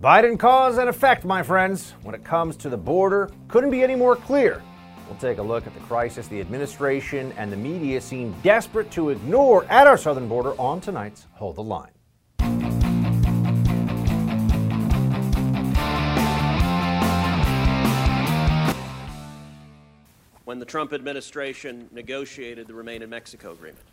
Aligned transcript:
Biden 0.00 0.38
cause 0.38 0.78
and 0.78 0.88
effect, 0.88 1.24
my 1.24 1.42
friends, 1.42 1.94
when 2.04 2.14
it 2.14 2.22
comes 2.22 2.56
to 2.58 2.68
the 2.68 2.76
border, 2.76 3.28
couldn't 3.48 3.72
be 3.72 3.82
any 3.82 3.96
more 3.96 4.14
clear. 4.14 4.62
We'll 5.08 5.18
take 5.18 5.38
a 5.38 5.42
look 5.42 5.66
at 5.66 5.74
the 5.74 5.80
crisis 5.80 6.28
the 6.28 6.40
administration 6.40 7.32
and 7.36 7.50
the 7.50 7.56
media 7.56 8.00
seem 8.00 8.32
desperate 8.44 8.92
to 8.92 9.10
ignore 9.10 9.64
at 9.64 9.88
our 9.88 9.96
southern 9.96 10.28
border 10.28 10.52
on 10.52 10.80
tonight's 10.80 11.26
Hold 11.32 11.56
the 11.56 11.64
Line. 11.64 11.90
When 20.44 20.60
the 20.60 20.64
Trump 20.64 20.92
administration 20.92 21.88
negotiated 21.90 22.68
the 22.68 22.74
Remain 22.74 23.02
in 23.02 23.10
Mexico 23.10 23.50
agreement, 23.50 23.84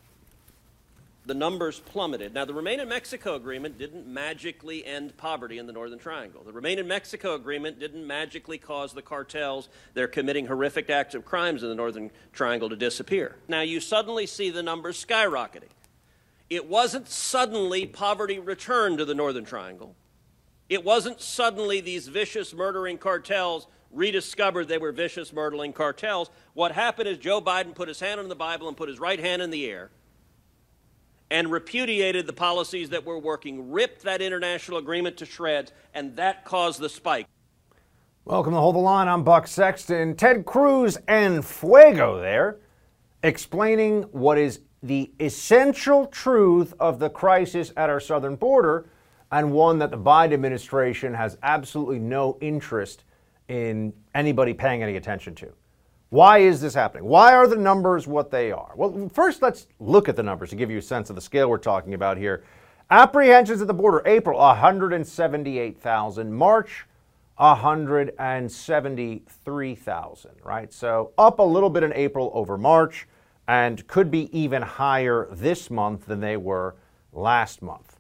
the 1.26 1.34
numbers 1.34 1.80
plummeted. 1.80 2.34
Now, 2.34 2.46
the 2.46 2.54
Remain 2.54 2.80
in 2.80 2.88
Mexico 2.88 3.36
agreement 3.36 3.80
didn't 3.80 4.06
magically 4.06 4.86
end 4.86 5.18
poverty 5.18 5.58
in 5.58 5.66
the 5.66 5.74
Northern 5.74 5.98
Triangle. 5.98 6.44
The 6.44 6.54
Remain 6.54 6.78
in 6.78 6.88
Mexico 6.88 7.34
agreement 7.34 7.80
didn't 7.80 8.06
magically 8.06 8.58
cause 8.58 8.94
the 8.94 9.02
cartels 9.02 9.70
that 9.94 10.04
are 10.04 10.08
committing 10.08 10.46
horrific 10.46 10.90
acts 10.90 11.16
of 11.16 11.26
crimes 11.26 11.64
in 11.64 11.70
the 11.70 11.76
Northern 11.76 12.12
Triangle 12.32 12.70
to 12.70 12.76
disappear. 12.76 13.38
Now, 13.48 13.62
you 13.62 13.80
suddenly 13.80 14.28
see 14.28 14.52
the 14.52 14.62
numbers 14.62 15.04
skyrocketing. 15.04 15.70
It 16.50 16.70
wasn't 16.70 17.10
suddenly 17.10 17.88
poverty 17.88 18.38
returned 18.38 19.00
to 19.00 19.06
the 19.06 19.16
Northern 19.16 19.46
Triangle. 19.46 19.96
It 20.70 20.84
wasn't 20.84 21.22
suddenly 21.22 21.82
these 21.82 22.08
vicious 22.08 22.54
murdering 22.54 23.00
cartels 23.00 23.68
rediscovered 23.92 24.68
they 24.68 24.78
were 24.78 24.92
vicious 24.92 25.34
murdering 25.34 25.74
cartels. 25.74 26.30
What 26.54 26.74
happened 26.74 27.08
is 27.08 27.18
Joe 27.18 27.42
Biden 27.42 27.74
put 27.74 27.88
his 27.88 28.00
hand 28.00 28.20
on 28.20 28.30
the 28.30 28.36
Bible 28.36 28.68
and 28.68 28.78
put 28.78 28.90
his 28.90 29.00
right 29.00 29.20
hand 29.20 29.42
in 29.42 29.50
the 29.50 29.66
air 29.66 29.90
and 31.32 31.52
repudiated 31.52 32.28
the 32.28 32.34
policies 32.34 32.90
that 32.90 33.06
were 33.06 33.18
working, 33.18 33.72
ripped 33.72 34.04
that 34.04 34.22
international 34.22 34.78
agreement 34.78 35.18
to 35.18 35.26
shreds, 35.26 35.72
and 35.94 36.16
that 36.16 36.46
caused 36.46 36.80
the 36.80 36.90
spike. 36.90 37.28
Welcome 38.26 38.54
to 38.54 38.60
Hold 38.60 38.76
the 38.76 38.80
Line. 38.80 39.08
I'm 39.08 39.24
Buck 39.24 39.48
Sexton. 39.48 40.16
Ted 40.16 40.46
Cruz 40.46 40.98
and 41.08 41.46
Fuego 41.46 42.20
there, 42.20 42.58
explaining 43.24 44.04
what 44.12 44.38
is 44.38 44.62
the 44.82 45.12
essential 45.20 46.06
truth 46.08 46.74
of 46.80 47.00
the 47.00 47.10
crisis 47.10 47.72
at 47.76 47.90
our 47.90 48.00
southern 48.00 48.36
border, 48.36 48.88
and 49.32 49.52
one 49.52 49.80
that 49.80 49.90
the 49.90 49.98
Biden 49.98 50.34
administration 50.34 51.14
has 51.14 51.38
absolutely 51.42 52.00
no 52.00 52.38
interest 52.40 53.04
in 53.48 53.94
anybody 54.14 54.54
paying 54.54 54.84
any 54.84 54.96
attention 54.96 55.34
to. 55.36 55.52
Why 56.10 56.40
is 56.40 56.62
this 56.62 56.74
happening? 56.74 57.06
Why 57.06 57.34
are 57.34 57.48
the 57.48 57.56
numbers 57.56 58.08
what 58.08 58.32
they 58.32 58.52
are? 58.52 58.72
Well, 58.76 59.10
first, 59.14 59.42
let's 59.42 59.68
look 59.80 60.08
at 60.08 60.16
the 60.16 60.24
numbers 60.24 60.52
to 60.52 60.56
give 60.56 60.72
you 60.72 60.78
a 60.78 60.82
sense 60.82 61.10
of 61.10 61.16
the 61.16 61.22
scale 61.22 61.50
we're 61.50 61.58
talking 61.58 61.94
about 61.94 62.18
here. 62.18 62.44
Apprehensions 62.92 63.62
at 63.62 63.68
the 63.68 63.74
border, 63.74 64.02
April 64.06 64.40
178,000, 64.40 66.34
March 66.34 66.86
173,000, 67.38 70.32
right? 70.44 70.72
So 70.72 71.12
up 71.18 71.40
a 71.40 71.44
little 71.44 71.70
bit 71.70 71.84
in 71.84 71.92
April 71.94 72.32
over 72.34 72.58
March 72.58 73.08
and 73.48 73.86
could 73.88 74.10
be 74.10 74.36
even 74.38 74.62
higher 74.62 75.28
this 75.32 75.70
month 75.70 76.06
than 76.06 76.20
they 76.20 76.38
were 76.38 76.76
last 77.12 77.62
month. 77.62 78.00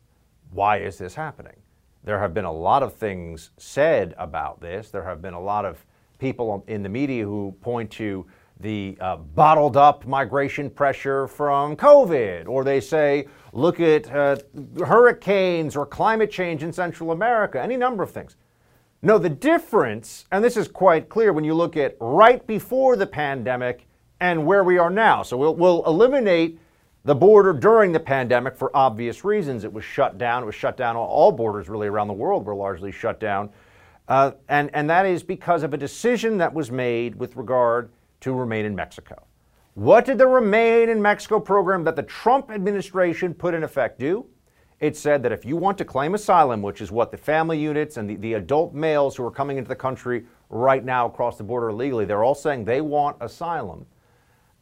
Why 0.51 0.77
is 0.77 0.97
this 0.97 1.15
happening? 1.15 1.57
There 2.03 2.19
have 2.19 2.33
been 2.33 2.45
a 2.45 2.53
lot 2.53 2.83
of 2.83 2.93
things 2.93 3.51
said 3.57 4.13
about 4.17 4.61
this. 4.61 4.91
There 4.91 5.03
have 5.03 5.21
been 5.21 5.33
a 5.33 5.41
lot 5.41 5.65
of 5.65 5.85
people 6.17 6.63
in 6.67 6.83
the 6.83 6.89
media 6.89 7.23
who 7.23 7.55
point 7.61 7.91
to 7.91 8.25
the 8.59 8.97
uh, 9.01 9.17
bottled 9.17 9.75
up 9.75 10.05
migration 10.05 10.69
pressure 10.69 11.27
from 11.27 11.75
COVID, 11.75 12.47
or 12.47 12.63
they 12.63 12.79
say, 12.79 13.27
look 13.51 13.79
at 13.79 14.09
uh, 14.13 14.37
hurricanes 14.85 15.75
or 15.75 15.85
climate 15.85 16.31
change 16.31 16.63
in 16.63 16.71
Central 16.71 17.11
America, 17.11 17.61
any 17.61 17.75
number 17.75 18.01
of 18.01 18.11
things. 18.11 18.37
No, 19.01 19.17
the 19.17 19.29
difference, 19.29 20.25
and 20.31 20.43
this 20.43 20.57
is 20.57 20.67
quite 20.67 21.09
clear 21.09 21.33
when 21.33 21.43
you 21.43 21.53
look 21.53 21.77
at 21.77 21.97
right 21.99 22.45
before 22.47 22.95
the 22.95 23.05
pandemic 23.05 23.85
and 24.19 24.45
where 24.45 24.63
we 24.63 24.77
are 24.77 24.89
now. 24.89 25.21
So 25.21 25.37
we'll, 25.37 25.55
we'll 25.55 25.83
eliminate 25.85 26.57
the 27.03 27.13
border 27.13 27.53
during 27.53 27.91
the 27.91 27.99
pandemic 27.99 28.55
for 28.55 28.75
obvious 28.75 29.23
reasons. 29.23 29.63
It 29.63 29.71
was 29.71 29.83
shut 29.83 30.17
down. 30.17 30.41
It 30.41 30.45
was 30.47 30.55
shut 30.55 30.75
down. 30.75 30.95
All 30.95 31.31
borders 31.31 31.69
really 31.69 31.87
around 31.87 32.07
the 32.07 32.13
world 32.13 32.45
were 32.45 32.55
largely 32.55 32.91
shut 32.91 33.19
down 33.19 33.51
uh, 34.07 34.31
and, 34.47 34.69
and 34.73 34.89
that 34.89 35.05
is 35.05 35.23
because 35.23 35.63
of 35.63 35.73
a 35.73 35.77
decision 35.77 36.37
that 36.37 36.53
was 36.53 36.71
made 36.71 37.15
with 37.15 37.35
regard 37.35 37.89
to 38.21 38.33
remain 38.33 38.65
in 38.65 38.75
Mexico. 38.75 39.25
What 39.75 40.05
did 40.05 40.17
the 40.17 40.27
Remain 40.27 40.87
in 40.87 41.01
Mexico 41.01 41.37
program 41.37 41.83
that 41.83 41.97
the 41.97 42.03
Trump 42.03 42.49
administration 42.49 43.33
put 43.33 43.53
in 43.53 43.63
effect 43.63 43.99
do? 43.99 44.25
It 44.79 44.95
said 44.95 45.21
that 45.23 45.33
if 45.33 45.43
you 45.43 45.57
want 45.57 45.77
to 45.79 45.85
claim 45.85 46.15
asylum, 46.15 46.61
which 46.61 46.79
is 46.79 46.91
what 46.91 47.11
the 47.11 47.17
family 47.17 47.59
units 47.59 47.97
and 47.97 48.09
the, 48.09 48.15
the 48.15 48.33
adult 48.33 48.73
males 48.73 49.17
who 49.17 49.25
are 49.25 49.31
coming 49.31 49.57
into 49.57 49.67
the 49.67 49.75
country 49.75 50.25
right 50.49 50.83
now 50.83 51.07
across 51.07 51.37
the 51.37 51.43
border 51.43 51.69
illegally, 51.69 52.05
they're 52.05 52.23
all 52.23 52.35
saying 52.35 52.63
they 52.63 52.79
want 52.79 53.17
asylum. 53.19 53.85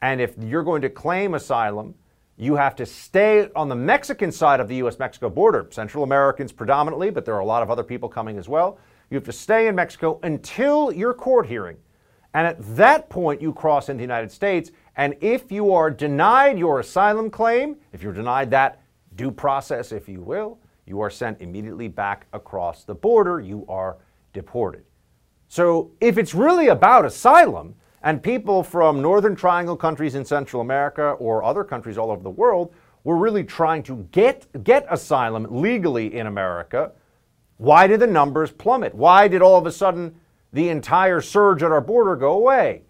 And 0.01 0.19
if 0.19 0.35
you're 0.39 0.63
going 0.63 0.81
to 0.81 0.89
claim 0.89 1.35
asylum, 1.35 1.93
you 2.37 2.55
have 2.55 2.75
to 2.77 2.85
stay 2.85 3.49
on 3.55 3.69
the 3.69 3.75
Mexican 3.75 4.31
side 4.31 4.59
of 4.59 4.67
the 4.67 4.75
U.S. 4.77 4.97
Mexico 4.97 5.29
border, 5.29 5.67
Central 5.69 6.03
Americans 6.03 6.51
predominantly, 6.51 7.11
but 7.11 7.23
there 7.23 7.35
are 7.35 7.41
a 7.41 7.45
lot 7.45 7.61
of 7.61 7.69
other 7.69 7.83
people 7.83 8.09
coming 8.09 8.39
as 8.39 8.49
well. 8.49 8.79
You 9.09 9.15
have 9.15 9.23
to 9.25 9.31
stay 9.31 9.67
in 9.67 9.75
Mexico 9.75 10.19
until 10.23 10.91
your 10.91 11.13
court 11.13 11.47
hearing. 11.47 11.77
And 12.33 12.47
at 12.47 12.57
that 12.75 13.09
point, 13.09 13.41
you 13.41 13.53
cross 13.53 13.89
into 13.89 13.99
the 13.99 14.03
United 14.03 14.31
States. 14.31 14.71
And 14.95 15.15
if 15.21 15.51
you 15.51 15.73
are 15.73 15.91
denied 15.91 16.57
your 16.57 16.79
asylum 16.79 17.29
claim, 17.29 17.75
if 17.91 18.01
you're 18.01 18.13
denied 18.13 18.49
that 18.51 18.81
due 19.15 19.31
process, 19.31 19.91
if 19.91 20.09
you 20.09 20.21
will, 20.21 20.59
you 20.85 20.99
are 20.99 21.09
sent 21.09 21.41
immediately 21.41 21.87
back 21.87 22.25
across 22.33 22.83
the 22.83 22.95
border. 22.95 23.39
You 23.39 23.65
are 23.69 23.97
deported. 24.33 24.83
So 25.47 25.91
if 26.01 26.17
it's 26.17 26.33
really 26.33 26.69
about 26.69 27.05
asylum, 27.05 27.75
and 28.03 28.21
people 28.21 28.63
from 28.63 29.01
Northern 29.01 29.35
Triangle 29.35 29.77
countries 29.77 30.15
in 30.15 30.25
Central 30.25 30.61
America 30.61 31.11
or 31.11 31.43
other 31.43 31.63
countries 31.63 31.97
all 31.97 32.11
over 32.11 32.21
the 32.21 32.29
world 32.29 32.73
were 33.05 33.17
really 33.17 33.43
trying 33.43 33.81
to 33.83 34.07
get, 34.11 34.45
get 34.63 34.85
asylum 34.89 35.47
legally 35.49 36.13
in 36.13 36.27
America, 36.27 36.91
why 37.63 37.87
did 37.87 38.01
the 38.01 38.07
numbers 38.07 38.51
plummet? 38.51 38.93
Why 38.93 39.29
did 39.29 39.41
all 39.41 39.57
of 39.57 39.65
a 39.65 39.71
sudden 39.71 40.15
the 40.51 40.67
entire 40.67 41.21
surge 41.21 41.63
at 41.63 41.71
our 41.71 41.79
border 41.79 42.17
go 42.17 42.33
away? 42.33 42.81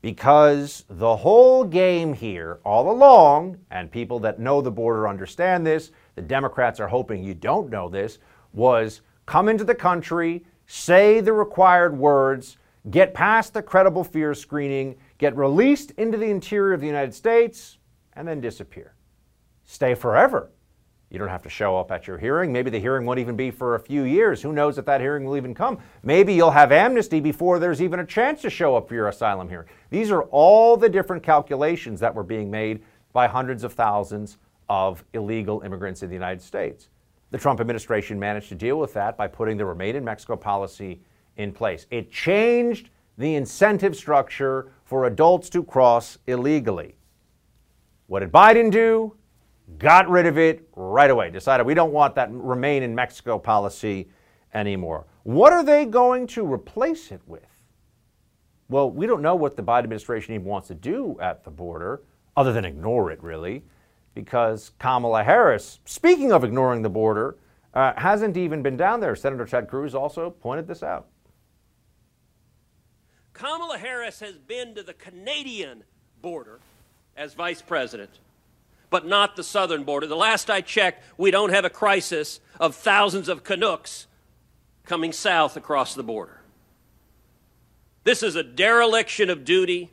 Because 0.00 0.84
the 0.88 1.16
whole 1.16 1.64
game 1.64 2.12
here, 2.12 2.60
all 2.64 2.88
along, 2.88 3.58
and 3.72 3.90
people 3.90 4.20
that 4.20 4.38
know 4.38 4.60
the 4.60 4.70
border 4.70 5.08
understand 5.08 5.66
this, 5.66 5.90
the 6.14 6.22
Democrats 6.22 6.78
are 6.78 6.86
hoping 6.86 7.24
you 7.24 7.34
don't 7.34 7.68
know 7.68 7.88
this, 7.88 8.20
was 8.52 9.00
come 9.26 9.48
into 9.48 9.64
the 9.64 9.74
country, 9.74 10.44
say 10.68 11.20
the 11.20 11.32
required 11.32 11.98
words, 11.98 12.58
get 12.90 13.14
past 13.14 13.54
the 13.54 13.62
credible 13.62 14.04
fear 14.04 14.34
screening, 14.34 14.94
get 15.18 15.36
released 15.36 15.90
into 15.98 16.16
the 16.16 16.30
interior 16.30 16.74
of 16.74 16.80
the 16.80 16.86
United 16.86 17.12
States, 17.12 17.78
and 18.12 18.28
then 18.28 18.40
disappear. 18.40 18.94
Stay 19.64 19.96
forever. 19.96 20.52
You 21.12 21.18
don't 21.18 21.28
have 21.28 21.42
to 21.42 21.50
show 21.50 21.76
up 21.76 21.92
at 21.92 22.06
your 22.06 22.16
hearing. 22.16 22.54
Maybe 22.54 22.70
the 22.70 22.80
hearing 22.80 23.04
won't 23.04 23.18
even 23.18 23.36
be 23.36 23.50
for 23.50 23.74
a 23.74 23.78
few 23.78 24.04
years. 24.04 24.40
Who 24.40 24.50
knows 24.50 24.78
if 24.78 24.86
that 24.86 25.02
hearing 25.02 25.26
will 25.26 25.36
even 25.36 25.54
come? 25.54 25.78
Maybe 26.02 26.32
you'll 26.32 26.50
have 26.50 26.72
amnesty 26.72 27.20
before 27.20 27.58
there's 27.58 27.82
even 27.82 28.00
a 28.00 28.06
chance 28.06 28.40
to 28.40 28.48
show 28.48 28.76
up 28.76 28.88
for 28.88 28.94
your 28.94 29.08
asylum 29.08 29.46
hearing. 29.46 29.68
These 29.90 30.10
are 30.10 30.22
all 30.30 30.74
the 30.74 30.88
different 30.88 31.22
calculations 31.22 32.00
that 32.00 32.14
were 32.14 32.22
being 32.22 32.50
made 32.50 32.82
by 33.12 33.26
hundreds 33.26 33.62
of 33.62 33.74
thousands 33.74 34.38
of 34.70 35.04
illegal 35.12 35.60
immigrants 35.60 36.02
in 36.02 36.08
the 36.08 36.14
United 36.14 36.40
States. 36.40 36.88
The 37.30 37.36
Trump 37.36 37.60
administration 37.60 38.18
managed 38.18 38.48
to 38.48 38.54
deal 38.54 38.78
with 38.78 38.94
that 38.94 39.18
by 39.18 39.28
putting 39.28 39.58
the 39.58 39.66
Remain 39.66 39.96
in 39.96 40.04
Mexico 40.04 40.34
policy 40.34 41.02
in 41.36 41.52
place. 41.52 41.86
It 41.90 42.10
changed 42.10 42.88
the 43.18 43.34
incentive 43.34 43.96
structure 43.96 44.72
for 44.86 45.04
adults 45.04 45.50
to 45.50 45.62
cross 45.62 46.16
illegally. 46.26 46.96
What 48.06 48.20
did 48.20 48.32
Biden 48.32 48.70
do? 48.70 49.14
Got 49.78 50.08
rid 50.08 50.26
of 50.26 50.38
it 50.38 50.68
right 50.76 51.10
away, 51.10 51.30
decided 51.30 51.66
we 51.66 51.74
don't 51.74 51.92
want 51.92 52.14
that 52.14 52.30
remain 52.32 52.82
in 52.82 52.94
Mexico 52.94 53.38
policy 53.38 54.08
anymore. 54.54 55.06
What 55.22 55.52
are 55.52 55.64
they 55.64 55.84
going 55.84 56.26
to 56.28 56.50
replace 56.50 57.12
it 57.12 57.20
with? 57.26 57.46
Well, 58.68 58.90
we 58.90 59.06
don't 59.06 59.22
know 59.22 59.34
what 59.34 59.56
the 59.56 59.62
Biden 59.62 59.84
administration 59.84 60.34
even 60.34 60.46
wants 60.46 60.68
to 60.68 60.74
do 60.74 61.18
at 61.20 61.44
the 61.44 61.50
border, 61.50 62.02
other 62.36 62.52
than 62.52 62.64
ignore 62.64 63.10
it, 63.10 63.22
really, 63.22 63.64
because 64.14 64.72
Kamala 64.78 65.22
Harris, 65.22 65.80
speaking 65.84 66.32
of 66.32 66.44
ignoring 66.44 66.82
the 66.82 66.90
border, 66.90 67.36
uh, 67.74 67.92
hasn't 67.96 68.36
even 68.36 68.62
been 68.62 68.76
down 68.76 69.00
there. 69.00 69.14
Senator 69.14 69.46
Ted 69.46 69.68
Cruz 69.68 69.94
also 69.94 70.30
pointed 70.30 70.66
this 70.66 70.82
out. 70.82 71.08
Kamala 73.32 73.78
Harris 73.78 74.20
has 74.20 74.36
been 74.36 74.74
to 74.74 74.82
the 74.82 74.94
Canadian 74.94 75.84
border 76.20 76.60
as 77.16 77.34
vice 77.34 77.62
president 77.62 78.10
but 78.92 79.06
not 79.06 79.34
the 79.34 79.42
southern 79.42 79.82
border. 79.82 80.06
The 80.06 80.14
last 80.14 80.50
I 80.50 80.60
checked, 80.60 81.02
we 81.16 81.32
don't 81.32 81.50
have 81.50 81.64
a 81.64 81.70
crisis 81.70 82.38
of 82.60 82.76
thousands 82.76 83.28
of 83.28 83.42
Canucks 83.42 84.06
coming 84.84 85.12
south 85.12 85.56
across 85.56 85.94
the 85.94 86.02
border. 86.02 86.42
This 88.04 88.22
is 88.22 88.36
a 88.36 88.42
dereliction 88.42 89.30
of 89.30 89.44
duty. 89.44 89.90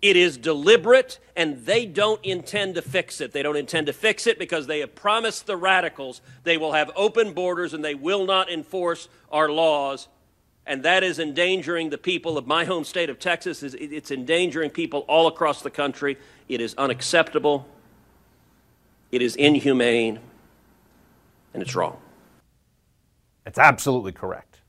It 0.00 0.16
is 0.16 0.36
deliberate, 0.36 1.18
and 1.34 1.66
they 1.66 1.86
don't 1.86 2.24
intend 2.24 2.76
to 2.76 2.82
fix 2.82 3.20
it. 3.20 3.32
They 3.32 3.42
don't 3.42 3.56
intend 3.56 3.88
to 3.88 3.92
fix 3.92 4.28
it 4.28 4.38
because 4.38 4.68
they 4.68 4.78
have 4.78 4.94
promised 4.94 5.46
the 5.46 5.56
radicals 5.56 6.20
they 6.44 6.56
will 6.56 6.72
have 6.72 6.92
open 6.94 7.32
borders 7.32 7.74
and 7.74 7.84
they 7.84 7.94
will 7.96 8.26
not 8.26 8.48
enforce 8.48 9.08
our 9.32 9.50
laws. 9.50 10.06
And 10.66 10.82
that 10.82 11.02
is 11.02 11.18
endangering 11.18 11.90
the 11.90 11.98
people 11.98 12.38
of 12.38 12.46
my 12.46 12.64
home 12.64 12.84
state 12.84 13.10
of 13.10 13.18
Texas. 13.18 13.62
It's 13.62 14.10
endangering 14.10 14.70
people 14.70 15.00
all 15.00 15.26
across 15.26 15.60
the 15.62 15.70
country. 15.70 16.16
It 16.48 16.60
is 16.60 16.74
unacceptable. 16.76 17.66
It 19.12 19.20
is 19.20 19.36
inhumane. 19.36 20.20
And 21.52 21.62
it's 21.62 21.74
wrong. 21.74 21.98
It's 23.46 23.58
absolutely 23.58 24.12
correct. 24.12 24.62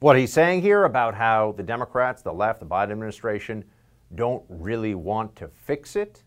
What 0.00 0.16
he's 0.16 0.32
saying 0.32 0.62
here 0.62 0.84
about 0.84 1.14
how 1.14 1.52
the 1.56 1.62
Democrats, 1.62 2.22
the 2.22 2.32
left, 2.32 2.60
the 2.60 2.66
Biden 2.66 2.90
administration, 2.90 3.64
don't 4.14 4.42
really 4.48 4.94
want 4.94 5.36
to 5.36 5.48
fix 5.48 5.96
it, 5.96 6.22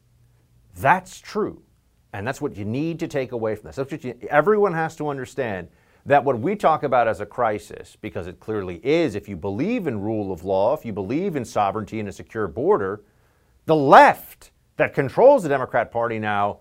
that's 0.78 1.20
true. 1.20 1.62
And 2.14 2.26
that's 2.26 2.40
what 2.40 2.56
you 2.56 2.64
need 2.64 3.00
to 3.00 3.08
take 3.08 3.34
away 3.34 3.56
from 3.56 3.66
this. 3.66 3.76
That's 3.76 3.92
what 3.92 4.04
you, 4.04 4.18
everyone 4.30 4.74
has 4.74 4.96
to 4.98 5.10
understand 5.10 5.68
that 6.06 6.24
what 6.24 6.40
we 6.40 6.56
talk 6.56 6.84
about 6.84 7.08
as 7.08 7.20
a 7.20 7.26
crisis, 7.26 7.98
because 8.00 8.28
it 8.28 8.40
clearly 8.40 8.80
is, 8.84 9.16
if 9.16 9.28
you 9.28 9.36
believe 9.36 9.88
in 9.88 10.00
rule 10.00 10.32
of 10.32 10.44
law, 10.44 10.74
if 10.74 10.86
you 10.86 10.94
believe 10.94 11.36
in 11.36 11.44
sovereignty 11.44 12.00
and 12.00 12.08
a 12.08 12.12
secure 12.12 12.48
border, 12.48 13.02
the 13.66 13.76
left 13.76 14.52
that 14.78 14.94
controls 14.94 15.42
the 15.44 15.50
Democrat 15.50 15.92
Party 15.92 16.20
now 16.20 16.60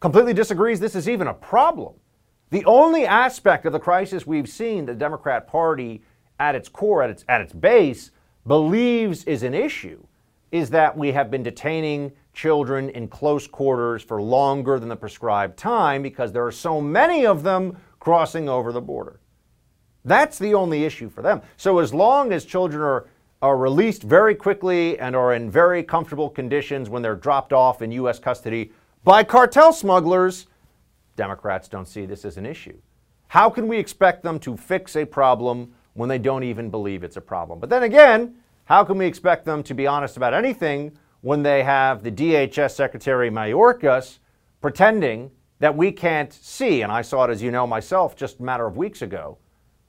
completely 0.00 0.32
disagrees 0.32 0.80
this 0.80 0.94
is 0.94 1.08
even 1.08 1.26
a 1.26 1.34
problem. 1.34 1.94
The 2.50 2.64
only 2.64 3.04
aspect 3.04 3.66
of 3.66 3.72
the 3.72 3.80
crisis 3.80 4.26
we've 4.26 4.48
seen 4.48 4.86
the 4.86 4.94
Democrat 4.94 5.46
Party 5.46 6.02
at 6.38 6.54
its 6.54 6.68
core, 6.68 7.02
at 7.02 7.10
its, 7.10 7.24
at 7.28 7.40
its 7.40 7.52
base, 7.52 8.12
believes 8.46 9.24
is 9.24 9.42
an 9.42 9.52
issue 9.52 10.06
is 10.52 10.70
that 10.70 10.96
we 10.96 11.12
have 11.12 11.30
been 11.30 11.42
detaining 11.42 12.12
children 12.32 12.88
in 12.90 13.08
close 13.08 13.46
quarters 13.46 14.02
for 14.02 14.22
longer 14.22 14.78
than 14.78 14.88
the 14.88 14.96
prescribed 14.96 15.56
time 15.58 16.02
because 16.02 16.32
there 16.32 16.46
are 16.46 16.52
so 16.52 16.80
many 16.80 17.26
of 17.26 17.42
them 17.42 17.76
crossing 18.06 18.48
over 18.48 18.70
the 18.70 18.80
border. 18.80 19.18
That's 20.04 20.38
the 20.38 20.54
only 20.54 20.84
issue 20.84 21.10
for 21.10 21.22
them. 21.22 21.42
So 21.56 21.80
as 21.80 21.92
long 21.92 22.32
as 22.32 22.44
children 22.44 22.80
are, 22.80 23.08
are 23.42 23.56
released 23.56 24.04
very 24.04 24.36
quickly 24.36 24.96
and 25.00 25.16
are 25.16 25.34
in 25.34 25.50
very 25.50 25.82
comfortable 25.82 26.30
conditions 26.30 26.88
when 26.88 27.02
they're 27.02 27.16
dropped 27.16 27.52
off 27.52 27.82
in 27.82 27.90
U.S. 27.90 28.20
custody 28.20 28.70
by 29.02 29.24
cartel 29.24 29.72
smugglers, 29.72 30.46
Democrats 31.16 31.66
don't 31.66 31.88
see 31.88 32.06
this 32.06 32.24
as 32.24 32.36
an 32.36 32.46
issue. 32.46 32.78
How 33.26 33.50
can 33.50 33.66
we 33.66 33.76
expect 33.76 34.22
them 34.22 34.38
to 34.38 34.56
fix 34.56 34.94
a 34.94 35.04
problem 35.04 35.74
when 35.94 36.08
they 36.08 36.18
don't 36.18 36.44
even 36.44 36.70
believe 36.70 37.02
it's 37.02 37.16
a 37.16 37.20
problem? 37.20 37.58
But 37.58 37.70
then 37.70 37.82
again, 37.82 38.36
how 38.66 38.84
can 38.84 38.98
we 38.98 39.06
expect 39.06 39.44
them 39.44 39.64
to 39.64 39.74
be 39.74 39.88
honest 39.88 40.16
about 40.16 40.32
anything 40.32 40.96
when 41.22 41.42
they 41.42 41.64
have 41.64 42.04
the 42.04 42.12
DHS 42.12 42.70
Secretary 42.70 43.30
Mayorkas 43.32 44.20
pretending 44.60 45.32
that 45.58 45.76
we 45.76 45.92
can't 45.92 46.32
see? 46.32 46.82
And 46.82 46.92
I 46.92 47.02
saw 47.02 47.24
it, 47.24 47.30
as 47.30 47.42
you 47.42 47.50
know, 47.50 47.66
myself 47.66 48.16
just 48.16 48.40
a 48.40 48.42
matter 48.42 48.66
of 48.66 48.76
weeks 48.76 49.02
ago. 49.02 49.38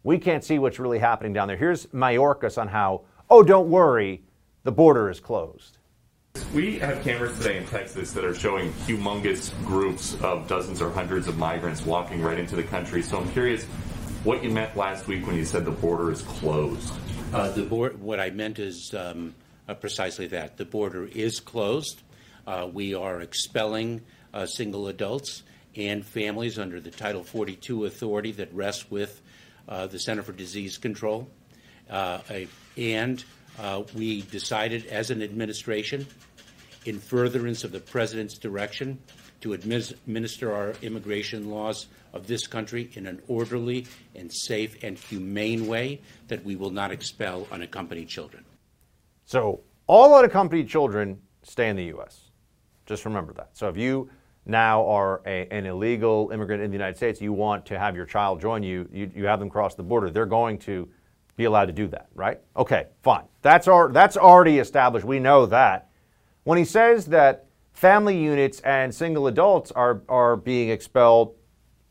We 0.03 0.17
can't 0.17 0.43
see 0.43 0.59
what's 0.59 0.79
really 0.79 0.99
happening 0.99 1.33
down 1.33 1.47
there. 1.47 1.57
Here's 1.57 1.87
Mayorkas 1.87 2.57
on 2.57 2.67
how, 2.67 3.01
oh, 3.29 3.43
don't 3.43 3.69
worry, 3.69 4.23
the 4.63 4.71
border 4.71 5.09
is 5.09 5.19
closed. 5.19 5.77
We 6.53 6.77
have 6.79 7.03
cameras 7.03 7.37
today 7.37 7.57
in 7.57 7.65
Texas 7.65 8.11
that 8.13 8.23
are 8.23 8.35
showing 8.35 8.71
humongous 8.85 9.51
groups 9.65 10.15
of 10.21 10.47
dozens 10.47 10.81
or 10.81 10.91
hundreds 10.91 11.27
of 11.27 11.37
migrants 11.37 11.85
walking 11.85 12.21
right 12.21 12.37
into 12.37 12.55
the 12.55 12.63
country. 12.63 13.01
So 13.01 13.17
I'm 13.17 13.29
curious 13.31 13.65
what 14.23 14.43
you 14.43 14.49
meant 14.49 14.77
last 14.77 15.07
week 15.07 15.25
when 15.25 15.35
you 15.35 15.45
said 15.45 15.65
the 15.65 15.71
border 15.71 16.11
is 16.11 16.21
closed. 16.21 16.93
Uh, 17.33 17.51
the 17.51 17.63
board, 17.63 17.99
what 17.99 18.19
I 18.19 18.29
meant 18.29 18.59
is 18.59 18.93
um, 18.93 19.35
uh, 19.67 19.73
precisely 19.73 20.27
that. 20.27 20.57
The 20.57 20.65
border 20.65 21.05
is 21.05 21.39
closed. 21.39 22.03
Uh, 22.45 22.69
we 22.71 22.93
are 22.93 23.19
expelling 23.19 24.01
uh, 24.33 24.45
single 24.45 24.87
adults 24.87 25.43
and 25.77 26.05
families 26.05 26.57
under 26.57 26.81
the 26.81 26.91
Title 26.91 27.23
42 27.23 27.85
authority 27.85 28.31
that 28.33 28.53
rests 28.53 28.89
with 28.89 29.21
uh, 29.69 29.87
the 29.87 29.99
Center 29.99 30.23
for 30.23 30.31
Disease 30.31 30.77
Control. 30.77 31.29
Uh, 31.89 32.19
and 32.75 33.23
we 33.95 34.21
decided 34.23 34.87
as 34.87 35.11
an 35.11 35.21
administration, 35.21 36.05
in 36.85 36.99
furtherance 36.99 37.63
of 37.63 37.71
the 37.71 37.79
President's 37.79 38.37
direction, 38.37 38.99
to 39.41 39.53
administer 39.53 40.53
our 40.53 40.73
immigration 40.81 41.49
laws 41.49 41.87
of 42.13 42.27
this 42.27 42.47
country 42.47 42.89
in 42.93 43.05
an 43.05 43.21
orderly 43.27 43.85
and 44.15 44.33
safe 44.33 44.83
and 44.83 44.97
humane 44.97 45.67
way 45.67 46.01
that 46.27 46.43
we 46.43 46.55
will 46.55 46.71
not 46.71 46.91
expel 46.91 47.47
unaccompanied 47.51 48.07
children. 48.07 48.43
So, 49.25 49.61
all 49.85 50.15
unaccompanied 50.15 50.69
children 50.69 51.21
stay 51.43 51.69
in 51.69 51.75
the 51.75 51.85
U.S. 51.85 52.31
Just 52.85 53.05
remember 53.05 53.33
that. 53.33 53.49
So, 53.53 53.67
if 53.67 53.77
you 53.77 54.09
now 54.47 54.85
are 54.85 55.21
a, 55.25 55.47
an 55.51 55.65
illegal 55.65 56.29
immigrant 56.33 56.63
in 56.63 56.71
the 56.71 56.75
United 56.75 56.97
States, 56.97 57.21
you 57.21 57.33
want 57.33 57.65
to 57.65 57.77
have 57.77 57.95
your 57.95 58.05
child 58.05 58.41
join 58.41 58.63
you, 58.63 58.87
you, 58.91 59.11
you 59.15 59.25
have 59.25 59.39
them 59.39 59.49
cross 59.49 59.75
the 59.75 59.83
border, 59.83 60.09
they're 60.09 60.25
going 60.25 60.57
to 60.59 60.87
be 61.35 61.45
allowed 61.45 61.65
to 61.65 61.73
do 61.73 61.87
that, 61.87 62.07
right? 62.15 62.39
Okay, 62.55 62.87
fine. 63.03 63.23
That's, 63.41 63.67
our, 63.67 63.91
that's 63.91 64.17
already 64.17 64.59
established. 64.59 65.05
We 65.05 65.19
know 65.19 65.45
that. 65.45 65.89
When 66.43 66.57
he 66.57 66.65
says 66.65 67.05
that 67.07 67.45
family 67.73 68.17
units 68.17 68.59
and 68.61 68.93
single 68.93 69.27
adults 69.27 69.71
are, 69.71 70.01
are 70.09 70.35
being 70.35 70.69
expelled, 70.69 71.35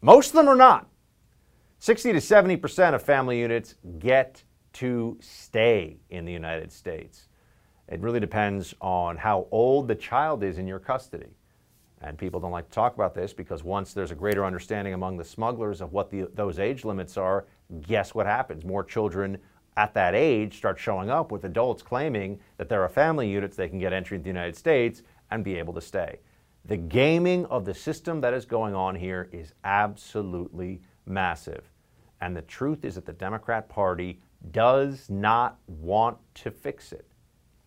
most 0.00 0.28
of 0.28 0.34
them 0.34 0.48
are 0.48 0.56
not. 0.56 0.88
60 1.78 2.12
to 2.12 2.18
70% 2.18 2.94
of 2.94 3.02
family 3.02 3.38
units 3.38 3.76
get 3.98 4.42
to 4.74 5.16
stay 5.20 5.98
in 6.10 6.24
the 6.24 6.32
United 6.32 6.72
States. 6.72 7.28
It 7.88 8.00
really 8.00 8.20
depends 8.20 8.74
on 8.80 9.16
how 9.16 9.46
old 9.50 9.86
the 9.88 9.94
child 9.94 10.42
is 10.42 10.58
in 10.58 10.66
your 10.66 10.80
custody. 10.80 11.28
And 12.02 12.18
people 12.18 12.40
don't 12.40 12.50
like 12.50 12.68
to 12.68 12.74
talk 12.74 12.94
about 12.94 13.14
this 13.14 13.32
because 13.32 13.64
once 13.64 13.94
there's 13.94 14.10
a 14.10 14.14
greater 14.16 14.44
understanding 14.44 14.94
among 14.94 15.16
the 15.16 15.24
smugglers 15.24 15.80
of 15.80 15.92
what 15.92 16.10
the, 16.10 16.28
those 16.34 16.58
age 16.58 16.84
limits 16.84 17.16
are, 17.16 17.46
guess 17.80 18.14
what 18.14 18.26
happens? 18.26 18.64
More 18.64 18.84
children 18.84 19.38
at 19.76 19.94
that 19.94 20.14
age 20.14 20.56
start 20.56 20.78
showing 20.78 21.10
up 21.10 21.30
with 21.30 21.44
adults 21.44 21.82
claiming 21.82 22.38
that 22.58 22.68
there 22.68 22.82
are 22.82 22.88
family 22.88 23.28
units 23.28 23.56
they 23.56 23.68
can 23.68 23.78
get 23.78 23.92
entry 23.92 24.16
into 24.16 24.24
the 24.24 24.30
United 24.30 24.56
States 24.56 25.02
and 25.30 25.42
be 25.44 25.56
able 25.56 25.74
to 25.74 25.80
stay. 25.80 26.18
The 26.66 26.76
gaming 26.76 27.46
of 27.46 27.64
the 27.64 27.74
system 27.74 28.20
that 28.22 28.34
is 28.34 28.44
going 28.44 28.74
on 28.74 28.94
here 28.94 29.28
is 29.32 29.52
absolutely 29.64 30.82
massive. 31.06 31.70
And 32.20 32.36
the 32.36 32.42
truth 32.42 32.84
is 32.84 32.96
that 32.96 33.06
the 33.06 33.12
Democrat 33.12 33.68
Party 33.68 34.20
does 34.50 35.08
not 35.08 35.58
want 35.66 36.16
to 36.34 36.50
fix 36.50 36.92
it. 36.92 37.06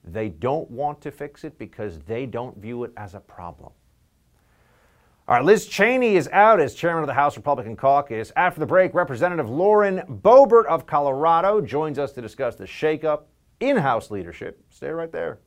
They 0.04 0.30
don't 0.30 0.70
want 0.72 1.02
to 1.02 1.12
fix 1.12 1.44
it 1.44 1.58
because 1.58 2.00
they 2.00 2.26
don't 2.26 2.58
view 2.58 2.84
it 2.84 2.92
as 2.98 3.14
a 3.14 3.20
problem. 3.20 3.72
All 5.30 5.36
right, 5.36 5.46
Liz 5.46 5.68
Cheney 5.68 6.16
is 6.16 6.28
out 6.30 6.60
as 6.60 6.74
chairman 6.74 7.04
of 7.04 7.08
the 7.08 7.14
House 7.14 7.38
Republican 7.38 7.76
caucus. 7.76 8.32
After 8.36 8.60
the 8.60 8.66
break, 8.66 8.96
Representative 8.96 9.48
Lauren 9.48 10.00
Boebert 10.10 10.66
of 10.66 10.88
Colorado 10.88 11.62
joins 11.62 12.00
us 12.00 12.14
to 12.14 12.22
discuss 12.22 12.56
the 12.56 12.66
shakeup 12.66 13.26
in 13.60 13.78
House 13.78 14.10
leadership. 14.10 14.60
Stay 14.72 14.90
right 14.90 15.12
there. 15.12 15.38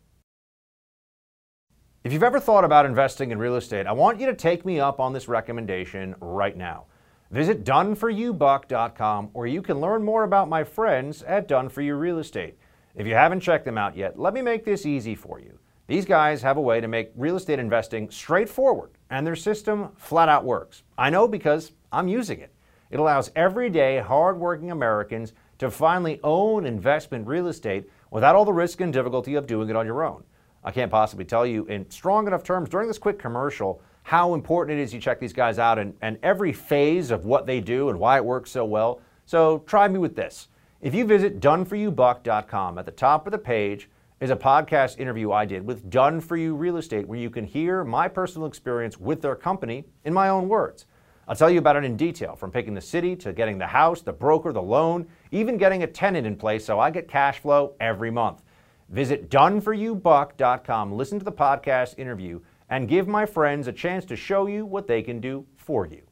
If 2.05 2.13
you've 2.13 2.23
ever 2.23 2.39
thought 2.39 2.63
about 2.63 2.87
investing 2.87 3.33
in 3.33 3.41
real 3.41 3.57
estate, 3.57 3.89
I 3.89 3.93
want 3.93 4.21
you 4.21 4.27
to 4.27 4.37
take 4.37 4.65
me 4.65 4.79
up 4.79 5.01
on 5.01 5.13
this 5.13 5.27
recommendation 5.27 6.15
right 6.21 6.57
now. 6.57 6.85
Visit 7.33 7.65
doneforyoubuck.com 7.65 9.31
where 9.33 9.49
you 9.49 9.63
can 9.63 9.81
learn 9.81 10.05
more 10.05 10.23
about 10.23 10.49
my 10.49 10.63
friends 10.63 11.25
at 11.25 11.49
Done 11.49 11.69
For 11.69 11.83
You 11.83 11.97
Real 11.97 12.21
Estate. 12.21 12.57
If 12.95 13.09
you 13.09 13.15
haven't 13.15 13.41
checked 13.41 13.65
them 13.65 13.79
out 13.79 13.97
yet, 13.97 14.17
let 14.17 14.33
me 14.33 14.43
make 14.43 14.65
this 14.65 14.87
easy 14.87 15.17
for 15.17 15.41
you. 15.41 15.59
These 15.89 16.05
guys 16.07 16.41
have 16.43 16.57
a 16.57 16.61
way 16.61 16.81
to 16.81 16.87
make 16.87 17.11
real 17.17 17.37
estate 17.37 17.59
investing 17.59 18.09
straightforward, 18.11 18.93
and 19.13 19.27
their 19.27 19.37
system 19.37 19.91
flat 19.99 20.31
out 20.31 20.43
works. 20.43 20.83
I 20.97 21.11
know 21.11 21.29
because 21.29 21.73
I'm 21.93 22.09
using 22.09 22.41
it. 22.41 22.53
It 22.91 22.99
allows 22.99 23.31
everyday, 23.37 23.99
hardworking 23.99 24.71
Americans 24.71 25.35
to 25.59 25.71
finally 25.71 26.19
own 26.25 26.65
investment 26.65 27.27
real 27.27 27.49
estate 27.49 27.91
without 28.11 28.35
all 28.35 28.47
the 28.47 28.53
risk 28.55 28.81
and 28.81 28.91
difficulty 28.91 29.35
of 29.35 29.47
doing 29.47 29.69
it 29.69 29.77
on 29.77 29.85
your 29.85 30.03
own. 30.03 30.25
I 30.65 30.71
can't 30.71 30.91
possibly 30.91 31.27
tell 31.27 31.47
you 31.47 31.67
in 31.67 31.89
strong 31.91 32.27
enough 32.27 32.43
terms 32.43 32.71
during 32.71 32.89
this 32.89 32.99
quick 32.99 33.19
commercial 33.19 33.83
how 34.03 34.33
important 34.33 34.79
it 34.79 34.83
is 34.83 34.95
you 34.95 34.99
check 34.99 35.21
these 35.21 35.35
guys 35.35 35.59
out 35.59 35.79
and, 35.79 35.95
and 36.01 36.19
every 36.23 36.53
phase 36.55 37.11
of 37.11 37.27
what 37.27 37.47
they 37.47 37.61
do 37.61 37.91
and 37.91 37.99
why 37.99 38.17
it 38.17 38.25
works 38.25 38.51
so 38.51 38.65
well. 38.65 39.03
So 39.27 39.59
try 39.67 39.89
me 39.89 39.99
with 39.99 40.17
this. 40.17 40.49
If 40.81 40.95
you 40.95 41.05
visit 41.05 41.39
doneforyoubuck.com, 41.39 42.79
at 42.79 42.87
the 42.87 42.93
top 42.93 43.27
of 43.27 43.33
the 43.33 43.39
page 43.39 43.91
is 44.23 44.31
a 44.31 44.37
podcast 44.37 45.01
interview 45.01 45.33
I 45.33 45.45
did 45.45 45.67
with 45.67 45.91
Done 45.91 46.21
For 46.21 46.37
You 46.37 46.55
Real 46.55 46.77
Estate, 46.77 47.09
where 47.09 47.19
you 47.19 47.29
can 47.29 47.45
hear 47.45 47.83
my 47.83 48.07
personal 48.07 48.47
experience 48.47 48.97
with 48.97 49.21
their 49.21 49.35
company 49.35 49.83
in 50.05 50.15
my 50.15 50.29
own 50.29 50.49
words. 50.49 50.87
I'll 51.27 51.35
tell 51.35 51.51
you 51.51 51.59
about 51.59 51.75
it 51.75 51.83
in 51.83 51.97
detail, 51.97 52.37
from 52.37 52.53
picking 52.53 52.73
the 52.73 52.81
city 52.81 53.17
to 53.17 53.33
getting 53.33 53.59
the 53.59 53.67
house, 53.67 54.01
the 54.01 54.13
broker, 54.13 54.53
the 54.53 54.63
loan, 54.63 55.09
even 55.33 55.57
getting 55.59 55.83
a 55.83 55.89
tenant 55.89 56.25
in 56.25 56.37
place 56.37 56.65
so 56.65 56.79
I 56.79 56.93
get 56.93 57.09
cash 57.09 57.41
flow 57.41 57.75
every 57.81 58.13
month. 58.13 58.45
Visit 58.91 59.29
doneforyoubuck.com, 59.29 60.93
listen 60.93 61.19
to 61.19 61.25
the 61.25 61.33
podcast 61.33 61.99
interview, 61.99 62.39
and 62.71 62.89
give 62.89 63.09
my 63.09 63.27
friends 63.27 63.67
a 63.67 63.73
chance 63.73 64.05
to 64.05 64.15
show 64.15 64.47
you 64.47 64.65
what 64.65 64.87
they 64.87 65.03
can 65.03 65.19
do 65.19 65.45
for 65.57 65.85
you. 65.85 66.03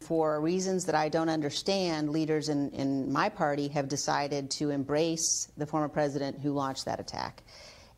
For 0.00 0.40
reasons 0.40 0.86
that 0.86 0.94
I 0.94 1.08
don't 1.08 1.28
understand, 1.28 2.10
leaders 2.10 2.48
in, 2.48 2.70
in 2.70 3.12
my 3.12 3.28
party 3.28 3.68
have 3.68 3.88
decided 3.88 4.50
to 4.52 4.70
embrace 4.70 5.48
the 5.56 5.66
former 5.66 5.88
president 5.88 6.40
who 6.40 6.52
launched 6.52 6.84
that 6.84 7.00
attack. 7.00 7.42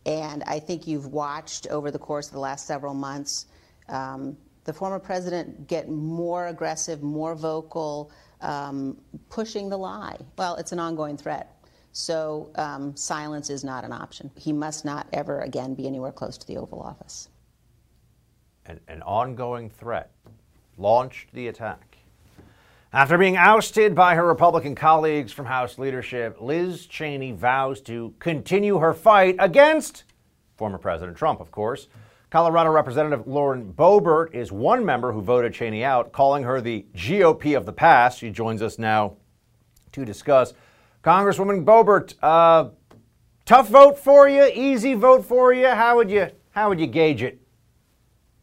And 0.07 0.43
I 0.45 0.59
think 0.59 0.87
you've 0.87 1.09
watched 1.09 1.67
over 1.69 1.91
the 1.91 1.99
course 1.99 2.27
of 2.27 2.33
the 2.33 2.41
last 2.41 2.67
several 2.67 2.95
months 2.95 3.47
um, 3.89 4.37
the 4.65 4.73
former 4.73 4.99
president 4.99 5.67
get 5.67 5.89
more 5.89 6.47
aggressive, 6.47 7.03
more 7.03 7.35
vocal, 7.35 8.11
um, 8.41 8.97
pushing 9.29 9.69
the 9.69 9.77
lie. 9.77 10.17
Well, 10.39 10.57
it's 10.57 10.73
an 10.73 10.79
ongoing 10.79 11.17
threat. 11.17 11.57
So 11.93 12.51
um, 12.55 12.95
silence 12.97 13.51
is 13.51 13.65
not 13.65 13.85
an 13.85 13.93
option. 13.93 14.31
He 14.37 14.53
must 14.53 14.85
not 14.85 15.07
ever 15.13 15.41
again 15.41 15.75
be 15.75 15.87
anywhere 15.87 16.13
close 16.13 16.39
to 16.39 16.47
the 16.47 16.57
Oval 16.57 16.81
Office. 16.81 17.29
An, 18.67 18.81
an 18.87 19.03
ongoing 19.03 19.71
threat 19.71 20.13
launched 20.79 21.33
the 21.33 21.49
attack. 21.49 21.90
After 22.93 23.17
being 23.17 23.37
ousted 23.37 23.95
by 23.95 24.17
her 24.17 24.27
Republican 24.27 24.75
colleagues 24.75 25.31
from 25.31 25.47
House 25.47 25.79
leadership, 25.79 26.41
Liz 26.41 26.87
Cheney 26.87 27.31
vows 27.31 27.81
to 27.83 28.13
continue 28.19 28.79
her 28.79 28.93
fight 28.93 29.37
against 29.39 30.03
former 30.57 30.77
President 30.77 31.17
Trump, 31.17 31.41
of 31.41 31.53
course. 31.53 31.87
Colorado 32.31 32.71
Representative 32.71 33.29
Lauren 33.29 33.73
Boebert 33.73 34.35
is 34.35 34.51
one 34.51 34.85
member 34.85 35.13
who 35.13 35.23
voted 35.23 35.55
Cheney 35.55 35.85
out, 35.85 36.11
calling 36.11 36.43
her 36.43 36.61
the 36.61 36.85
GOP 36.97 37.57
of 37.57 37.65
the 37.65 37.73
past. 37.73 38.19
She 38.19 38.31
joins 38.31 38.61
us 38.61 38.77
now 38.77 39.17
to 39.93 40.05
discuss. 40.05 40.53
Congresswoman 41.05 41.65
Boebert, 41.65 42.15
uh, 42.23 42.71
tough 43.45 43.69
vote 43.69 44.01
for 44.01 44.29
you, 44.29 44.51
easy 44.53 44.95
vote 44.95 45.25
for 45.25 45.53
you. 45.53 45.69
How 45.69 45.95
would 45.95 46.11
you 46.11 46.29
how 46.51 46.69
would 46.69 46.81
you 46.81 46.89
gauge 46.89 47.23
it? 47.23 47.41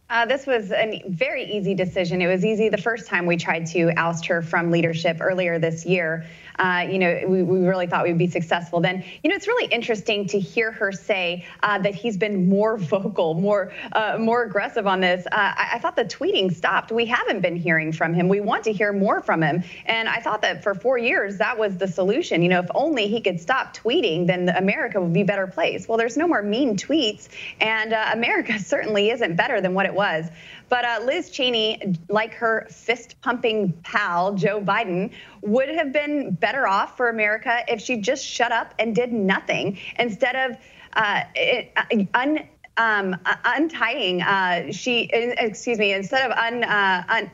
Uh, 0.09 0.25
this 0.25 0.47
was 0.47 0.71
a 0.71 1.03
very 1.07 1.43
easy 1.43 1.73
decision. 1.73 2.21
It 2.21 2.27
was 2.27 2.45
easy 2.45 2.69
the 2.69 2.77
first 2.77 3.07
time 3.07 3.25
we 3.25 3.35
tried 3.35 3.65
to 3.67 3.91
oust 3.97 4.25
her 4.27 4.41
from 4.41 4.71
leadership 4.71 5.17
earlier 5.19 5.59
this 5.59 5.85
year 5.85 6.25
uh, 6.59 6.85
you 6.89 6.99
know, 6.99 7.21
we, 7.27 7.43
we, 7.43 7.67
really 7.67 7.87
thought 7.87 8.03
we'd 8.03 8.17
be 8.17 8.27
successful. 8.27 8.79
Then, 8.79 9.03
you 9.23 9.29
know, 9.29 9.35
it's 9.35 9.47
really 9.47 9.71
interesting 9.71 10.27
to 10.27 10.39
hear 10.39 10.71
her 10.71 10.91
say 10.91 11.45
uh, 11.61 11.77
that 11.79 11.93
he's 11.93 12.17
been 12.17 12.49
more 12.49 12.77
vocal, 12.77 13.33
more 13.35 13.71
uh, 13.91 14.17
more 14.19 14.43
aggressive 14.43 14.87
on 14.87 15.01
this. 15.01 15.25
Uh, 15.27 15.35
I, 15.35 15.69
I, 15.73 15.79
thought 15.79 15.95
the 15.95 16.05
tweeting 16.05 16.53
stopped. 16.53 16.91
We 16.91 17.05
haven't 17.05 17.41
been 17.41 17.55
hearing 17.55 17.91
from 17.91 18.13
him. 18.13 18.27
We 18.27 18.39
want 18.39 18.63
to 18.65 18.73
hear 18.73 18.91
more 18.91 19.21
from 19.21 19.43
him. 19.43 19.63
And 19.85 20.09
I 20.09 20.19
thought 20.19 20.41
that 20.41 20.63
for 20.63 20.73
four 20.73 20.97
years 20.97 21.37
that 21.37 21.57
was 21.57 21.77
the 21.77 21.87
solution. 21.87 22.41
You 22.41 22.49
know, 22.49 22.59
if 22.59 22.69
only 22.73 23.07
he 23.07 23.21
could 23.21 23.39
stop 23.39 23.75
tweeting, 23.75 24.27
then 24.27 24.49
America 24.49 24.99
would 24.99 25.13
be 25.13 25.21
a 25.21 25.25
better 25.25 25.47
place. 25.47 25.87
Well, 25.87 25.97
there's 25.97 26.17
no 26.17 26.27
more 26.27 26.41
mean 26.41 26.75
tweets, 26.77 27.29
and 27.61 27.93
uh, 27.93 28.09
America 28.13 28.59
certainly 28.73 29.09
isn't 29.11 29.35
better 29.35 29.61
than 29.61 29.73
what 29.73 29.85
it 29.85 29.93
was. 29.93 30.29
But 30.69 30.83
uh, 30.83 30.99
Liz 31.05 31.29
Cheney, 31.29 31.95
like 32.09 32.33
her 32.33 32.67
fist 32.69 33.15
pumping 33.21 33.71
pal, 33.83 34.33
Joe 34.33 34.59
Biden, 34.59 35.11
would 35.41 35.69
have 35.69 35.93
been 35.93 36.31
better 36.31 36.46
off 36.55 36.97
for 36.97 37.09
America 37.09 37.63
if 37.67 37.81
she 37.81 37.97
just 37.97 38.23
shut 38.23 38.51
up 38.51 38.73
and 38.79 38.95
did 38.95 39.11
nothing 39.11 39.79
instead 39.99 40.35
of 40.35 40.57
uh, 40.93 41.23
un, 42.13 42.39
um, 42.77 43.15
untying. 43.45 44.21
Uh, 44.21 44.71
she, 44.71 45.09
excuse 45.11 45.77
me, 45.77 45.93
instead 45.93 46.29
of 46.29 46.37
un, 46.37 46.63
uh, 46.63 47.03
un 47.09 47.31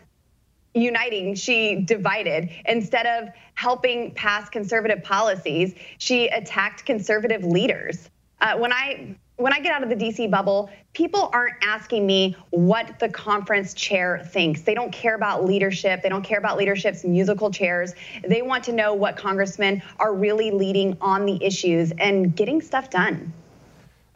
uniting, 0.73 1.35
she 1.35 1.81
divided. 1.81 2.49
Instead 2.65 3.05
of 3.05 3.29
helping 3.53 4.11
pass 4.15 4.49
conservative 4.49 5.03
policies, 5.03 5.75
she 5.97 6.27
attacked 6.27 6.85
conservative 6.85 7.43
leaders. 7.43 8.09
Uh, 8.43 8.57
when 8.57 8.73
I 8.73 9.15
when 9.37 9.53
I 9.53 9.59
get 9.61 9.73
out 9.73 9.83
of 9.83 9.89
the 9.89 9.95
DC 9.95 10.29
bubble, 10.29 10.69
people 10.93 11.29
aren't 11.33 11.55
asking 11.63 12.05
me 12.05 12.35
what 12.51 12.99
the 12.99 13.09
conference 13.09 13.73
chair 13.73 14.21
thinks. 14.31 14.61
They 14.61 14.75
don't 14.75 14.91
care 14.91 15.15
about 15.15 15.45
leadership. 15.45 16.03
They 16.03 16.09
don't 16.09 16.23
care 16.23 16.37
about 16.37 16.57
leadership's 16.57 17.03
musical 17.03 17.49
chairs. 17.49 17.93
They 18.27 18.41
want 18.41 18.65
to 18.65 18.73
know 18.73 18.93
what 18.93 19.17
congressmen 19.17 19.81
are 19.97 20.13
really 20.13 20.51
leading 20.51 20.97
on 21.01 21.25
the 21.25 21.43
issues 21.43 21.91
and 21.97 22.35
getting 22.35 22.61
stuff 22.61 22.89
done. 22.91 23.33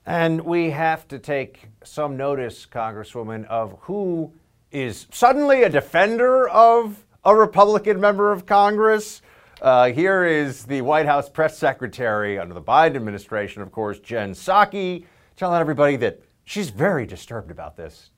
And 0.05 0.41
we 0.41 0.69
have 0.69 1.07
to 1.07 1.19
take 1.19 1.69
some 1.83 2.15
notice, 2.15 2.67
Congresswoman, 2.69 3.45
of 3.47 3.77
who 3.81 4.31
is 4.71 5.07
suddenly 5.11 5.63
a 5.63 5.69
defender 5.69 6.47
of 6.49 7.05
a 7.23 7.33
Republican 7.33 7.99
member 7.99 8.31
of 8.31 8.45
Congress. 8.45 9.21
Uh, 9.61 9.91
here 9.91 10.23
is 10.23 10.65
the 10.65 10.81
White 10.81 11.07
House 11.07 11.29
press 11.29 11.57
secretary 11.57 12.37
under 12.37 12.53
the 12.53 12.61
Biden 12.61 12.95
administration, 12.95 13.61
of 13.61 13.71
course, 13.71 13.99
Jen 13.99 14.33
Psaki, 14.33 15.05
telling 15.35 15.59
everybody 15.59 15.95
that 15.97 16.21
she's 16.45 16.69
very 16.69 17.07
disturbed 17.07 17.49
about 17.49 17.75
this. 17.75 18.11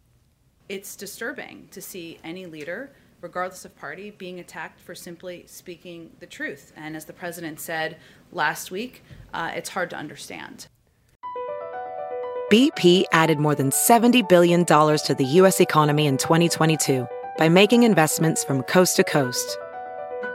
It's 0.67 0.96
disturbing 0.96 1.69
to 1.72 1.81
see 1.81 2.19
any 2.24 2.46
leader, 2.46 2.91
regardless 3.22 3.63
of 3.63 3.75
party, 3.77 4.12
being 4.12 4.39
attacked 4.39 4.81
for 4.81 4.93
simply 4.93 5.46
speaking 5.48 6.12
the 6.19 6.27
truth. 6.27 6.74
And 6.75 6.96
as 6.96 7.05
the 7.05 7.13
president 7.13 7.60
said 7.62 7.98
last 8.34 8.69
week, 8.69 9.01
uh, 9.34 9.51
it's 9.55 9.69
hard 9.69 9.89
to 9.91 9.96
understand. 9.96 10.67
BP 12.51 13.05
added 13.13 13.39
more 13.39 13.55
than 13.55 13.69
$70 13.69 14.27
billion 14.27 14.65
to 14.65 15.15
the 15.17 15.25
U.S. 15.25 15.62
economy 15.62 16.08
in 16.08 16.17
2022 16.17 17.08
by 17.38 17.48
making 17.48 17.84
investments 17.84 18.43
from 18.43 18.63
coast 18.63 18.98
to 18.98 19.03
coast 19.03 19.58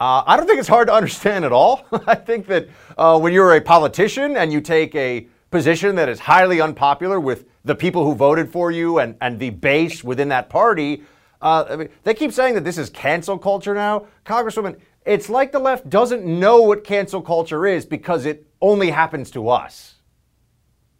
Uh, 0.00 0.22
I 0.26 0.36
don't 0.36 0.46
think 0.46 0.60
it's 0.60 0.68
hard 0.68 0.86
to 0.88 0.94
understand 0.94 1.44
at 1.44 1.52
all. 1.52 1.84
I 2.06 2.14
think 2.14 2.46
that 2.46 2.68
uh, 2.96 3.18
when 3.18 3.32
you're 3.32 3.56
a 3.56 3.60
politician 3.60 4.36
and 4.36 4.52
you 4.52 4.60
take 4.60 4.94
a 4.94 5.26
position 5.50 5.96
that 5.96 6.08
is 6.08 6.20
highly 6.20 6.60
unpopular 6.60 7.18
with 7.18 7.46
the 7.64 7.74
people 7.74 8.04
who 8.04 8.14
voted 8.14 8.48
for 8.48 8.70
you 8.70 9.00
and, 9.00 9.16
and 9.20 9.40
the 9.40 9.50
base 9.50 10.04
within 10.04 10.28
that 10.28 10.48
party, 10.48 11.02
uh, 11.42 11.64
I 11.68 11.76
mean, 11.76 11.88
they 12.04 12.14
keep 12.14 12.32
saying 12.32 12.54
that 12.54 12.64
this 12.64 12.78
is 12.78 12.90
cancel 12.90 13.38
culture 13.38 13.74
now. 13.74 14.06
Congresswoman, 14.24 14.78
it's 15.04 15.28
like 15.28 15.50
the 15.50 15.58
left 15.58 15.90
doesn't 15.90 16.24
know 16.24 16.62
what 16.62 16.84
cancel 16.84 17.20
culture 17.20 17.66
is 17.66 17.84
because 17.84 18.24
it 18.24 18.46
only 18.60 18.90
happens 18.90 19.32
to 19.32 19.48
us. 19.48 19.94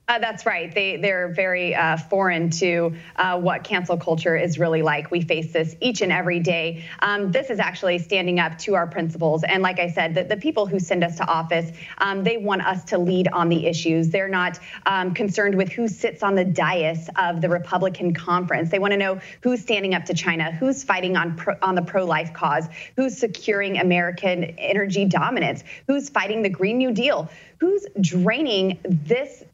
Uh, 0.09 0.19
that's 0.19 0.47
right. 0.47 0.75
They 0.75 0.97
they're 0.97 1.29
very 1.29 1.75
uh, 1.75 1.99
foreign 1.99 2.49
to 2.51 2.95
uh, 3.17 3.39
what 3.39 3.63
cancel 3.63 3.99
culture 3.99 4.35
is 4.35 4.59
really 4.59 4.81
like. 4.81 5.11
We 5.11 5.21
face 5.21 5.53
this 5.53 5.77
each 5.83 6.01
and 6.01 6.11
every 6.11 6.41
day. 6.41 6.87
Um, 7.01 7.31
this 7.31 7.51
is 7.51 7.59
actually 7.59 7.99
standing 7.99 8.41
up 8.41 8.57
to 8.61 8.75
our 8.75 8.87
principles. 8.87 9.45
And 9.45 9.63
like 9.63 9.79
I 9.79 9.91
said, 9.91 10.15
the, 10.15 10.25
the 10.25 10.39
people 10.39 10.67
who 10.67 10.81
send 10.81 11.05
us 11.05 11.19
to 11.19 11.27
office, 11.27 11.71
um, 11.99 12.25
they 12.25 12.39
want 12.39 12.67
us 12.67 12.85
to 12.85 12.97
lead 12.97 13.29
on 13.29 13.51
the 13.51 13.67
issues. 13.67 14.09
They're 14.09 14.29
not 14.29 14.59
um, 14.87 15.13
concerned 15.13 15.57
with 15.57 15.69
who 15.69 15.89
sits 15.89 16.23
on 16.23 16.35
the 16.35 16.45
dais 16.45 17.11
of 17.17 17.43
the 17.43 17.51
Republican 17.51 18.15
conference. 18.15 18.71
They 18.71 18.79
want 18.79 18.93
to 18.93 18.99
know 18.99 19.21
who's 19.43 19.61
standing 19.61 19.95
up 19.95 20.07
to 20.07 20.15
China, 20.15 20.53
who's 20.53 20.85
fighting 20.85 21.19
on 21.19 21.37
pro, 21.37 21.55
on 21.61 21.75
the 21.75 21.83
pro-life 21.83 22.33
cause, 22.33 22.67
who's 22.97 23.19
securing 23.19 23.79
American 23.79 24.45
energy 24.57 25.05
dominance, 25.05 25.65
who's 25.87 26.09
fighting 26.09 26.41
the 26.41 26.49
Green 26.49 26.79
New 26.79 26.93
Deal, 26.93 27.29
who's 27.59 27.87
draining 28.01 28.79
this 28.85 29.45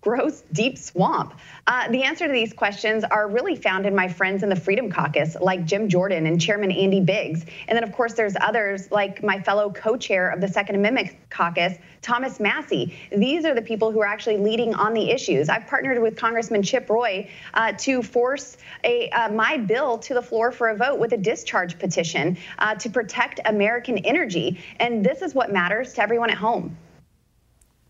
gross, 0.00 0.42
deep 0.52 0.78
swamp? 0.78 1.34
Uh, 1.66 1.88
the 1.88 2.02
answer 2.02 2.26
to 2.26 2.32
these 2.32 2.52
questions 2.52 3.04
are 3.04 3.28
really 3.28 3.56
found 3.56 3.86
in 3.86 3.94
my 3.94 4.08
friends 4.08 4.42
in 4.42 4.48
the 4.48 4.56
Freedom 4.56 4.90
Caucus, 4.90 5.36
like 5.40 5.64
Jim 5.64 5.88
Jordan 5.88 6.26
and 6.26 6.40
Chairman 6.40 6.70
Andy 6.70 7.00
Biggs. 7.00 7.44
And 7.66 7.76
then, 7.76 7.84
of 7.84 7.92
course, 7.92 8.14
there's 8.14 8.34
others 8.40 8.90
like 8.90 9.22
my 9.22 9.40
fellow 9.40 9.70
co 9.70 9.96
chair 9.96 10.30
of 10.30 10.40
the 10.40 10.48
Second 10.48 10.76
Amendment 10.76 11.10
Caucus, 11.30 11.74
Thomas 12.02 12.40
Massie. 12.40 12.96
These 13.14 13.44
are 13.44 13.54
the 13.54 13.62
people 13.62 13.90
who 13.90 14.00
are 14.00 14.06
actually 14.06 14.38
leading 14.38 14.74
on 14.74 14.94
the 14.94 15.10
issues. 15.10 15.48
I've 15.48 15.66
partnered 15.66 16.00
with 16.00 16.16
Congressman 16.16 16.62
Chip 16.62 16.88
Roy 16.88 17.28
uh, 17.54 17.72
to 17.72 18.02
force 18.02 18.56
a, 18.84 19.10
uh, 19.10 19.30
my 19.30 19.56
bill 19.56 19.98
to 19.98 20.14
the 20.14 20.22
floor 20.22 20.52
for 20.52 20.68
a 20.68 20.76
vote 20.76 20.98
with 20.98 21.12
a 21.12 21.16
discharge 21.16 21.78
petition 21.78 22.38
uh, 22.58 22.74
to 22.76 22.88
protect 22.88 23.40
American 23.44 23.98
energy. 23.98 24.60
And 24.78 25.04
this 25.04 25.22
is 25.22 25.34
what 25.34 25.52
matters 25.52 25.92
to 25.94 26.02
everyone 26.02 26.30
at 26.30 26.38
home. 26.38 26.76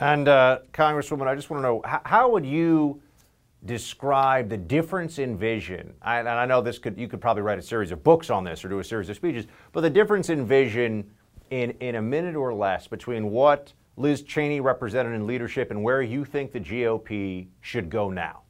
And 0.01 0.29
uh, 0.29 0.61
Congresswoman, 0.73 1.27
I 1.27 1.35
just 1.35 1.51
want 1.51 1.59
to 1.59 1.63
know 1.63 1.83
how, 1.85 2.01
how, 2.05 2.31
would 2.31 2.47
you 2.47 3.03
describe 3.65 4.49
the 4.49 4.57
difference 4.57 5.19
in 5.19 5.37
vision? 5.37 5.93
I, 6.03 6.21
and 6.21 6.29
I 6.29 6.47
know 6.47 6.61
this 6.61 6.79
could 6.79 6.97
you 6.97 7.09
could 7.09 7.21
probably 7.21 7.43
write 7.43 7.59
a 7.59 7.63
series 7.63 7.91
of 7.91 8.05
books 8.05 8.31
on 8.31 8.45
this 8.45 8.65
or 8.65 8.69
do 8.69 8.79
a 8.79 8.85
series 8.85 9.09
of 9.09 9.17
speeches, 9.17 9.47
but 9.73 9.81
the 9.81 9.91
difference 9.91 10.31
in 10.31 10.47
vision 10.47 11.11
in 11.51 11.73
in 11.81 11.97
a 11.97 12.03
minute 12.03 12.37
or 12.37 12.55
less 12.55 12.87
between 12.87 13.31
what 13.31 13.73
Liz 13.97 14.23
Cheney 14.23 14.61
represented 14.61 15.15
in 15.15 15.27
leadership 15.27 15.73
and 15.73 15.83
where 15.83 16.03
you 16.03 16.25
think 16.25 16.53
the 16.53 16.61
GOP 16.61 17.49
should 17.61 17.91
go 17.91 18.09
now. 18.09 18.43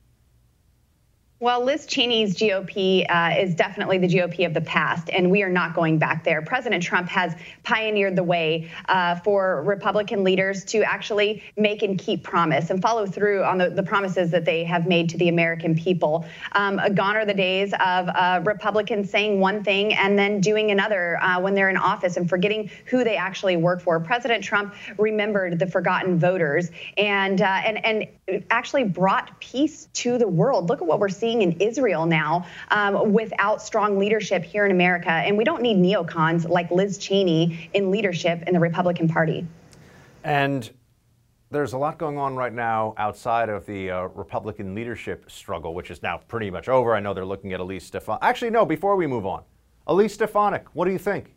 Well, 1.41 1.65
Liz 1.65 1.87
Cheney's 1.87 2.35
GOP 2.35 3.07
uh, 3.09 3.39
is 3.39 3.55
definitely 3.55 3.99
the 3.99 4.09
GOP 4.09 4.45
of 4.45 4.55
the 4.55 4.61
past, 4.61 5.09
and 5.09 5.31
we 5.31 5.45
are 5.45 5.49
not 5.49 5.73
going 5.73 5.97
back 5.97 6.25
there. 6.25 6.43
President 6.43 6.83
Trump 6.83 7.09
has 7.11 7.33
pioneered 7.63 8.17
the 8.17 8.25
way 8.25 8.69
uh, 8.89 9.15
for 9.21 9.63
Republican 9.63 10.25
leaders 10.25 10.65
to 10.65 10.83
actually 10.83 11.45
make 11.57 11.85
and 11.85 11.97
keep 11.97 12.25
promise 12.25 12.71
and 12.71 12.83
follow 12.83 13.07
through 13.07 13.45
on 13.45 13.57
the, 13.57 13.71
the 13.71 13.85
promises 13.85 14.33
that 14.33 14.45
they 14.45 14.65
have 14.65 14.89
made 14.89 15.11
to 15.11 15.17
the 15.17 15.29
American 15.29 15.77
people. 15.77 16.27
Um, 16.57 16.81
gone 16.97 17.15
are 17.15 17.25
the 17.25 17.35
days 17.35 17.73
of 17.75 18.09
uh, 18.09 18.41
Republicans 18.45 19.09
saying 19.09 19.39
one 19.39 19.63
thing 19.63 19.95
and 19.95 20.19
then 20.19 20.41
doing 20.41 20.73
another 20.73 21.23
uh, 21.23 21.41
when 21.41 21.55
they're 21.55 21.71
in 21.71 21.77
office 21.77 22.17
and 22.17 22.29
forgetting 22.29 22.69
who 22.87 23.05
they 23.05 23.15
actually 23.15 23.57
work 23.57 23.81
for. 23.81 24.01
President 24.01 24.43
Trump 24.43 24.75
remembered 24.99 25.61
the 25.61 25.69
forgotten 25.69 26.19
voters 26.19 26.73
and 26.97 27.41
uh, 27.43 27.61
and 27.65 27.87
and 27.87 28.09
actually 28.51 28.83
brought 28.83 29.39
peace 29.41 29.89
to 29.93 30.19
the 30.19 30.27
world. 30.27 30.69
Look 30.69 30.83
at 30.83 30.87
what 30.89 30.99
we're 30.99 31.09
seeing 31.09 31.28
seeing 31.29 31.43
in 31.43 31.53
Israel 31.61 32.07
now 32.07 32.47
um, 32.71 33.13
without 33.13 33.61
strong 33.61 33.99
leadership 33.99 34.43
here 34.43 34.65
in 34.65 34.71
America. 34.71 35.11
And 35.11 35.37
we 35.37 35.45
don't 35.45 35.61
need 35.61 35.77
neocons 35.77 36.49
like 36.49 36.71
Liz 36.71 36.97
Cheney 36.97 37.69
in 37.75 37.91
leadership 37.91 38.43
in 38.47 38.55
the 38.55 38.61
Republican 38.61 39.09
Party. 39.09 39.47
And 40.25 40.71
there's 41.51 41.75
a 41.75 41.79
lot 41.79 41.99
going 41.99 42.17
on 42.17 42.35
right 42.35 42.53
now 42.53 42.95
outside 42.97 43.51
of 43.51 43.67
the 43.67 43.91
uh, 43.91 44.03
Republican 44.15 44.75
leadership 44.75 45.31
struggle, 45.31 45.75
which 45.75 45.91
is 45.91 46.03
now 46.03 46.19
pretty 46.29 46.51
much 46.51 46.69
over. 46.69 46.95
I 46.95 47.01
know 47.01 47.13
they're 47.13 47.27
looking 47.27 47.53
at 47.53 47.61
Elise 47.61 47.85
Stefanik. 47.85 48.23
Actually, 48.23 48.51
no, 48.51 48.65
before 48.65 48.97
we 48.97 49.07
move 49.07 49.27
on, 49.27 49.43
Elise 49.87 50.15
Stefanik, 50.15 50.65
what 50.73 50.87
do 50.87 50.93
you 50.93 50.99
think? 50.99 51.35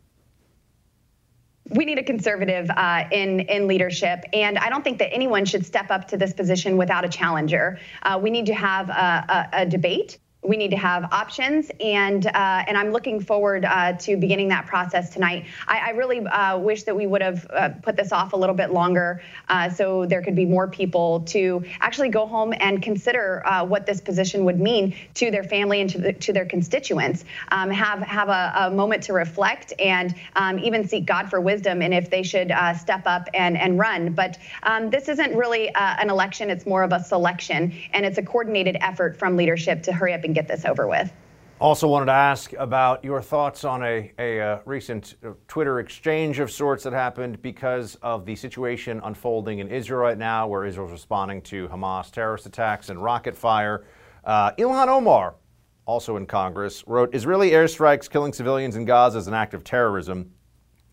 We 1.70 1.84
need 1.84 1.98
a 1.98 2.02
conservative 2.02 2.68
uh, 2.70 3.04
in 3.10 3.40
in 3.40 3.66
leadership, 3.66 4.24
and 4.32 4.58
I 4.58 4.68
don't 4.68 4.82
think 4.82 4.98
that 4.98 5.12
anyone 5.12 5.44
should 5.44 5.64
step 5.64 5.90
up 5.90 6.08
to 6.08 6.16
this 6.16 6.32
position 6.32 6.76
without 6.76 7.04
a 7.04 7.08
challenger. 7.08 7.78
Uh, 8.02 8.18
we 8.22 8.30
need 8.30 8.46
to 8.46 8.54
have 8.54 8.88
a, 8.88 8.92
a, 8.92 9.60
a 9.62 9.66
debate 9.66 10.18
we 10.44 10.56
need 10.56 10.72
to 10.72 10.76
have 10.76 11.04
options, 11.12 11.70
and 11.78 12.26
uh, 12.26 12.64
and 12.66 12.76
I'm 12.76 12.90
looking 12.90 13.20
forward 13.20 13.64
uh, 13.64 13.92
to 13.92 14.16
beginning 14.16 14.48
that 14.48 14.66
process 14.66 15.10
tonight. 15.10 15.46
I, 15.68 15.78
I 15.78 15.90
really 15.90 16.18
uh, 16.18 16.58
wish 16.58 16.82
that 16.82 16.96
we 16.96 17.06
would 17.06 17.22
have 17.22 17.46
uh, 17.50 17.68
put 17.80 17.96
this 17.96 18.10
off 18.10 18.32
a 18.32 18.36
little 18.36 18.54
bit 18.54 18.72
longer, 18.72 19.22
uh, 19.48 19.70
so 19.70 20.04
there 20.04 20.20
could 20.20 20.34
be 20.34 20.44
more 20.44 20.66
people 20.66 21.20
to 21.26 21.64
actually 21.80 22.08
go 22.08 22.26
home 22.26 22.52
and 22.58 22.82
consider 22.82 23.46
uh, 23.46 23.64
what 23.64 23.86
this 23.86 24.00
position 24.00 24.44
would 24.44 24.58
mean 24.58 24.96
to 25.14 25.30
their 25.30 25.44
family 25.44 25.80
and 25.80 25.90
to, 25.90 25.98
the, 25.98 26.12
to 26.14 26.32
their 26.32 26.44
constituents. 26.44 27.24
Um, 27.52 27.70
have 27.70 28.00
have 28.00 28.28
a, 28.28 28.52
a, 28.56 28.70
moment 28.72 29.04
to 29.04 29.12
reflect 29.12 29.72
and 29.78 30.12
um, 30.34 30.58
even 30.58 30.88
seek 30.88 31.06
God 31.06 31.30
for 31.30 31.40
wisdom, 31.40 31.82
and 31.82 31.94
if 31.94 32.10
they 32.10 32.24
should 32.24 32.52
step 32.80 33.02
up 33.06 33.28
and 33.32 33.56
and 33.56 33.78
run. 33.78 34.12
But 34.12 34.38
um, 34.64 34.90
this 34.90 35.08
isn't 35.08 35.36
really 35.36 35.70
an 35.76 36.10
election; 36.10 36.50
it's 36.50 36.66
more 36.66 36.82
of 36.82 36.92
a 36.92 37.04
selection, 37.04 37.72
and 37.92 38.04
it's 38.04 38.18
a 38.18 38.22
coordinated 38.22 38.76
effort 38.80 39.16
from 39.16 39.36
leadership 39.36 39.84
to 39.84 39.92
hurry 39.92 40.12
up 40.12 40.24
and 40.24 40.31
and 40.32 40.34
get 40.34 40.48
this 40.48 40.64
over 40.64 40.86
with. 40.86 41.12
Also, 41.60 41.86
wanted 41.86 42.06
to 42.06 42.12
ask 42.12 42.52
about 42.54 43.04
your 43.04 43.22
thoughts 43.22 43.62
on 43.64 43.84
a, 43.84 44.10
a, 44.18 44.40
uh, 44.40 44.58
recent 44.64 45.14
uh, 45.24 45.30
Twitter 45.46 45.78
exchange 45.78 46.40
of 46.40 46.50
sorts 46.50 46.82
that 46.82 46.92
happened 46.92 47.40
because 47.40 47.94
of 48.02 48.24
the 48.24 48.34
situation 48.34 49.00
unfolding 49.04 49.60
in 49.60 49.68
Israel 49.68 50.00
right 50.00 50.18
now, 50.18 50.48
where 50.48 50.64
Israel's 50.64 50.90
responding 50.90 51.40
to 51.42 51.68
Hamas 51.68 52.10
terrorist 52.10 52.46
attacks 52.46 52.88
and 52.88 53.00
rocket 53.00 53.36
fire. 53.36 53.84
Uh, 54.24 54.50
Ilhan 54.52 54.88
Omar, 54.88 55.36
also 55.84 56.16
in 56.16 56.26
Congress, 56.26 56.82
wrote 56.88 57.14
Israeli 57.14 57.50
airstrikes 57.50 58.10
killing 58.10 58.32
civilians 58.32 58.74
in 58.74 58.84
Gaza 58.84 59.18
is 59.18 59.28
an 59.28 59.34
act 59.34 59.54
of 59.54 59.62
terrorism. 59.62 60.32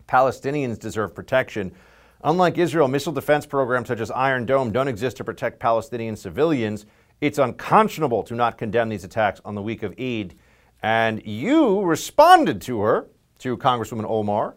Palestinians 0.06 0.78
deserve 0.78 1.14
protection. 1.16 1.72
Unlike 2.22 2.58
Israel, 2.58 2.86
missile 2.86 3.12
defense 3.12 3.44
programs 3.44 3.88
such 3.88 4.00
as 4.00 4.12
Iron 4.12 4.46
Dome 4.46 4.70
don't 4.70 4.88
exist 4.88 5.16
to 5.16 5.24
protect 5.24 5.58
Palestinian 5.58 6.14
civilians. 6.14 6.86
It's 7.20 7.38
unconscionable 7.38 8.22
to 8.24 8.34
not 8.34 8.56
condemn 8.56 8.88
these 8.88 9.04
attacks 9.04 9.40
on 9.44 9.54
the 9.54 9.62
week 9.62 9.82
of 9.82 9.92
Eid. 9.98 10.34
And 10.82 11.24
you 11.26 11.82
responded 11.82 12.62
to 12.62 12.80
her, 12.80 13.08
to 13.40 13.56
Congresswoman 13.58 14.06
Omar, 14.08 14.54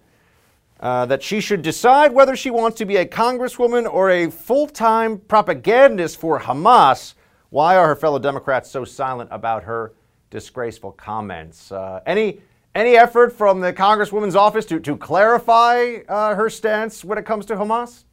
uh, 0.79 1.05
that 1.05 1.21
she 1.21 1.41
should 1.41 1.61
decide 1.61 2.13
whether 2.13 2.35
she 2.35 2.49
wants 2.49 2.77
to 2.77 2.85
be 2.85 2.97
a 2.97 3.05
congresswoman 3.05 3.91
or 3.91 4.09
a 4.09 4.29
full 4.29 4.67
time 4.67 5.17
propagandist 5.17 6.17
for 6.17 6.39
Hamas. 6.39 7.15
Why 7.49 7.75
are 7.75 7.87
her 7.87 7.95
fellow 7.95 8.19
Democrats 8.19 8.69
so 8.71 8.83
silent 8.83 9.29
about 9.31 9.63
her 9.63 9.93
disgraceful 10.29 10.91
comments? 10.93 11.71
Uh, 11.71 12.01
any, 12.05 12.41
any 12.75 12.95
effort 12.95 13.31
from 13.33 13.59
the 13.59 13.71
congresswoman's 13.71 14.35
office 14.35 14.65
to, 14.65 14.79
to 14.79 14.97
clarify 14.97 15.97
uh, 16.07 16.35
her 16.35 16.49
stance 16.49 17.03
when 17.03 17.17
it 17.17 17.25
comes 17.25 17.45
to 17.47 17.55
Hamas? 17.55 18.05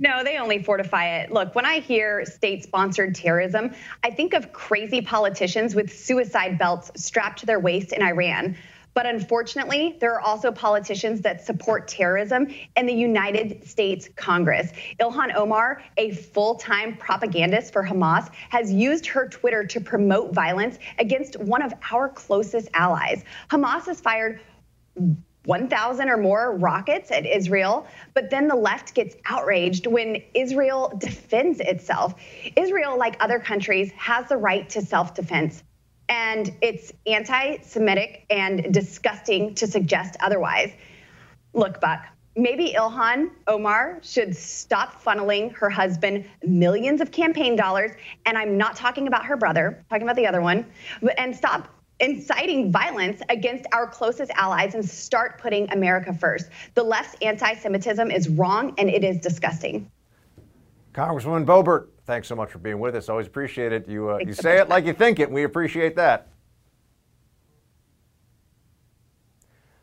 No, 0.00 0.22
they 0.22 0.38
only 0.38 0.62
fortify 0.62 1.18
it. 1.18 1.32
Look, 1.32 1.54
when 1.54 1.66
I 1.66 1.80
hear 1.80 2.24
state 2.24 2.62
sponsored 2.62 3.14
terrorism, 3.14 3.72
I 4.04 4.10
think 4.10 4.32
of 4.32 4.52
crazy 4.52 5.00
politicians 5.00 5.74
with 5.74 5.96
suicide 5.96 6.58
belts 6.58 6.90
strapped 6.96 7.40
to 7.40 7.46
their 7.46 7.58
waist 7.58 7.92
in 7.92 8.02
Iran. 8.02 8.56
But 8.94 9.06
unfortunately, 9.06 9.96
there 10.00 10.14
are 10.14 10.20
also 10.20 10.50
politicians 10.50 11.20
that 11.20 11.44
support 11.44 11.86
terrorism 11.86 12.48
in 12.76 12.86
the 12.86 12.92
United 12.92 13.66
States 13.68 14.08
Congress. 14.16 14.72
Ilhan 15.00 15.36
Omar, 15.36 15.82
a 15.96 16.10
full 16.10 16.56
time 16.56 16.96
propagandist 16.96 17.72
for 17.72 17.84
Hamas, 17.84 18.28
has 18.50 18.72
used 18.72 19.06
her 19.06 19.28
Twitter 19.28 19.64
to 19.66 19.80
promote 19.80 20.34
violence 20.34 20.78
against 20.98 21.38
one 21.38 21.62
of 21.62 21.72
our 21.92 22.08
closest 22.08 22.68
allies. 22.74 23.22
Hamas 23.50 23.86
has 23.86 24.00
fired 24.00 24.40
1,000 25.48 26.10
or 26.10 26.18
more 26.18 26.54
rockets 26.58 27.10
at 27.10 27.24
Israel, 27.24 27.86
but 28.12 28.28
then 28.28 28.48
the 28.48 28.54
left 28.54 28.92
gets 28.92 29.16
outraged 29.24 29.86
when 29.86 30.22
Israel 30.34 30.92
defends 30.98 31.58
itself. 31.60 32.14
Israel, 32.54 32.98
like 32.98 33.16
other 33.18 33.38
countries, 33.38 33.90
has 33.92 34.28
the 34.28 34.36
right 34.36 34.68
to 34.68 34.82
self 34.82 35.14
defense. 35.14 35.64
And 36.10 36.54
it's 36.60 36.92
anti 37.06 37.62
Semitic 37.62 38.26
and 38.28 38.74
disgusting 38.74 39.54
to 39.54 39.66
suggest 39.66 40.18
otherwise. 40.20 40.70
Look, 41.54 41.80
Buck, 41.80 42.04
maybe 42.36 42.74
Ilhan 42.76 43.30
Omar 43.46 44.00
should 44.02 44.36
stop 44.36 45.02
funneling 45.02 45.50
her 45.54 45.70
husband 45.70 46.26
millions 46.46 47.00
of 47.00 47.10
campaign 47.10 47.56
dollars. 47.56 47.92
And 48.26 48.36
I'm 48.36 48.58
not 48.58 48.76
talking 48.76 49.06
about 49.06 49.24
her 49.24 49.38
brother, 49.38 49.78
I'm 49.78 49.84
talking 49.88 50.06
about 50.06 50.16
the 50.16 50.26
other 50.26 50.42
one, 50.42 50.66
and 51.16 51.34
stop 51.34 51.77
inciting 52.00 52.70
violence 52.70 53.20
against 53.28 53.66
our 53.72 53.86
closest 53.86 54.30
allies 54.32 54.74
and 54.74 54.88
start 54.88 55.40
putting 55.40 55.70
America 55.72 56.12
first. 56.12 56.50
The 56.74 56.82
left's 56.82 57.16
anti 57.22 57.54
Semitism 57.54 58.10
is 58.10 58.28
wrong 58.28 58.74
and 58.78 58.88
it 58.88 59.04
is 59.04 59.18
disgusting. 59.18 59.90
Congresswoman 60.94 61.44
Boebert, 61.44 61.88
thanks 62.06 62.28
so 62.28 62.34
much 62.34 62.50
for 62.50 62.58
being 62.58 62.80
with 62.80 62.96
us. 62.96 63.08
Always 63.08 63.26
appreciate 63.26 63.72
it. 63.72 63.88
You, 63.88 64.10
uh, 64.10 64.18
you 64.18 64.32
say 64.32 64.58
it 64.58 64.68
like 64.68 64.84
you 64.84 64.92
think 64.92 65.20
it, 65.20 65.24
and 65.24 65.34
we 65.34 65.44
appreciate 65.44 65.96
that. 65.96 66.28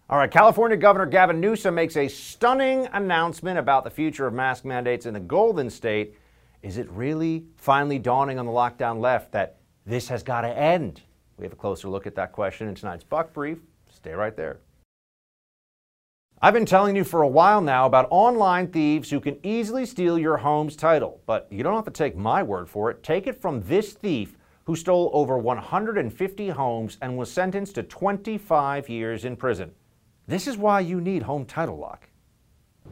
All 0.08 0.20
right, 0.20 0.30
California 0.30 0.78
Governor 0.78 1.08
Gavin 1.08 1.40
Newsom 1.40 1.74
makes 1.74 1.98
a 1.98 2.08
stunning 2.08 2.88
announcement 2.94 3.58
about 3.58 3.84
the 3.84 3.90
future 3.90 4.28
of 4.28 4.36
mask 4.36 4.64
mandates 4.64 5.08
in 5.08 5.16
the 5.16 5.20
Golden 5.20 5.70
State. 5.70 6.16
Is 6.62 6.78
it 6.78 6.88
really 6.92 7.46
finally 7.56 7.98
dawning 7.98 8.38
on 8.38 8.46
the 8.46 8.52
lockdown 8.52 9.00
left 9.00 9.32
that 9.32 9.58
this 9.86 10.08
has 10.10 10.22
got 10.22 10.42
to 10.42 10.50
end? 10.50 11.02
We 11.38 11.44
have 11.46 11.54
a 11.54 11.58
closer 11.58 11.90
look 11.90 12.08
at 12.08 12.16
that 12.16 12.32
question 12.32 12.68
in 12.68 12.76
tonight's 12.76 13.04
Buck 13.04 13.34
Brief. 13.34 13.60
Stay 13.90 14.14
right 14.14 14.36
there. 14.36 14.60
I've 16.42 16.54
been 16.54 16.66
telling 16.66 16.96
you 16.96 17.04
for 17.04 17.22
a 17.22 17.28
while 17.28 17.62
now 17.62 17.86
about 17.86 18.08
online 18.12 18.68
thieves 18.68 19.10
who 19.10 19.20
can 19.20 19.40
easily 19.42 19.86
steal 19.86 20.20
your 20.20 20.38
home's 20.38 20.76
title, 20.76 21.22
but 21.26 21.48
you 21.50 21.64
don't 21.64 21.76
have 21.76 21.86
to 21.86 21.92
take 21.92 22.16
my 22.16 22.44
word 22.44 22.70
for 22.70 22.92
it. 22.92 23.04
Take 23.04 23.26
it 23.26 23.42
from 23.42 23.62
this 23.62 23.94
thief 23.94 24.38
who 24.66 24.76
stole 24.76 25.10
over 25.14 25.38
150 25.38 26.50
homes 26.50 26.98
and 27.02 27.18
was 27.18 27.32
sentenced 27.32 27.76
to 27.76 27.84
25 27.84 28.90
years 28.90 29.24
in 29.26 29.36
prison. 29.36 29.72
This 30.28 30.48
is 30.48 30.58
why 30.58 30.82
you 30.82 31.00
need 31.00 31.24
Home 31.24 31.46
Title 31.46 31.78
Lock. 31.78 32.10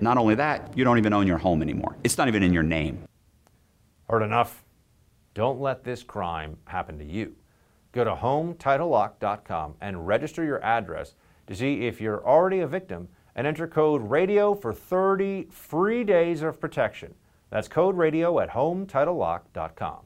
Not 0.00 0.18
only 0.18 0.34
that, 0.34 0.76
you 0.76 0.84
don't 0.84 0.98
even 0.98 1.12
own 1.12 1.26
your 1.26 1.38
home 1.38 1.62
anymore. 1.62 1.96
It's 2.04 2.18
not 2.18 2.28
even 2.28 2.42
in 2.42 2.52
your 2.52 2.62
name. 2.62 3.04
Heard 4.08 4.22
enough? 4.22 4.64
Don't 5.34 5.60
let 5.60 5.84
this 5.84 6.02
crime 6.02 6.56
happen 6.66 6.98
to 6.98 7.04
you. 7.04 7.34
Go 7.92 8.04
to 8.04 8.14
HomeTitleLock.com 8.14 9.74
and 9.80 10.06
register 10.06 10.44
your 10.44 10.62
address 10.62 11.14
to 11.46 11.54
see 11.54 11.86
if 11.86 12.00
you're 12.00 12.26
already 12.26 12.60
a 12.60 12.66
victim 12.66 13.08
and 13.34 13.46
enter 13.46 13.66
code 13.66 14.02
RADIO 14.02 14.54
for 14.54 14.72
30 14.72 15.48
free 15.50 16.04
days 16.04 16.42
of 16.42 16.60
protection. 16.60 17.14
That's 17.50 17.68
code 17.68 17.96
RADIO 17.96 18.38
at 18.40 18.50
HomeTitleLock.com. 18.50 20.05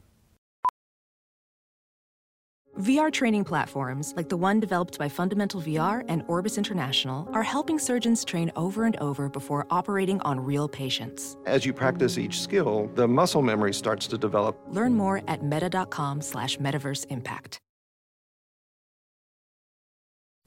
VR 2.80 3.12
training 3.12 3.44
platforms, 3.44 4.14
like 4.16 4.30
the 4.30 4.38
one 4.38 4.58
developed 4.58 4.98
by 4.98 5.06
Fundamental 5.06 5.60
VR 5.60 6.02
and 6.08 6.24
Orbis 6.28 6.56
International, 6.56 7.28
are 7.34 7.42
helping 7.42 7.78
surgeons 7.78 8.24
train 8.24 8.50
over 8.56 8.84
and 8.84 8.96
over 8.96 9.28
before 9.28 9.66
operating 9.70 10.18
on 10.22 10.40
real 10.40 10.66
patients. 10.66 11.36
As 11.44 11.66
you 11.66 11.74
practice 11.74 12.16
each 12.16 12.40
skill, 12.40 12.90
the 12.94 13.06
muscle 13.06 13.42
memory 13.42 13.74
starts 13.74 14.06
to 14.06 14.16
develop. 14.16 14.58
Learn 14.68 14.94
more 14.94 15.20
at 15.28 15.44
meta.com 15.44 16.22
slash 16.22 16.56
metaverse 16.56 17.04
impact. 17.10 17.58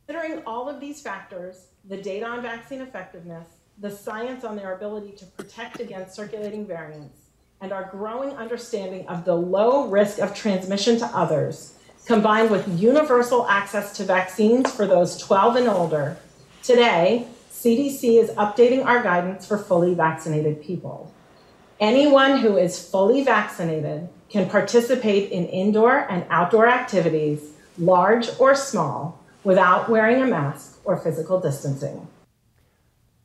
Considering 0.08 0.42
all 0.48 0.68
of 0.68 0.80
these 0.80 1.02
factors, 1.02 1.68
the 1.86 1.98
data 1.98 2.26
on 2.26 2.42
vaccine 2.42 2.82
effectiveness, 2.82 3.48
the 3.78 3.92
science 3.92 4.44
on 4.44 4.56
their 4.56 4.76
ability 4.76 5.12
to 5.12 5.26
protect 5.26 5.80
against 5.80 6.16
circulating 6.16 6.66
variants, 6.66 7.30
and 7.62 7.72
our 7.72 7.90
growing 7.92 8.32
understanding 8.32 9.08
of 9.08 9.24
the 9.24 9.36
low 9.36 9.88
risk 9.88 10.18
of 10.20 10.34
transmission 10.34 10.98
to 10.98 11.06
others, 11.08 11.76
combined 12.06 12.50
with 12.50 12.68
universal 12.80 13.48
access 13.48 13.96
to 13.98 14.04
vaccines 14.04 14.72
for 14.72 14.86
those 14.86 15.18
12 15.18 15.56
and 15.58 15.68
older, 15.68 16.18
today, 16.62 17.28
CDC 17.52 18.22
is 18.22 18.30
updating 18.32 18.86
our 18.86 19.02
guidance 19.02 19.48
for 19.48 19.58
fully 19.58 19.94
vaccinated 19.94 20.62
people. 20.62 21.12
Anyone 21.80 22.40
who 22.40 22.58
is 22.58 22.88
fully 22.90 23.24
vaccinated 23.24 24.10
can 24.30 24.50
participate 24.50 25.32
in 25.32 25.46
indoor 25.46 26.10
and 26.10 26.26
outdoor 26.30 26.68
activities, 26.68 27.52
large 27.78 28.30
or 28.40 28.56
small, 28.56 29.24
without 29.44 29.90
wearing 29.90 30.22
a 30.22 30.26
mask 30.26 30.80
or 30.84 30.98
physical 30.98 31.40
distancing. 31.40 32.08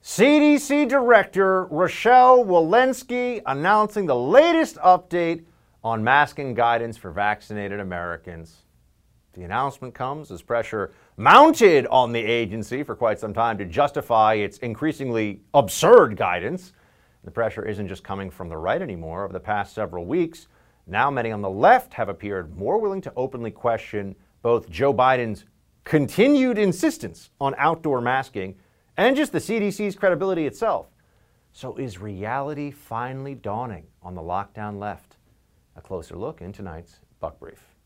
CDC 0.03 0.89
Director 0.89 1.65
Rochelle 1.67 2.45
Walensky 2.45 3.43
announcing 3.45 4.07
the 4.07 4.17
latest 4.17 4.77
update 4.77 5.45
on 5.83 6.03
masking 6.03 6.55
guidance 6.55 6.97
for 6.97 7.11
vaccinated 7.11 7.81
Americans. 7.81 8.63
The 9.35 9.45
announcement 9.45 9.95
comes 9.95 10.31
as 10.31 10.43
pressure 10.43 10.93
mounted 11.17 11.87
on 11.89 12.13
the 12.13 12.21
agency 12.21 12.83
for 12.83 12.95
quite 12.97 13.21
some 13.21 13.35
time 13.35 13.59
to 13.59 13.65
justify 13.65 14.35
its 14.35 14.59
increasingly 14.59 15.43
absurd 15.55 16.17
guidance. 16.17 16.73
The 17.25 17.31
pressure 17.31 17.65
isn't 17.65 17.89
just 17.89 18.03
coming 18.03 18.31
from 18.31 18.49
the 18.49 18.57
right 18.57 18.81
anymore. 18.81 19.25
Over 19.25 19.33
the 19.33 19.41
past 19.41 19.75
several 19.75 20.07
weeks, 20.07 20.49
now 20.87 21.11
many 21.11 21.31
on 21.31 21.43
the 21.43 21.51
left 21.51 21.93
have 21.95 22.09
appeared 22.09 22.57
more 22.57 22.79
willing 22.79 23.03
to 23.03 23.13
openly 23.17 23.51
question 23.51 24.17
both 24.43 24.71
Joe 24.71 24.95
Biden's 24.95 25.45
continued 25.85 26.59
insistence 26.59 27.31
on 27.41 27.55
outdoor 27.59 28.01
masking 28.01 28.57
and 28.97 29.17
just 29.17 29.33
the 29.33 29.39
CDC's 29.39 29.95
credibility 29.95 30.47
itself. 30.47 30.87
So, 31.53 31.77
is 31.77 31.99
reality 31.99 32.71
finally 32.71 33.35
dawning 33.35 33.87
on 34.03 34.15
the 34.15 34.23
lockdown 34.23 34.79
left? 34.79 35.17
A 35.77 35.81
closer 35.81 36.17
look 36.17 36.41
in 36.41 36.53
tonight's 36.53 37.01
Buck 37.21 37.39
Brief. 37.41 37.78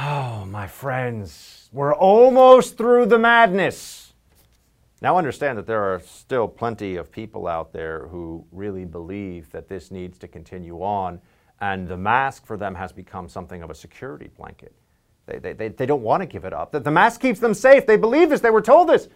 Oh, 0.00 0.46
my 0.48 0.68
friends, 0.68 1.68
we're 1.72 1.92
almost 1.92 2.78
through 2.78 3.06
the 3.06 3.18
madness. 3.18 4.12
Now, 5.02 5.18
understand 5.18 5.58
that 5.58 5.66
there 5.66 5.82
are 5.82 5.98
still 5.98 6.46
plenty 6.46 6.94
of 6.94 7.10
people 7.10 7.48
out 7.48 7.72
there 7.72 8.06
who 8.06 8.44
really 8.52 8.84
believe 8.84 9.50
that 9.50 9.68
this 9.68 9.90
needs 9.90 10.16
to 10.18 10.28
continue 10.28 10.82
on, 10.82 11.20
and 11.60 11.88
the 11.88 11.96
mask 11.96 12.46
for 12.46 12.56
them 12.56 12.76
has 12.76 12.92
become 12.92 13.28
something 13.28 13.60
of 13.60 13.70
a 13.70 13.74
security 13.74 14.30
blanket. 14.36 14.72
They, 15.26 15.40
they, 15.40 15.52
they, 15.52 15.68
they 15.68 15.86
don't 15.86 16.02
want 16.02 16.20
to 16.20 16.26
give 16.26 16.44
it 16.44 16.52
up. 16.52 16.70
That 16.70 16.84
the 16.84 16.92
mask 16.92 17.20
keeps 17.20 17.40
them 17.40 17.52
safe. 17.52 17.84
They 17.84 17.96
believe 17.96 18.30
this. 18.30 18.40
They 18.40 18.50
were 18.50 18.62
told 18.62 18.88
this. 18.88 19.08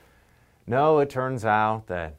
No, 0.67 0.99
it 0.99 1.11
turns 1.11 1.45
out 1.45 1.87
that 1.87 2.17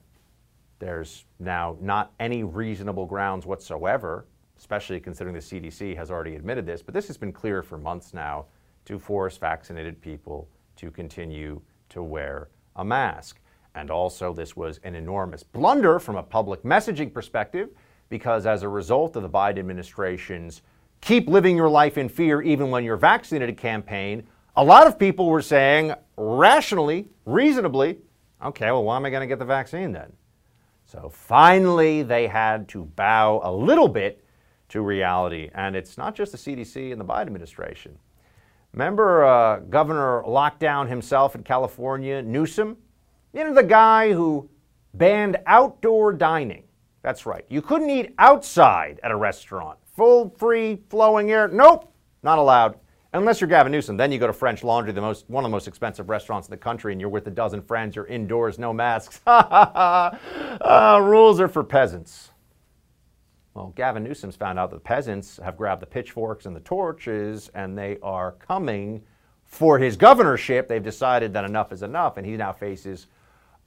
there's 0.80 1.26
now 1.38 1.76
not 1.82 2.13
any 2.17 2.43
reasonable 2.43 3.08
grounds 3.08 3.45
whatsoever, 3.45 4.26
especially 4.63 4.97
considering 4.97 5.34
the 5.34 5.41
CDC 5.41 5.93
has 5.93 6.10
already 6.10 6.36
admitted 6.36 6.65
this, 6.65 6.82
but 6.82 6.93
this 6.93 7.08
has 7.08 7.17
been 7.17 7.34
clear 7.34 7.62
for 7.62 7.78
months 7.78 8.13
now 8.13 8.45
to 8.86 8.97
force 8.97 9.36
vaccinated 9.36 9.99
people 9.99 10.47
to 10.78 10.89
continue 10.89 11.60
to 11.89 12.02
wear 12.02 12.47
a 12.78 12.86
mask. 12.86 13.41
And 13.76 13.91
also, 13.91 14.32
this 14.32 14.56
was 14.56 14.80
an 14.86 14.95
enormous 14.95 15.43
blunder 15.43 15.99
from 15.99 16.15
a 16.15 16.23
public 16.23 16.63
messaging 16.63 17.13
perspective 17.13 17.71
because 18.08 18.45
as 18.45 18.63
a 18.63 18.69
result 18.69 19.17
of 19.17 19.23
the 19.23 19.30
Biden 19.30 19.60
administration's 19.60 20.62
keep 21.02 21.28
living 21.28 21.58
your 21.58 21.69
life 21.69 21.97
in 21.97 22.08
fear 22.08 22.41
even 22.41 22.71
when 22.71 22.86
you're 22.86 22.95
vaccinated 22.95 23.58
campaign, 23.58 24.23
a 24.56 24.63
lot 24.63 24.88
of 24.88 24.97
people 24.97 25.28
were 25.28 25.41
saying 25.41 25.93
rationally, 26.15 27.10
reasonably, 27.26 27.97
okay, 28.41 28.67
well, 28.67 28.86
why 28.86 28.95
am 28.95 29.04
I 29.04 29.10
going 29.10 29.19
to 29.19 29.28
get 29.28 29.39
the 29.39 29.45
vaccine 29.45 29.91
then? 29.91 30.13
So 30.86 31.10
finally, 31.13 32.02
they 32.02 32.28
had 32.28 32.69
to 32.69 32.86
bow 32.86 33.41
a 33.43 33.52
little 33.52 33.89
bit 33.89 34.22
to 34.73 34.81
reality. 34.81 35.51
And 35.53 35.75
it's 35.75 35.99
not 35.99 36.15
just 36.15 36.31
the 36.31 36.38
CDC 36.38 36.91
and 36.91 36.99
the 36.99 37.05
Biden 37.05 37.27
administration. 37.27 37.95
Remember 38.73 39.23
uh, 39.23 39.59
Governor 39.59 40.23
Lockdown 40.25 40.89
himself 40.89 41.36
in 41.36 41.43
California, 41.43 42.23
Newsom? 42.23 42.75
You 43.33 43.43
know, 43.43 43.53
the 43.53 43.62
guy 43.63 44.12
who 44.13 44.49
banned 44.95 45.38
outdoor 45.45 46.12
dining. 46.12 46.63
That's 47.03 47.27
right. 47.27 47.45
You 47.49 47.62
couldn't 47.62 47.91
eat 47.91 48.15
outside 48.17 48.99
at 49.03 49.12
a 49.12 49.15
restaurant. 49.15 49.77
Full, 49.95 50.33
free, 50.39 50.79
flowing 50.89 51.31
air. 51.31 51.47
Nope, 51.47 51.93
not 52.23 52.39
allowed. 52.39 52.79
Unless 53.13 53.41
you're 53.41 53.47
Gavin 53.47 53.71
Newsom, 53.71 53.95
then 53.95 54.12
you 54.12 54.17
go 54.17 54.25
to 54.25 54.33
French 54.33 54.63
Laundry, 54.63 54.91
the 54.91 55.01
most 55.01 55.29
one 55.29 55.45
of 55.45 55.51
the 55.51 55.55
most 55.55 55.67
expensive 55.67 56.09
restaurants 56.09 56.47
in 56.47 56.51
the 56.51 56.57
country, 56.57 56.93
and 56.93 56.99
you're 56.99 57.12
with 57.12 57.27
a 57.27 57.31
dozen 57.31 57.62
friends. 57.62 57.95
You're 57.95 58.07
indoors, 58.07 58.57
no 58.57 58.73
masks. 58.73 59.21
uh, 59.27 60.99
rules 61.03 61.39
are 61.39 61.47
for 61.47 61.63
peasants. 61.63 62.31
Well, 63.53 63.71
Gavin 63.75 64.03
Newsom's 64.03 64.35
found 64.35 64.57
out 64.57 64.71
that 64.71 64.77
the 64.77 64.81
peasants 64.81 65.39
have 65.43 65.57
grabbed 65.57 65.81
the 65.81 65.87
pitchforks 65.87 66.45
and 66.45 66.55
the 66.55 66.61
torches, 66.61 67.51
and 67.53 67.77
they 67.77 67.99
are 68.01 68.31
coming 68.33 69.03
for 69.45 69.77
his 69.77 69.95
governorship. 69.95 70.67
They've 70.67 70.83
decided 70.83 71.33
that 71.33 71.45
enough 71.45 71.71
is 71.71 71.83
enough, 71.83 72.17
and 72.17 72.25
he 72.25 72.35
now 72.35 72.51
faces 72.51 73.05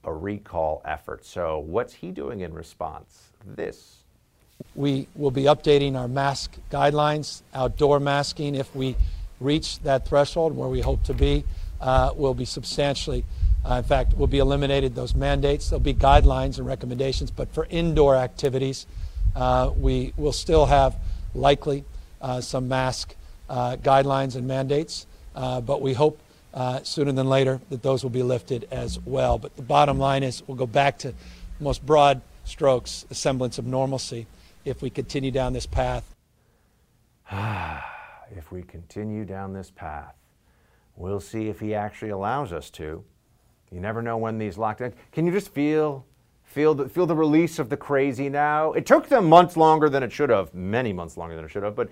a 0.03 0.13
recall 0.13 0.81
effort. 0.83 1.25
So, 1.25 1.59
what's 1.59 1.93
he 1.93 2.11
doing 2.11 2.41
in 2.41 2.53
response? 2.53 3.29
This. 3.45 3.97
We 4.75 5.07
will 5.15 5.31
be 5.31 5.43
updating 5.43 5.95
our 5.95 6.07
mask 6.07 6.57
guidelines, 6.69 7.43
outdoor 7.53 7.99
masking, 8.01 8.55
if 8.55 8.75
we 8.75 8.97
reach 9.39 9.79
that 9.79 10.05
threshold 10.05 10.55
where 10.55 10.67
we 10.67 10.81
hope 10.81 11.03
to 11.03 11.13
be, 11.13 11.45
uh, 11.79 12.11
will 12.15 12.33
be 12.33 12.45
substantially, 12.45 13.23
uh, 13.69 13.75
in 13.75 13.83
fact, 13.83 14.17
will 14.17 14.27
be 14.27 14.39
eliminated 14.39 14.95
those 14.95 15.15
mandates. 15.15 15.69
There'll 15.69 15.79
be 15.79 15.93
guidelines 15.93 16.57
and 16.57 16.65
recommendations, 16.65 17.31
but 17.31 17.53
for 17.53 17.67
indoor 17.69 18.15
activities, 18.15 18.87
uh, 19.35 19.71
we 19.75 20.13
will 20.17 20.31
still 20.31 20.65
have 20.65 20.95
likely 21.33 21.83
uh, 22.21 22.41
some 22.41 22.67
mask 22.67 23.15
uh, 23.49 23.75
guidelines 23.77 24.35
and 24.35 24.47
mandates, 24.47 25.05
uh, 25.35 25.61
but 25.61 25.81
we 25.81 25.93
hope 25.93 26.19
sooner 26.83 27.11
than 27.11 27.29
later 27.29 27.61
that 27.69 27.83
those 27.83 28.03
will 28.03 28.09
be 28.09 28.23
lifted 28.23 28.67
as 28.71 28.99
well. 29.05 29.37
But 29.37 29.55
the 29.55 29.61
bottom 29.61 29.99
line 29.99 30.23
is 30.23 30.41
we'll 30.47 30.57
go 30.57 30.65
back 30.65 30.97
to 30.99 31.13
most 31.59 31.85
broad 31.85 32.21
strokes, 32.45 33.05
a 33.11 33.15
semblance 33.15 33.59
of 33.59 33.65
normalcy 33.65 34.25
if 34.65 34.81
we 34.81 34.89
continue 34.89 35.31
down 35.31 35.53
this 35.53 35.65
path. 35.65 36.15
if 38.35 38.51
we 38.51 38.63
continue 38.63 39.25
down 39.25 39.53
this 39.53 39.71
path. 39.71 40.15
We'll 40.95 41.19
see 41.19 41.47
if 41.47 41.59
he 41.59 41.75
actually 41.75 42.09
allows 42.09 42.51
us 42.51 42.69
to. 42.71 43.03
You 43.71 43.79
never 43.79 44.01
know 44.01 44.17
when 44.17 44.37
these 44.37 44.55
lockdowns. 44.55 44.93
Can 45.11 45.25
you 45.25 45.31
just 45.31 45.53
feel 45.53 46.05
feel 46.47 46.73
the, 46.73 46.89
feel 46.89 47.05
the 47.05 47.15
release 47.15 47.59
of 47.59 47.69
the 47.69 47.77
crazy 47.77 48.29
now? 48.29 48.73
It 48.73 48.85
took 48.85 49.07
them 49.07 49.29
months 49.29 49.55
longer 49.55 49.89
than 49.89 50.01
it 50.01 50.11
should 50.11 50.29
have, 50.29 50.53
many 50.53 50.91
months 50.91 51.17
longer 51.17 51.35
than 51.35 51.45
it 51.45 51.51
should 51.51 51.63
have, 51.63 51.75
but 51.75 51.89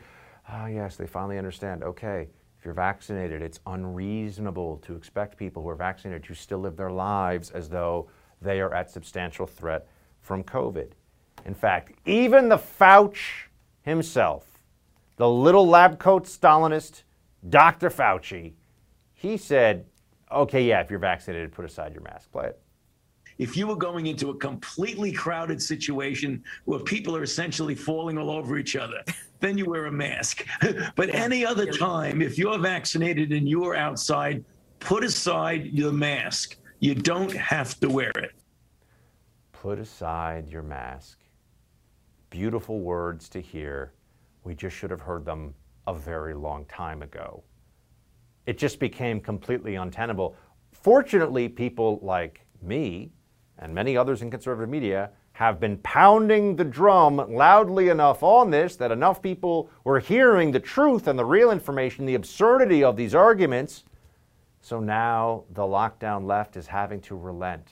oh 0.51 0.65
yes, 0.65 0.95
they 0.95 1.05
finally 1.05 1.37
understand. 1.37 1.83
Okay, 1.83 2.27
if 2.57 2.65
you're 2.65 2.73
vaccinated, 2.73 3.41
it's 3.41 3.59
unreasonable 3.67 4.77
to 4.77 4.95
expect 4.95 5.37
people 5.37 5.61
who 5.61 5.69
are 5.69 5.75
vaccinated 5.75 6.23
to 6.23 6.33
still 6.33 6.59
live 6.59 6.75
their 6.75 6.91
lives 6.91 7.51
as 7.51 7.69
though 7.69 8.09
they 8.41 8.59
are 8.59 8.73
at 8.73 8.89
substantial 8.89 9.45
threat 9.45 9.87
from 10.21 10.43
COVID. 10.43 10.91
In 11.45 11.53
fact, 11.53 11.91
even 12.05 12.49
the 12.49 12.57
Fauci 12.57 13.49
himself 13.83 14.55
the 15.17 15.29
little 15.29 15.67
lab 15.67 15.99
coat 15.99 16.25
Stalinist, 16.25 17.03
Dr. 17.47 17.89
Fauci, 17.89 18.53
he 19.13 19.37
said, 19.37 19.85
okay, 20.31 20.63
yeah, 20.63 20.81
if 20.81 20.89
you're 20.89 20.99
vaccinated, 20.99 21.51
put 21.51 21.65
aside 21.65 21.93
your 21.93 22.03
mask. 22.03 22.31
Play 22.31 22.47
it. 22.47 22.59
If 23.37 23.57
you 23.57 23.67
were 23.67 23.75
going 23.75 24.07
into 24.07 24.29
a 24.29 24.37
completely 24.37 25.11
crowded 25.11 25.61
situation 25.61 26.43
where 26.63 26.79
people 26.79 27.15
are 27.15 27.23
essentially 27.23 27.75
falling 27.75 28.17
all 28.17 28.29
over 28.29 28.57
each 28.57 28.75
other, 28.75 29.03
then 29.41 29.57
you 29.57 29.65
wear 29.65 29.87
a 29.87 29.91
mask. 29.91 30.45
but 30.95 31.13
any 31.13 31.45
other 31.45 31.65
time, 31.65 32.21
if 32.21 32.37
you're 32.37 32.57
vaccinated 32.57 33.33
and 33.33 33.47
you're 33.49 33.75
outside, 33.75 34.43
put 34.79 35.03
aside 35.03 35.65
your 35.65 35.91
mask. 35.91 36.57
You 36.79 36.95
don't 36.95 37.33
have 37.33 37.79
to 37.81 37.89
wear 37.89 38.11
it. 38.15 38.31
put 39.51 39.79
aside 39.79 40.47
your 40.47 40.61
mask. 40.61 41.19
Beautiful 42.29 42.79
words 42.79 43.27
to 43.29 43.41
hear. 43.41 43.93
We 44.43 44.55
just 44.55 44.75
should 44.75 44.91
have 44.91 45.01
heard 45.01 45.25
them 45.25 45.55
a 45.87 45.93
very 45.93 46.33
long 46.35 46.65
time 46.65 47.01
ago. 47.01 47.43
It 48.45 48.57
just 48.57 48.79
became 48.79 49.19
completely 49.19 49.75
untenable. 49.75 50.35
Fortunately, 50.71 51.49
people 51.49 51.99
like 52.03 52.45
me 52.61 53.11
and 53.59 53.73
many 53.73 53.95
others 53.95 54.21
in 54.21 54.29
conservative 54.29 54.69
media 54.69 55.11
have 55.33 55.59
been 55.59 55.77
pounding 55.79 56.55
the 56.55 56.63
drum 56.63 57.17
loudly 57.17 57.89
enough 57.89 58.23
on 58.23 58.49
this 58.49 58.75
that 58.77 58.91
enough 58.91 59.21
people 59.21 59.69
were 59.83 59.99
hearing 59.99 60.51
the 60.51 60.59
truth 60.59 61.07
and 61.07 61.19
the 61.19 61.25
real 61.25 61.51
information, 61.51 62.05
the 62.05 62.15
absurdity 62.15 62.83
of 62.83 62.95
these 62.95 63.13
arguments. 63.13 63.83
So 64.61 64.79
now 64.79 65.43
the 65.51 65.63
lockdown 65.63 66.25
left 66.25 66.55
is 66.55 66.67
having 66.67 67.01
to 67.01 67.15
relent. 67.15 67.69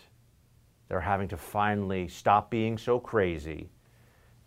They're 0.90 1.00
having 1.00 1.28
to 1.30 1.38
finally 1.38 2.08
stop 2.08 2.52
being 2.52 2.78
so 2.78 3.00
crazy 3.00 3.70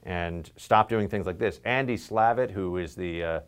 and 0.02 0.50
stop 0.56 0.88
doing 0.88 1.08
things 1.08 1.26
like 1.26 1.38
this. 1.38 1.60
Andy 1.64 1.96
Slavitt, 1.96 2.50
who 2.50 2.76
is 2.76 2.94
the 2.94 3.24
uh, 3.24 3.40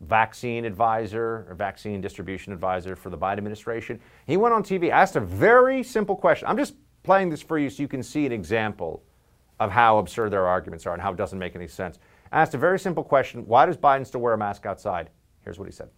vaccine 0.00 0.64
advisor 0.64 1.46
or 1.48 1.54
vaccine 1.54 2.00
distribution 2.00 2.52
advisor 2.52 2.96
for 2.96 3.10
the 3.10 3.18
Biden 3.18 3.38
administration, 3.38 4.00
he 4.26 4.36
went 4.36 4.54
on 4.54 4.62
TV, 4.62 4.90
asked 4.90 5.16
a 5.16 5.20
very 5.20 5.82
simple 5.82 6.16
question. 6.16 6.48
I'm 6.48 6.56
just 6.56 6.74
playing 7.02 7.30
this 7.30 7.42
for 7.42 7.58
you 7.58 7.70
so 7.70 7.82
you 7.82 7.88
can 7.88 8.02
see 8.02 8.26
an 8.26 8.32
example 8.32 9.02
of 9.58 9.70
how 9.70 9.98
absurd 9.98 10.30
their 10.30 10.46
arguments 10.46 10.86
are 10.86 10.92
and 10.92 11.02
how 11.02 11.12
it 11.12 11.16
doesn't 11.16 11.38
make 11.38 11.54
any 11.54 11.68
sense. 11.68 11.98
Asked 12.32 12.54
a 12.54 12.58
very 12.58 12.78
simple 12.78 13.04
question 13.04 13.46
Why 13.46 13.66
does 13.66 13.76
Biden 13.76 14.06
still 14.06 14.20
wear 14.20 14.34
a 14.34 14.38
mask 14.38 14.66
outside? 14.66 15.10
Here's 15.42 15.58
what 15.58 15.66
he 15.66 15.72
said. 15.72 15.88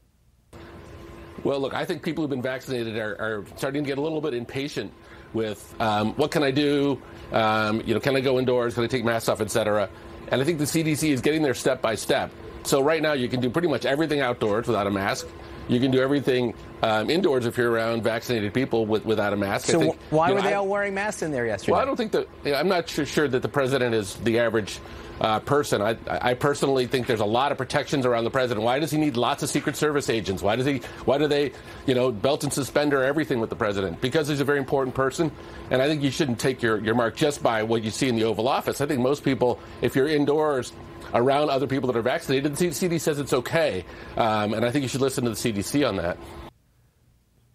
Well, 1.44 1.58
look, 1.58 1.74
I 1.74 1.84
think 1.84 2.02
people 2.02 2.22
who've 2.22 2.30
been 2.30 2.42
vaccinated 2.42 2.96
are, 2.96 3.16
are 3.20 3.44
starting 3.56 3.82
to 3.82 3.88
get 3.88 3.98
a 3.98 4.00
little 4.00 4.20
bit 4.20 4.32
impatient 4.32 4.92
with 5.32 5.74
um, 5.80 6.12
what 6.14 6.30
can 6.30 6.42
I 6.42 6.50
do? 6.50 7.00
Um, 7.32 7.82
you 7.84 7.94
know, 7.94 8.00
can 8.00 8.14
I 8.14 8.20
go 8.20 8.38
indoors? 8.38 8.74
Can 8.74 8.84
I 8.84 8.86
take 8.86 9.04
masks 9.04 9.28
off, 9.28 9.40
et 9.40 9.50
cetera? 9.50 9.88
And 10.28 10.40
I 10.40 10.44
think 10.44 10.58
the 10.58 10.64
CDC 10.64 11.10
is 11.10 11.20
getting 11.20 11.42
there 11.42 11.54
step 11.54 11.82
by 11.82 11.94
step. 11.94 12.30
So 12.62 12.82
right 12.82 13.02
now, 13.02 13.12
you 13.14 13.28
can 13.28 13.40
do 13.40 13.50
pretty 13.50 13.68
much 13.68 13.84
everything 13.84 14.20
outdoors 14.20 14.68
without 14.68 14.86
a 14.86 14.90
mask. 14.90 15.26
You 15.68 15.80
can 15.80 15.90
do 15.90 16.00
everything 16.00 16.54
um, 16.82 17.08
indoors 17.10 17.46
if 17.46 17.56
you're 17.56 17.70
around 17.70 18.02
vaccinated 18.02 18.52
people 18.52 18.84
with, 18.86 19.04
without 19.04 19.32
a 19.32 19.36
mask. 19.36 19.66
So 19.66 19.78
think, 19.78 19.98
why 20.10 20.28
you 20.28 20.34
were 20.34 20.40
know, 20.40 20.46
they 20.46 20.54
I- 20.54 20.58
all 20.58 20.66
wearing 20.68 20.94
masks 20.94 21.22
in 21.22 21.30
there 21.30 21.46
yesterday? 21.46 21.72
well, 21.72 21.80
I 21.80 21.84
don't 21.84 21.96
think 21.96 22.12
that. 22.12 22.28
you 22.44 22.52
know, 22.52 22.58
I'm 22.58 22.68
not 22.68 22.88
sure, 22.88 23.06
sure 23.06 23.28
that 23.28 23.42
the 23.42 23.48
president 23.48 23.94
is 23.94 24.16
the 24.16 24.38
average 24.40 24.80
uh, 25.20 25.38
person. 25.38 25.80
I, 25.80 25.96
I 26.08 26.34
personally 26.34 26.86
think 26.88 27.06
there's 27.06 27.20
a 27.20 27.24
lot 27.24 27.52
of 27.52 27.58
protections 27.58 28.04
around 28.06 28.24
the 28.24 28.30
president. 28.30 28.64
Why 28.64 28.80
does 28.80 28.90
he 28.90 28.98
need 28.98 29.16
lots 29.16 29.44
of 29.44 29.50
Secret 29.50 29.76
Service 29.76 30.10
agents? 30.10 30.42
Why 30.42 30.56
does 30.56 30.66
he? 30.66 30.78
Why 31.04 31.18
do 31.18 31.28
they, 31.28 31.52
you 31.86 31.94
know, 31.94 32.10
belt 32.10 32.42
and 32.42 32.52
suspender 32.52 33.04
everything 33.04 33.38
with 33.38 33.50
the 33.50 33.56
president? 33.56 34.00
Because 34.00 34.26
he's 34.26 34.40
a 34.40 34.44
very 34.44 34.58
important 34.58 34.96
person, 34.96 35.30
and 35.70 35.80
I 35.80 35.86
think 35.86 36.02
you 36.02 36.10
shouldn't 36.10 36.40
take 36.40 36.60
your, 36.60 36.80
your 36.80 36.96
mark 36.96 37.14
just 37.14 37.40
by 37.42 37.62
what 37.62 37.84
you 37.84 37.90
see 37.90 38.08
in 38.08 38.16
the 38.16 38.24
Oval 38.24 38.48
Office. 38.48 38.80
I 38.80 38.86
think 38.86 39.00
most 39.00 39.22
people, 39.22 39.60
if 39.80 39.94
you're 39.94 40.08
indoors 40.08 40.72
around 41.14 41.50
other 41.50 41.66
people 41.66 41.86
that 41.88 41.98
are 41.98 42.02
vaccinated, 42.02 42.56
the 42.56 42.66
CDC 42.66 43.00
says 43.00 43.18
it's 43.18 43.32
okay, 43.32 43.84
um, 44.16 44.54
and 44.54 44.64
I 44.64 44.70
think 44.70 44.82
you 44.82 44.88
should 44.88 45.00
listen 45.00 45.24
to 45.24 45.30
the 45.30 45.36
CDC 45.36 45.86
on 45.88 45.96
that. 45.96 46.16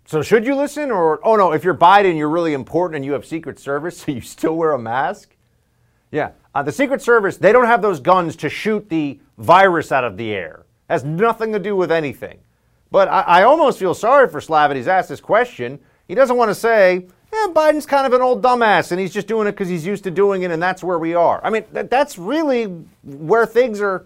So 0.06 0.22
should 0.22 0.46
you 0.46 0.56
listen 0.56 0.90
or 0.90 1.20
oh 1.24 1.36
no, 1.36 1.52
if 1.52 1.66
you're 1.66 1.76
Biden, 1.76 2.18
you're 2.18 2.30
really 2.30 2.54
important 2.54 2.96
and 2.96 3.06
you 3.06 3.12
have 3.12 3.26
Secret 3.26 3.60
Service, 3.60 3.98
so 4.02 4.12
you 4.12 4.22
still 4.22 4.56
wear 4.56 4.72
a 4.72 4.80
mask? 4.80 5.36
Yeah. 6.12 6.32
Uh, 6.56 6.64
the 6.64 6.72
Secret 6.72 7.02
Service, 7.02 7.38
they 7.38 7.52
don't 7.52 7.66
have 7.66 7.82
those 7.82 8.00
guns 8.00 8.36
to 8.38 8.50
shoot 8.50 8.88
the 8.90 9.20
virus 9.38 9.92
out 9.92 10.04
of 10.04 10.18
the 10.18 10.32
air. 10.32 10.66
Has 10.90 11.04
nothing 11.04 11.52
to 11.52 11.60
do 11.60 11.76
with 11.76 11.92
anything. 11.92 12.40
But 12.90 13.10
I, 13.10 13.22
I 13.22 13.44
almost 13.44 13.78
feel 13.78 13.94
sorry 13.94 14.30
for 14.30 14.40
Slavitt. 14.40 14.78
He's 14.78 14.88
asked 14.88 15.10
this 15.10 15.20
question. 15.20 15.80
He 16.08 16.16
doesn't 16.16 16.38
want 16.38 16.50
to 16.50 16.56
say, 16.56 17.08
eh, 17.32 17.48
Biden's 17.54 17.86
kind 17.86 18.06
of 18.06 18.14
an 18.14 18.22
old 18.22 18.42
dumbass 18.42 18.92
and 18.92 19.00
he's 19.00 19.14
just 19.14 19.28
doing 19.28 19.48
it 19.48 19.52
because 19.52 19.68
he's 19.68 19.86
used 19.86 20.04
to 20.06 20.12
doing 20.12 20.44
it 20.44 20.52
and 20.52 20.62
that's 20.62 20.84
where 20.84 21.00
we 21.00 21.14
are. 21.14 21.44
I 21.44 21.50
mean, 21.50 21.64
that, 21.74 21.90
that's 21.90 22.18
really 22.18 22.66
where 23.04 23.46
things 23.46 23.82
are 23.82 24.06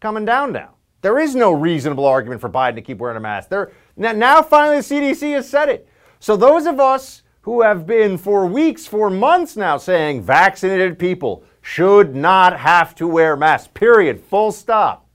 coming 0.00 0.24
down 0.24 0.52
now. 0.52 0.74
There 1.00 1.18
is 1.18 1.34
no 1.34 1.52
reasonable 1.52 2.06
argument 2.06 2.40
for 2.40 2.48
Biden 2.48 2.76
to 2.76 2.82
keep 2.82 2.98
wearing 2.98 3.16
a 3.16 3.20
mask. 3.20 3.50
There, 3.50 3.72
now, 3.96 4.12
now 4.12 4.42
finally 4.42 4.76
the 4.76 4.82
CDC 4.82 5.34
has 5.34 5.48
said 5.48 5.68
it. 5.68 5.88
So 6.18 6.36
those 6.36 6.66
of 6.66 6.80
us 6.80 7.22
who 7.42 7.60
have 7.60 7.86
been 7.86 8.16
for 8.16 8.46
weeks, 8.46 8.86
for 8.86 9.10
months 9.10 9.54
now 9.56 9.76
saying 9.76 10.22
vaccinated 10.22 10.98
people 10.98 11.44
should 11.60 12.14
not 12.14 12.58
have 12.58 12.94
to 12.94 13.06
wear 13.06 13.36
masks, 13.36 13.68
period, 13.74 14.20
full 14.20 14.50
stop. 14.50 15.06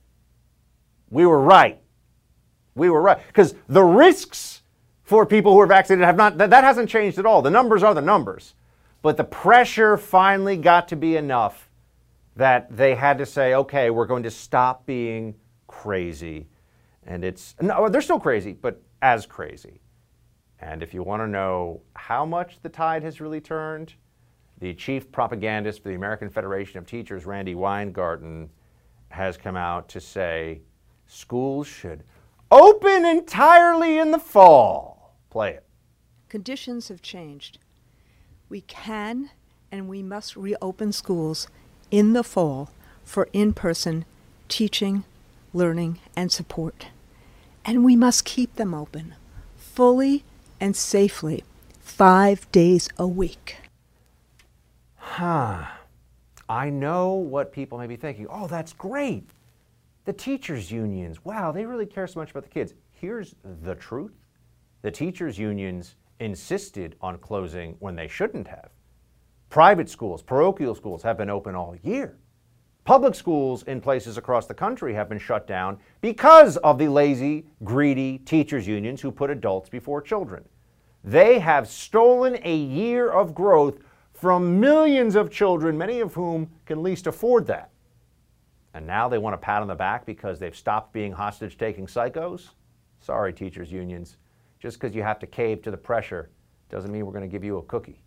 We 1.10 1.25
were 1.25 1.39
right. 1.39 1.80
We 2.75 2.89
were 2.89 3.02
right. 3.02 3.17
Because 3.28 3.56
the 3.67 3.84
risks 3.84 4.59
for 5.10 5.26
people 5.26 5.54
who 5.54 5.60
are 5.60 5.65
vaccinated 5.65 6.06
have 6.06 6.17
not, 6.17 6.38
that, 6.38 6.52
that 6.52 6.63
hasn't 6.63 6.88
changed 6.88 7.17
at 7.17 7.26
all. 7.26 7.41
The 7.41 7.50
numbers 7.50 7.82
are 7.82 7.95
the 7.95 8.02
numbers. 8.02 8.54
But 9.02 9.17
the 9.17 9.24
pressure 9.24 9.98
finally 9.98 10.56
got 10.56 10.88
to 10.89 10.95
be 10.95 11.17
enough 11.17 11.67
that 12.36 12.67
they 12.69 12.93
had 12.93 13.17
to 13.17 13.26
say, 13.26 13.56
okay, 13.56 13.89
we're 13.89 14.06
going 14.06 14.22
to 14.22 14.30
stop 14.30 14.86
being 14.86 15.34
crazy. 15.65 16.48
And 17.08 17.24
it's, 17.24 17.56
no, 17.60 17.89
they're 17.89 18.04
still 18.04 18.19
crazy, 18.19 18.54
but 18.54 18.84
as 19.02 19.26
crazy. 19.26 19.82
And 20.60 20.84
if 20.84 20.93
you 20.93 21.02
want 21.02 21.24
to 21.24 21.28
know 21.28 21.82
how 21.95 22.24
much 22.24 22.62
the 22.62 22.69
tide 22.69 23.02
has 23.02 23.19
really 23.19 23.41
turned, 23.41 23.95
the 24.60 24.76
chief 24.76 25.12
propagandist 25.12 25.82
for 25.82 25.89
the 25.89 25.95
American 25.95 26.30
Federation 26.30 26.78
of 26.78 26.86
Teachers, 26.86 27.26
Randi 27.26 27.56
Weingarten, 27.56 28.48
has 29.10 29.38
come 29.38 29.56
out 29.56 29.89
to 29.89 30.00
say 30.00 30.62
schools 31.08 31.65
should 31.65 32.04
open 32.52 33.06
entirely 33.06 33.98
in 33.98 34.12
the 34.12 34.19
fall. 34.19 34.88
Play 35.30 35.52
it. 35.52 35.63
Conditions 36.28 36.88
have 36.88 37.02
changed. 37.02 37.60
We 38.50 38.62
can 38.62 39.30
and 39.72 39.88
we 39.88 40.02
must 40.02 40.36
reopen 40.36 40.92
schools 40.92 41.48
in 41.92 42.13
the 42.13 42.24
fall 42.24 42.72
for 43.04 43.28
in 43.34 43.54
person 43.54 44.06
teaching, 44.48 45.04
learning, 45.54 46.00
and 46.15 46.32
support. 46.32 46.88
And 47.63 47.84
we 47.84 47.96
must 47.96 48.26
keep 48.26 48.56
them 48.56 48.74
open 48.74 49.15
fully 49.56 50.24
and 50.60 50.76
safely 50.76 51.44
five 51.80 52.52
days 52.52 52.89
a 52.98 53.08
week. 53.08 53.58
Huh. 54.96 55.65
I 56.48 56.70
know 56.70 57.13
what 57.13 57.52
people 57.52 57.78
may 57.78 57.88
be 57.88 57.96
thinking. 57.96 58.28
Oh, 58.30 58.48
that's 58.48 58.74
great. 58.74 59.30
The 60.06 60.13
teachers' 60.13 60.72
unions, 60.72 61.24
wow, 61.24 61.52
they 61.52 61.65
really 61.65 61.86
care 61.86 62.08
so 62.08 62.20
much 62.20 62.32
about 62.32 62.44
the 62.44 62.50
kids. 62.50 62.74
Here's 62.92 63.36
the 63.44 63.76
truth 63.76 64.13
the 64.82 64.92
teachers' 64.92 65.38
unions 65.38 65.96
insisted 66.20 66.96
on 67.02 67.18
closing 67.18 67.76
when 67.80 67.96
they 67.96 68.08
shouldn't 68.08 68.48
have. 68.48 68.70
Private 69.50 69.89
schools, 69.89 70.22
parochial 70.22 70.76
schools 70.76 71.04
have 71.04 71.18
been 71.18 71.30
open 71.30 71.56
all 71.56 71.76
year. 71.82 72.18
Public 72.84 73.13
schools 73.13 73.63
in 73.63 73.82
places 73.82 74.18
across 74.18 74.48
the 74.48 74.54
country 74.54 74.94
have 74.94 75.10
been 75.10 75.20
shut 75.20 75.48
down 75.48 75.78
because 76.02 76.58
of 76.58 76.78
the 76.78 76.88
lazy, 76.88 77.46
greedy 77.63 78.20
teachers' 78.20 78.68
unions 78.68 79.02
who 79.02 79.12
put 79.12 79.30
adults 79.30 79.70
before 79.70 80.02
children. 80.02 80.44
They 81.04 81.39
have 81.39 81.68
stolen 81.68 82.39
a 82.44 82.56
year 82.56 83.10
of 83.10 83.34
growth 83.34 83.80
from 84.13 84.60
millions 84.60 85.15
of 85.15 85.32
children, 85.32 85.78
many 85.78 86.00
of 86.02 86.13
whom 86.13 86.50
can 86.65 86.84
least 86.84 87.08
afford 87.08 87.48
that. 87.48 87.70
And 88.74 88.86
now 88.86 89.08
they 89.08 89.18
want 89.18 89.34
a 89.34 89.38
pat 89.38 89.62
on 89.62 89.68
the 89.68 89.76
back 89.76 90.06
because 90.06 90.39
they've 90.39 90.56
stopped 90.56 90.94
being 90.94 91.12
hostage 91.12 91.58
taking 91.58 91.88
psychos? 91.88 92.50
Sorry, 93.00 93.34
teachers' 93.34 93.72
unions. 93.72 94.18
Just 94.60 94.80
because 94.80 94.95
you 94.95 95.04
have 95.04 95.19
to 95.19 95.28
cave 95.28 95.62
to 95.63 95.72
the 95.72 95.78
pressure 95.78 96.30
doesn't 96.69 96.91
mean 96.91 97.06
we're 97.06 97.13
going 97.13 97.28
to 97.28 97.32
give 97.32 97.43
you 97.43 97.58
a 97.58 97.63
cookie. 97.63 98.02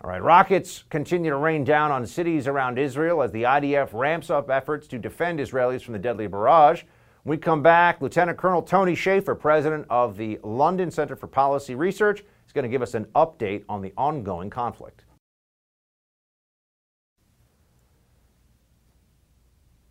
All 0.00 0.10
right, 0.10 0.22
rockets 0.22 0.84
continue 0.90 1.30
to 1.30 1.36
rain 1.36 1.64
down 1.64 1.90
on 1.90 2.06
cities 2.06 2.46
around 2.46 2.78
Israel 2.78 3.22
as 3.22 3.32
the 3.32 3.44
IDF 3.44 3.92
ramps 3.92 4.30
up 4.30 4.50
efforts 4.50 4.86
to 4.88 4.98
defend 4.98 5.40
Israelis 5.40 5.82
from 5.82 5.92
the 5.92 5.98
deadly 5.98 6.26
barrage. 6.26 6.82
When 7.22 7.38
we 7.38 7.40
come 7.40 7.62
back, 7.62 8.02
Lieutenant 8.02 8.36
Colonel 8.36 8.60
Tony 8.60 8.94
Shaffer, 8.94 9.34
president 9.34 9.86
of 9.88 10.16
the 10.18 10.38
London 10.42 10.90
Center 10.90 11.16
for 11.16 11.26
Policy 11.26 11.74
Research, 11.74 12.22
is 12.46 12.52
going 12.52 12.64
to 12.64 12.68
give 12.68 12.82
us 12.82 12.94
an 12.94 13.06
update 13.14 13.64
on 13.66 13.80
the 13.80 13.94
ongoing 13.96 14.50
conflict. 14.50 15.03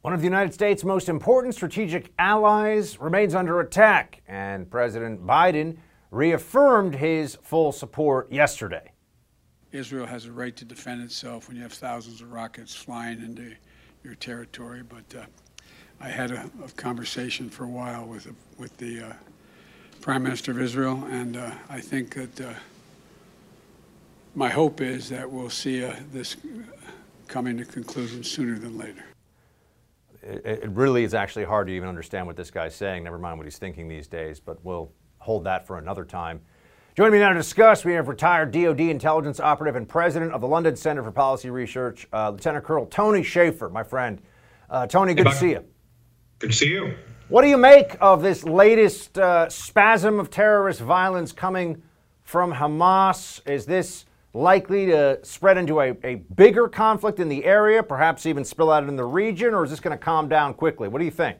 One 0.03 0.13
of 0.13 0.19
the 0.19 0.25
United 0.25 0.53
States' 0.53 0.83
most 0.83 1.07
important 1.07 1.55
strategic 1.55 2.11
allies 2.19 2.99
remains 2.99 3.33
under 3.33 3.61
attack, 3.61 4.21
and 4.27 4.69
President 4.69 5.25
Biden 5.25 5.77
reaffirmed 6.11 6.93
his 6.93 7.37
full 7.41 7.71
support 7.71 8.29
yesterday. 8.29 8.91
Israel 9.71 10.05
has 10.05 10.25
a 10.25 10.31
right 10.33 10.53
to 10.57 10.65
defend 10.65 11.03
itself 11.03 11.47
when 11.47 11.55
you 11.55 11.63
have 11.63 11.71
thousands 11.71 12.19
of 12.19 12.33
rockets 12.33 12.75
flying 12.75 13.21
into 13.21 13.55
your 14.03 14.15
territory. 14.15 14.83
But 14.83 15.17
uh, 15.17 15.25
I 16.01 16.09
had 16.09 16.31
a, 16.31 16.51
a, 16.65 16.69
conversation 16.71 17.49
for 17.49 17.63
a 17.63 17.69
while 17.69 18.05
with 18.05 18.27
with 18.57 18.75
the 18.75 19.03
uh, 19.03 19.13
Prime 20.01 20.21
Minister 20.21 20.51
of 20.51 20.59
Israel, 20.59 21.01
and 21.11 21.37
uh, 21.37 21.49
I 21.69 21.79
think 21.79 22.15
that 22.15 22.41
uh, 22.41 22.53
my 24.35 24.49
hope 24.49 24.81
is 24.81 25.07
that 25.07 25.31
we'll 25.31 25.49
see 25.49 25.85
uh, 25.85 25.95
this 26.11 26.35
coming 27.29 27.55
to 27.55 27.63
conclusion 27.63 28.21
sooner 28.21 28.59
than 28.59 28.77
later. 28.77 29.05
It, 30.23 30.63
it 30.63 30.69
really 30.69 31.03
is 31.03 31.13
actually 31.13 31.45
hard 31.45 31.67
to 31.67 31.73
even 31.73 31.89
understand 31.89 32.25
what 32.25 32.35
this 32.35 32.51
guy's 32.51 32.75
saying. 32.75 33.03
Never 33.03 33.17
mind 33.17 33.37
what 33.37 33.45
he's 33.45 33.57
thinking 33.57 33.87
these 33.87 34.07
days. 34.07 34.39
But 34.39 34.63
we'll 34.63 34.91
hold 35.19 35.43
that 35.45 35.67
for 35.67 35.77
another 35.77 36.05
time. 36.05 36.41
Joining 36.95 37.13
me 37.13 37.19
now 37.19 37.29
to 37.29 37.35
discuss, 37.35 37.83
we 37.83 37.93
have 37.93 38.07
retired 38.07 38.51
DoD 38.51 38.81
intelligence 38.81 39.39
operative 39.39 39.75
and 39.75 39.89
president 39.89 40.31
of 40.31 40.41
the 40.41 40.47
London 40.47 40.75
Center 40.75 41.01
for 41.01 41.11
Policy 41.11 41.49
Research, 41.49 42.07
uh, 42.13 42.29
Lieutenant 42.29 42.63
Colonel 42.63 42.85
Tony 42.85 43.23
Shaffer, 43.23 43.67
my 43.69 43.81
friend. 43.81 44.21
Uh, 44.69 44.85
Tony, 44.85 45.15
good 45.15 45.25
hey, 45.25 45.33
to 45.33 45.39
see 45.39 45.49
you. 45.49 45.65
Good 46.37 46.51
to 46.51 46.55
see 46.55 46.69
you. 46.69 46.93
What 47.29 47.41
do 47.41 47.47
you 47.47 47.57
make 47.57 47.97
of 47.99 48.21
this 48.21 48.43
latest 48.43 49.17
uh, 49.17 49.49
spasm 49.49 50.19
of 50.19 50.29
terrorist 50.29 50.81
violence 50.81 51.31
coming 51.31 51.81
from 52.21 52.53
Hamas? 52.53 53.41
Is 53.49 53.65
this 53.65 54.05
likely 54.33 54.87
to 54.87 55.19
spread 55.23 55.57
into 55.57 55.79
a, 55.79 55.95
a 56.03 56.15
bigger 56.15 56.67
conflict 56.67 57.19
in 57.19 57.29
the 57.29 57.45
area, 57.45 57.83
perhaps 57.83 58.25
even 58.25 58.43
spill 58.43 58.71
out 58.71 58.87
in 58.87 58.95
the 58.95 59.05
region, 59.05 59.53
or 59.53 59.63
is 59.63 59.69
this 59.69 59.79
going 59.79 59.97
to 59.97 60.03
calm 60.03 60.27
down 60.27 60.53
quickly? 60.53 60.87
What 60.87 60.99
do 60.99 61.05
you 61.05 61.11
think? 61.11 61.37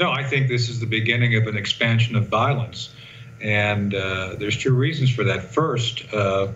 No, 0.00 0.10
I 0.10 0.24
think 0.24 0.48
this 0.48 0.68
is 0.68 0.80
the 0.80 0.86
beginning 0.86 1.36
of 1.36 1.46
an 1.46 1.56
expansion 1.56 2.16
of 2.16 2.28
violence. 2.28 2.92
And 3.40 3.94
uh, 3.94 4.36
there's 4.38 4.56
two 4.56 4.74
reasons 4.74 5.10
for 5.10 5.24
that. 5.24 5.42
First, 5.42 6.12
uh, 6.12 6.48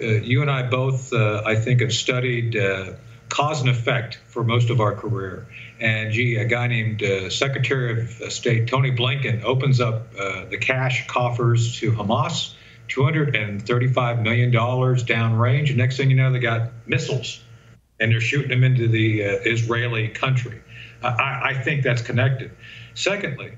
uh, 0.00 0.06
you 0.06 0.42
and 0.42 0.50
I 0.50 0.62
both, 0.64 1.12
uh, 1.12 1.42
I 1.44 1.56
think, 1.56 1.80
have 1.80 1.92
studied 1.92 2.56
uh, 2.56 2.92
cause 3.28 3.60
and 3.60 3.70
effect 3.70 4.20
for 4.26 4.44
most 4.44 4.70
of 4.70 4.80
our 4.80 4.94
career. 4.94 5.46
And 5.80 6.12
gee, 6.12 6.36
a 6.36 6.44
guy 6.44 6.66
named 6.66 7.02
uh, 7.02 7.30
Secretary 7.30 8.02
of 8.02 8.32
State 8.32 8.68
Tony 8.68 8.90
Blinken 8.90 9.44
opens 9.44 9.80
up 9.80 10.12
the 10.12 10.58
cash 10.60 11.06
coffers 11.06 11.78
to 11.78 11.92
Hamas, 11.92 12.54
$235 12.90 14.22
million 14.22 14.50
downrange. 14.52 15.74
Next 15.76 15.96
thing 15.96 16.10
you 16.10 16.16
know, 16.16 16.32
they 16.32 16.38
got 16.38 16.70
missiles 16.86 17.42
and 17.98 18.10
they're 18.10 18.20
shooting 18.20 18.48
them 18.48 18.64
into 18.64 18.88
the 18.88 19.20
Israeli 19.20 20.08
country. 20.08 20.60
I, 21.02 21.40
I 21.44 21.54
think 21.54 21.82
that's 21.82 22.02
connected. 22.02 22.50
Secondly, 22.94 23.52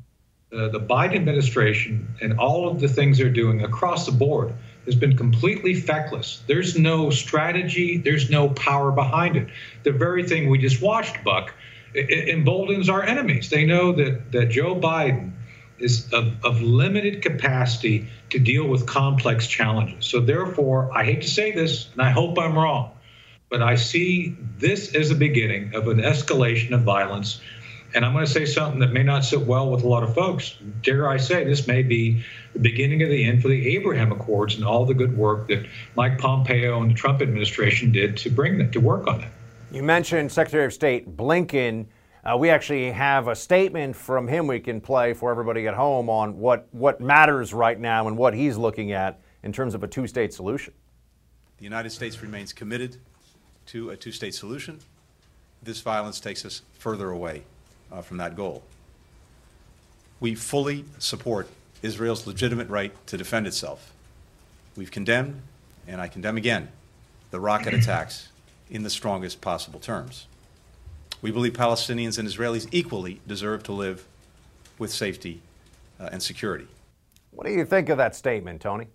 uh, 0.53 0.69
the 0.69 0.81
Biden 0.81 1.17
administration 1.17 2.15
and 2.21 2.39
all 2.39 2.69
of 2.69 2.81
the 2.81 2.89
things 2.89 3.19
they're 3.19 3.31
doing 3.31 3.65
across 3.65 4.05
the 4.07 4.13
board 4.13 4.53
has 4.85 4.95
been 4.95 5.17
completely 5.17 5.75
feckless. 5.75 6.43
There's 6.47 6.79
no 6.79 7.11
strategy, 7.11 7.97
there's 7.97 8.31
no 8.31 8.51
power 8.51 8.93
behind 8.93 9.37
it. 9.37 9.49
The 9.85 9.93
very 9.93 10.25
thing 10.25 10.51
we 10.51 10.59
just 10.59 10.83
watched, 10.83 11.25
Buck, 11.25 11.55
emboldens 11.95 12.89
our 12.89 13.03
enemies. 13.03 13.49
They 13.49 13.65
know 13.65 13.93
that, 13.93 14.33
that 14.33 14.51
Joe 14.51 14.75
Biden 14.75 15.33
is 15.83 16.13
of, 16.13 16.33
of 16.45 16.61
limited 16.63 17.23
capacity 17.23 18.09
to 18.31 18.39
deal 18.39 18.67
with 18.67 18.87
complex 18.87 19.47
challenges. 19.47 20.07
So, 20.07 20.21
therefore, 20.21 20.91
I 20.97 21.05
hate 21.05 21.23
to 21.23 21.29
say 21.29 21.53
this, 21.53 21.89
and 21.93 22.03
I 22.03 22.11
hope 22.11 22.39
I'm 22.39 22.57
wrong, 22.57 22.91
but 23.49 23.63
I 23.63 23.75
see 23.75 24.37
this 24.59 24.95
as 24.95 25.11
a 25.11 25.15
beginning 25.15 25.75
of 25.75 25.89
an 25.89 25.99
escalation 25.99 26.73
of 26.73 26.83
violence 26.83 27.41
and 27.95 28.05
I'm 28.05 28.13
going 28.13 28.25
to 28.25 28.31
say 28.31 28.47
something 28.47 28.81
that 28.81 28.93
may 28.93 29.03
not 29.03 29.25
sit 29.25 29.43
well 29.43 29.71
with 29.71 29.83
a 29.83 29.89
lot 29.89 30.03
of 30.03 30.15
folks. 30.15 30.57
Dare 30.83 31.09
I 31.09 31.19
say, 31.19 31.45
this 31.45 31.67
may 31.67 31.83
be 31.83 32.25
the 32.55 32.59
beginning 32.59 33.03
of 33.03 33.11
the 33.11 33.25
end 33.25 33.43
for 33.43 33.49
the 33.49 33.77
Abraham 33.77 34.13
Accords 34.13 34.55
and 34.55 34.65
all 34.65 34.87
the 34.87 34.95
good 34.95 35.17
work 35.17 35.49
that 35.49 35.67
Mike 35.95 36.19
Pompeo 36.19 36.81
and 36.81 36.91
the 36.91 36.95
Trump 36.95 37.21
administration 37.21 37.93
did 37.93 38.17
to 38.19 38.31
bring 38.31 38.59
that 38.59 38.73
to 38.73 38.81
work 38.81 39.07
on 39.07 39.23
it. 39.23 39.29
You 39.71 39.83
mentioned 39.83 40.33
Secretary 40.33 40.65
of 40.65 40.73
State 40.73 41.17
Blinken. 41.17 41.87
Uh, 42.25 42.37
we 42.37 42.51
actually 42.51 42.93
have 42.93 43.27
a 43.27 43.35
statement 43.35 43.97
from 43.97 44.29
him 44.29 44.47
we 44.47 44.61
can 44.61 44.81
play 44.81 45.13
for 45.13 45.31
everybody 45.31 45.67
at 45.67 45.75
home 45.75 46.09
on 46.09 46.39
what, 46.39 46.69
what 46.71 47.01
matters 47.01 47.53
right 47.53 47.81
now 47.81 48.07
and 48.07 48.17
what 48.17 48.33
he's 48.33 48.57
looking 48.57 48.93
at 48.93 49.21
in 49.43 49.53
terms 49.53 49.75
of 49.75 49.83
a 49.83 49.89
two 49.89 50.07
state 50.07 50.33
solution. 50.33 50.73
The 51.59 51.65
United 51.65 51.91
States 51.91 52.23
remains 52.23 52.53
committed 52.53 52.97
to 53.67 53.91
a 53.91 53.97
two 53.97 54.13
state 54.13 54.35
solution. 54.35 54.79
This 55.63 55.81
violence 55.81 56.21
takes 56.21 56.45
us 56.45 56.63
further 56.79 57.11
away 57.11 57.43
uh, 57.91 58.03
from 58.03 58.19
that 58.19 58.37
goal. 58.37 58.63
We 60.21 60.37
fully 60.37 60.85
support 60.99 61.49
Israel's 61.83 62.27
legitimate 62.27 62.69
right 62.69 62.95
to 63.09 63.17
defend 63.17 63.49
itself. 63.49 63.93
We've 64.77 64.91
condemned, 64.91 65.41
and 65.89 66.01
I 66.01 66.07
condemn 66.07 66.37
again, 66.37 66.69
the 67.33 67.41
rocket 67.41 67.75
attacks 67.75 68.29
in 68.71 68.85
the 68.85 68.91
strongest 68.91 69.41
possible 69.41 69.81
terms. 69.81 70.27
We 71.23 71.31
believe 71.31 71.53
Palestinians 71.53 72.19
and 72.19 72.29
Israelis 72.29 72.69
equally 72.73 73.21
deserve 73.27 73.63
to 73.65 73.73
live 73.73 74.05
with 74.79 74.93
safety 74.93 75.41
uh, 76.01 76.09
and 76.13 76.21
security. 76.21 76.67
What 77.31 77.47
do 77.47 77.53
you 77.53 77.65
think 77.65 77.89
of 77.89 77.97
that 77.99 78.17
statement, 78.17 78.61
Tony? 78.61 78.89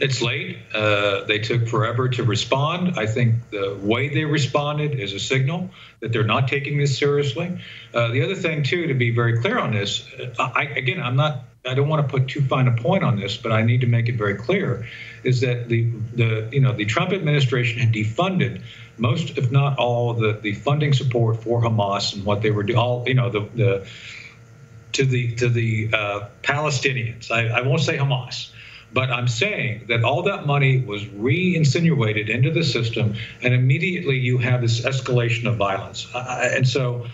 It's 0.00 0.22
late. 0.22 0.56
Uh, 0.72 1.24
they 1.24 1.38
took 1.38 1.68
forever 1.68 2.08
to 2.08 2.24
respond. 2.24 2.98
I 2.98 3.06
think 3.06 3.50
the 3.50 3.78
way 3.80 4.08
they 4.08 4.24
responded 4.24 4.98
is 4.98 5.12
a 5.12 5.20
signal 5.20 5.70
that 6.00 6.10
they're 6.10 6.24
not 6.24 6.48
taking 6.48 6.78
this 6.78 6.96
seriously. 6.96 7.60
Uh, 7.92 8.08
the 8.08 8.22
other 8.22 8.34
thing, 8.34 8.62
too, 8.62 8.86
to 8.86 8.94
be 8.94 9.10
very 9.10 9.38
clear 9.40 9.58
on 9.58 9.72
this, 9.72 10.08
uh, 10.18 10.50
I, 10.54 10.64
again, 10.64 11.02
I'm 11.02 11.16
not. 11.16 11.44
I 11.66 11.74
don't 11.74 11.88
want 11.88 12.06
to 12.06 12.10
put 12.10 12.28
too 12.28 12.40
fine 12.40 12.68
a 12.68 12.72
point 12.72 13.04
on 13.04 13.20
this, 13.20 13.36
but 13.36 13.52
I 13.52 13.60
need 13.60 13.82
to 13.82 13.86
make 13.86 14.08
it 14.08 14.14
very 14.14 14.34
clear, 14.34 14.88
is 15.24 15.42
that 15.42 15.68
the 15.68 15.90
the 16.14 16.48
you 16.50 16.60
know 16.60 16.72
the 16.72 16.86
Trump 16.86 17.12
administration 17.12 17.80
had 17.80 17.92
defunded 17.92 18.62
most, 18.96 19.36
if 19.36 19.50
not 19.50 19.78
all, 19.78 20.14
the 20.14 20.32
the 20.32 20.54
funding 20.54 20.94
support 20.94 21.42
for 21.42 21.60
Hamas 21.60 22.14
and 22.14 22.24
what 22.24 22.40
they 22.40 22.50
were 22.50 22.62
doing. 22.62 22.78
All 22.78 23.04
you 23.06 23.12
know 23.12 23.28
the 23.28 23.40
the 23.54 23.86
to 24.92 25.04
the 25.04 25.34
to 25.34 25.50
the 25.50 25.90
uh, 25.92 26.28
Palestinians. 26.42 27.30
I, 27.30 27.48
I 27.48 27.60
won't 27.60 27.82
say 27.82 27.98
Hamas 27.98 28.50
but 28.92 29.10
I'm 29.10 29.28
saying 29.28 29.86
that 29.88 30.04
all 30.04 30.22
that 30.24 30.46
money 30.46 30.80
was 30.80 31.06
re 31.08 31.54
insinuated 31.54 32.28
into 32.28 32.50
the 32.50 32.64
system, 32.64 33.14
and 33.42 33.54
immediately 33.54 34.18
you 34.18 34.38
have 34.38 34.60
this 34.60 34.80
escalation 34.80 35.46
of 35.46 35.56
violence. 35.56 36.08
Uh, 36.12 36.50
and 36.54 36.66
so 36.66 37.06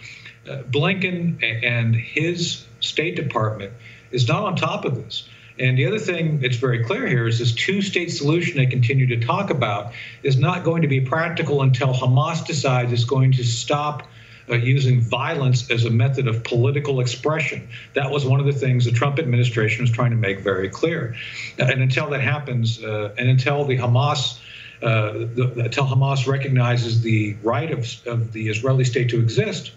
uh, 0.48 0.62
Blinken 0.70 1.42
and 1.64 1.94
his 1.94 2.64
State 2.80 3.16
Department 3.16 3.72
is 4.10 4.28
not 4.28 4.44
on 4.44 4.56
top 4.56 4.84
of 4.84 4.94
this. 4.94 5.28
And 5.58 5.78
the 5.78 5.86
other 5.86 5.98
thing 5.98 6.40
that's 6.40 6.56
very 6.56 6.84
clear 6.84 7.06
here 7.06 7.26
is 7.26 7.38
this 7.38 7.52
two 7.52 7.80
state 7.80 8.10
solution 8.10 8.58
they 8.58 8.66
continue 8.66 9.06
to 9.06 9.24
talk 9.24 9.48
about 9.50 9.92
is 10.22 10.36
not 10.36 10.64
going 10.64 10.82
to 10.82 10.88
be 10.88 11.00
practical 11.00 11.62
until 11.62 11.94
Hamas 11.94 12.46
decides 12.46 12.92
it's 12.92 13.04
going 13.04 13.32
to 13.32 13.44
stop 13.44 14.06
uh, 14.48 14.54
using 14.54 15.00
violence 15.00 15.70
as 15.70 15.84
a 15.84 15.90
method 15.90 16.28
of 16.28 16.44
political 16.44 17.00
expression. 17.00 17.68
That 17.94 18.10
was 18.10 18.24
one 18.24 18.40
of 18.40 18.46
the 18.46 18.52
things 18.52 18.84
the 18.84 18.92
Trump 18.92 19.18
administration 19.18 19.82
was 19.82 19.90
trying 19.90 20.10
to 20.10 20.16
make 20.16 20.40
very 20.40 20.68
clear. 20.68 21.16
And 21.58 21.82
until 21.82 22.08
that 22.10 22.20
happens, 22.20 22.82
uh, 22.82 23.14
and 23.18 23.28
until 23.28 23.64
the 23.64 23.76
Hamas 23.76 24.38
uh, 24.82 25.12
the, 25.12 25.52
until 25.64 25.86
Hamas 25.86 26.26
recognizes 26.26 27.00
the 27.00 27.34
right 27.42 27.70
of, 27.70 28.06
of 28.06 28.32
the 28.32 28.48
Israeli 28.48 28.84
state 28.84 29.08
to 29.08 29.18
exist, 29.18 29.72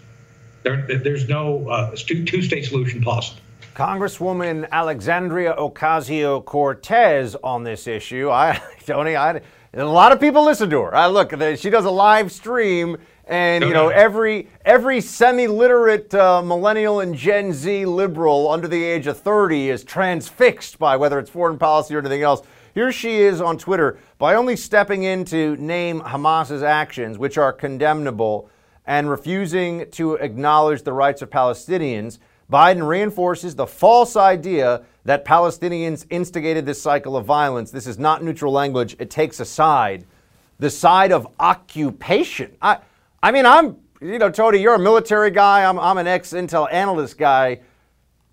there, 0.62 0.82
there's 0.82 1.26
no 1.26 1.68
uh, 1.68 1.96
two 1.96 2.42
state 2.42 2.66
solution 2.66 3.00
possible. 3.00 3.40
Congresswoman 3.74 4.68
Alexandria 4.70 5.54
Ocasio 5.56 6.44
Cortez 6.44 7.34
on 7.36 7.64
this 7.64 7.86
issue. 7.86 8.30
I, 8.30 8.60
Tony, 8.86 9.16
I, 9.16 9.40
a 9.72 9.84
lot 9.84 10.12
of 10.12 10.20
people 10.20 10.44
listen 10.44 10.68
to 10.68 10.82
her. 10.82 10.94
I 10.94 11.06
look, 11.06 11.32
she 11.56 11.70
does 11.70 11.86
a 11.86 11.90
live 11.90 12.30
stream 12.30 12.98
and 13.30 13.62
you 13.64 13.72
know 13.72 13.88
every 13.88 14.48
every 14.64 15.00
semi-literate 15.00 16.12
uh, 16.14 16.42
millennial 16.42 17.00
and 17.00 17.14
Gen 17.14 17.52
Z 17.52 17.86
liberal 17.86 18.50
under 18.50 18.66
the 18.66 18.82
age 18.82 19.06
of 19.06 19.18
30 19.18 19.70
is 19.70 19.84
transfixed 19.84 20.78
by 20.78 20.96
whether 20.96 21.18
it's 21.18 21.30
foreign 21.30 21.56
policy 21.56 21.94
or 21.94 22.00
anything 22.00 22.22
else. 22.22 22.42
Here 22.74 22.92
she 22.92 23.18
is 23.18 23.40
on 23.40 23.56
Twitter 23.56 23.98
by 24.18 24.34
only 24.34 24.56
stepping 24.56 25.04
in 25.04 25.24
to 25.26 25.56
name 25.56 26.00
Hamas's 26.00 26.62
actions, 26.62 27.18
which 27.18 27.38
are 27.38 27.52
condemnable, 27.52 28.50
and 28.84 29.08
refusing 29.08 29.88
to 29.92 30.14
acknowledge 30.14 30.82
the 30.82 30.92
rights 30.92 31.22
of 31.22 31.30
Palestinians. 31.30 32.18
Biden 32.50 32.86
reinforces 32.86 33.54
the 33.54 33.66
false 33.66 34.16
idea 34.16 34.82
that 35.04 35.24
Palestinians 35.24 36.04
instigated 36.10 36.66
this 36.66 36.82
cycle 36.82 37.16
of 37.16 37.24
violence. 37.24 37.70
This 37.70 37.86
is 37.86 37.98
not 37.98 38.24
neutral 38.24 38.52
language. 38.52 38.96
It 38.98 39.08
takes 39.08 39.38
a 39.38 39.44
side, 39.44 40.04
the 40.58 40.70
side 40.70 41.12
of 41.12 41.28
occupation. 41.38 42.56
I, 42.60 42.78
I 43.22 43.32
mean, 43.32 43.44
I'm, 43.44 43.76
you 44.00 44.18
know, 44.18 44.30
Tony, 44.30 44.58
you're 44.58 44.74
a 44.74 44.78
military 44.78 45.30
guy. 45.30 45.64
I'm, 45.64 45.78
I'm 45.78 45.98
an 45.98 46.06
ex 46.06 46.32
Intel 46.32 46.72
analyst 46.72 47.18
guy. 47.18 47.60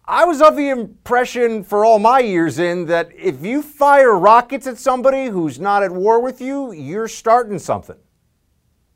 I 0.05 0.23
was 0.23 0.41
of 0.41 0.55
the 0.55 0.69
impression 0.69 1.65
for 1.65 1.83
all 1.83 1.99
my 1.99 2.19
years 2.19 2.59
in 2.59 2.85
that 2.85 3.09
if 3.13 3.43
you 3.43 3.61
fire 3.61 4.17
rockets 4.17 4.65
at 4.65 4.77
somebody 4.77 5.25
who's 5.25 5.59
not 5.59 5.83
at 5.83 5.91
war 5.91 6.21
with 6.21 6.39
you, 6.39 6.71
you're 6.71 7.09
starting 7.09 7.59
something. 7.59 7.97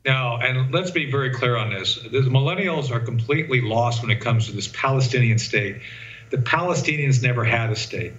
Now, 0.06 0.38
and 0.38 0.72
let's 0.72 0.90
be 0.90 1.10
very 1.10 1.30
clear 1.30 1.56
on 1.56 1.68
this. 1.68 1.96
The 1.96 2.22
millennials 2.22 2.90
are 2.90 2.98
completely 2.98 3.60
lost 3.60 4.00
when 4.00 4.10
it 4.10 4.20
comes 4.20 4.46
to 4.46 4.52
this 4.52 4.68
Palestinian 4.68 5.38
state. 5.38 5.82
The 6.30 6.38
Palestinians 6.38 7.22
never 7.22 7.44
had 7.44 7.70
a 7.70 7.76
state. 7.76 8.14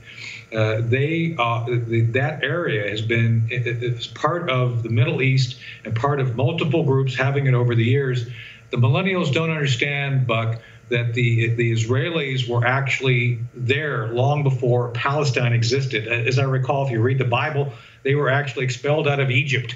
Uh, 0.53 0.81
they 0.81 1.35
uh, 1.37 1.65
the, 1.65 2.01
that 2.11 2.43
area 2.43 2.89
has 2.89 3.01
been 3.01 3.47
it, 3.49 3.65
it's 3.65 4.07
part 4.07 4.49
of 4.49 4.83
the 4.83 4.89
Middle 4.89 5.21
East 5.21 5.59
and 5.83 5.95
part 5.95 6.19
of 6.19 6.35
multiple 6.35 6.83
groups 6.83 7.15
having 7.15 7.47
it 7.47 7.53
over 7.53 7.75
the 7.75 7.83
years. 7.83 8.25
The 8.69 8.77
millennials 8.77 9.31
don't 9.31 9.49
understand, 9.49 10.27
Buck, 10.27 10.59
that 10.89 11.13
the 11.13 11.49
the 11.55 11.71
Israelis 11.71 12.47
were 12.47 12.65
actually 12.65 13.39
there 13.53 14.07
long 14.07 14.43
before 14.43 14.89
Palestine 14.91 15.53
existed. 15.53 16.07
As 16.07 16.37
I 16.37 16.43
recall, 16.43 16.85
if 16.85 16.91
you 16.91 17.01
read 17.01 17.17
the 17.17 17.25
Bible, 17.25 17.73
they 18.03 18.15
were 18.15 18.29
actually 18.29 18.65
expelled 18.65 19.07
out 19.07 19.19
of 19.19 19.31
Egypt. 19.31 19.75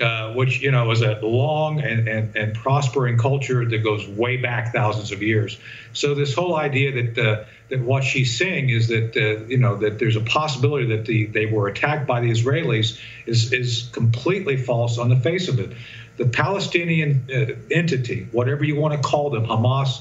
Uh, 0.00 0.32
which 0.34 0.60
you 0.60 0.70
know 0.70 0.90
is 0.90 1.02
a 1.02 1.18
long 1.22 1.80
and, 1.80 2.08
and, 2.08 2.36
and 2.36 2.54
prospering 2.54 3.18
culture 3.18 3.64
that 3.64 3.78
goes 3.78 4.06
way 4.06 4.36
back 4.36 4.72
thousands 4.72 5.10
of 5.10 5.22
years. 5.22 5.58
So 5.92 6.14
this 6.14 6.34
whole 6.34 6.56
idea 6.56 7.02
that 7.02 7.18
uh, 7.18 7.44
that 7.68 7.80
what 7.80 8.04
she's 8.04 8.38
saying 8.38 8.70
is 8.70 8.88
that 8.88 9.16
uh, 9.16 9.44
you 9.46 9.58
know 9.58 9.76
that 9.78 9.98
there's 9.98 10.16
a 10.16 10.20
possibility 10.20 10.96
that 10.96 11.06
the, 11.06 11.26
they 11.26 11.46
were 11.46 11.68
attacked 11.68 12.06
by 12.06 12.20
the 12.20 12.30
Israelis 12.30 13.00
is 13.26 13.52
is 13.52 13.88
completely 13.92 14.56
false 14.56 14.98
on 14.98 15.08
the 15.08 15.16
face 15.16 15.48
of 15.48 15.58
it. 15.58 15.72
The 16.16 16.26
Palestinian 16.26 17.24
uh, 17.32 17.54
entity, 17.70 18.28
whatever 18.32 18.64
you 18.64 18.76
want 18.76 18.94
to 18.94 19.00
call 19.00 19.30
them, 19.30 19.46
Hamas, 19.46 20.00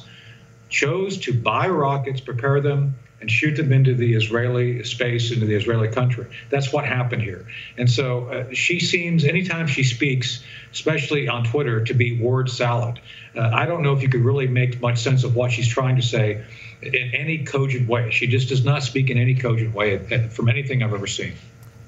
chose 0.70 1.18
to 1.20 1.34
buy 1.34 1.68
rockets, 1.68 2.22
prepare 2.22 2.62
them, 2.62 2.96
and 3.20 3.32
shoot 3.32 3.56
them 3.56 3.74
into 3.74 3.96
the 3.96 4.14
Israeli 4.14 4.84
space, 4.84 5.32
into 5.32 5.46
the 5.46 5.56
Israeli 5.56 5.88
country. 5.88 6.28
That's 6.50 6.72
what 6.72 6.86
happened 6.86 7.24
here. 7.24 7.48
And 7.78 7.90
so 7.90 8.28
uh, 8.28 8.54
she 8.54 8.80
seems, 8.80 9.26
anytime 9.26 9.68
she 9.68 9.84
speaks, 9.84 10.44
especially 10.72 11.28
on 11.28 11.44
Twitter, 11.44 11.84
to 11.84 11.94
be 11.94 12.20
word 12.20 12.50
salad. 12.50 13.00
Uh, 13.36 13.50
I 13.54 13.66
don't 13.66 13.82
know 13.82 13.94
if 13.94 14.02
you 14.02 14.10
could 14.10 14.22
really 14.22 14.48
make 14.48 14.80
much 14.82 15.00
sense 15.00 15.24
of 15.24 15.36
what 15.36 15.52
she's 15.52 15.68
trying 15.68 15.96
to 15.96 16.02
say 16.02 16.44
in 16.82 17.12
any 17.14 17.44
cogent 17.44 17.90
way. 17.90 18.12
She 18.12 18.28
just 18.28 18.50
does 18.50 18.64
not 18.64 18.84
speak 18.84 19.10
in 19.10 19.18
any 19.18 19.34
cogent 19.34 19.74
way 19.74 19.98
from 20.30 20.50
anything 20.50 20.84
I've 20.84 20.94
ever 20.94 21.08
seen. 21.08 21.34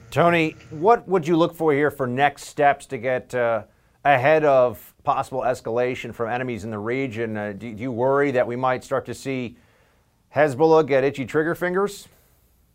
Tony, 0.10 0.56
what 0.72 1.08
would 1.08 1.28
you 1.28 1.38
look 1.38 1.56
for 1.56 1.72
here 1.72 1.92
for 1.92 2.08
next 2.08 2.46
steps 2.46 2.88
to 2.88 2.98
get 2.98 3.36
uh, 3.36 3.64
ahead 4.04 4.44
of 4.44 4.94
possible 5.04 5.42
escalation 5.42 6.14
from 6.14 6.30
enemies 6.30 6.64
in 6.64 6.72
the 6.72 6.80
region? 6.80 7.38
Uh, 7.38 7.54
do 7.54 7.68
you 7.68 7.92
worry 7.92 8.32
that 8.32 8.48
we 8.48 8.56
might 8.56 8.84
start 8.84 9.06
to 9.06 9.14
see 9.14 9.56
Hezbollah 10.36 10.88
get 10.88 11.04
itchy 11.04 11.26
trigger 11.26 11.56
fingers? 11.56 12.08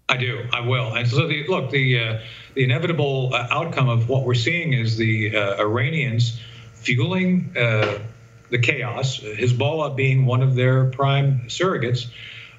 I 0.09 0.17
do. 0.17 0.47
I 0.53 0.61
will. 0.61 0.95
And 0.95 1.09
so, 1.09 1.27
the, 1.27 1.47
look, 1.49 1.71
the 1.71 1.99
uh, 1.99 2.21
the 2.55 2.65
inevitable 2.65 3.31
uh, 3.33 3.49
outcome 3.51 3.89
of 3.89 4.09
what 4.09 4.25
we're 4.25 4.35
seeing 4.35 4.73
is 4.73 4.97
the 4.97 5.37
uh, 5.37 5.61
Iranians 5.61 6.41
fueling 6.75 7.55
uh, 7.57 7.99
the 8.51 8.59
chaos. 8.59 9.21
Hezbollah 9.21 9.97
being 9.97 10.27
one 10.27 10.43
of 10.43 10.55
their 10.55 10.91
prime 10.91 11.45
surrogates. 11.47 12.07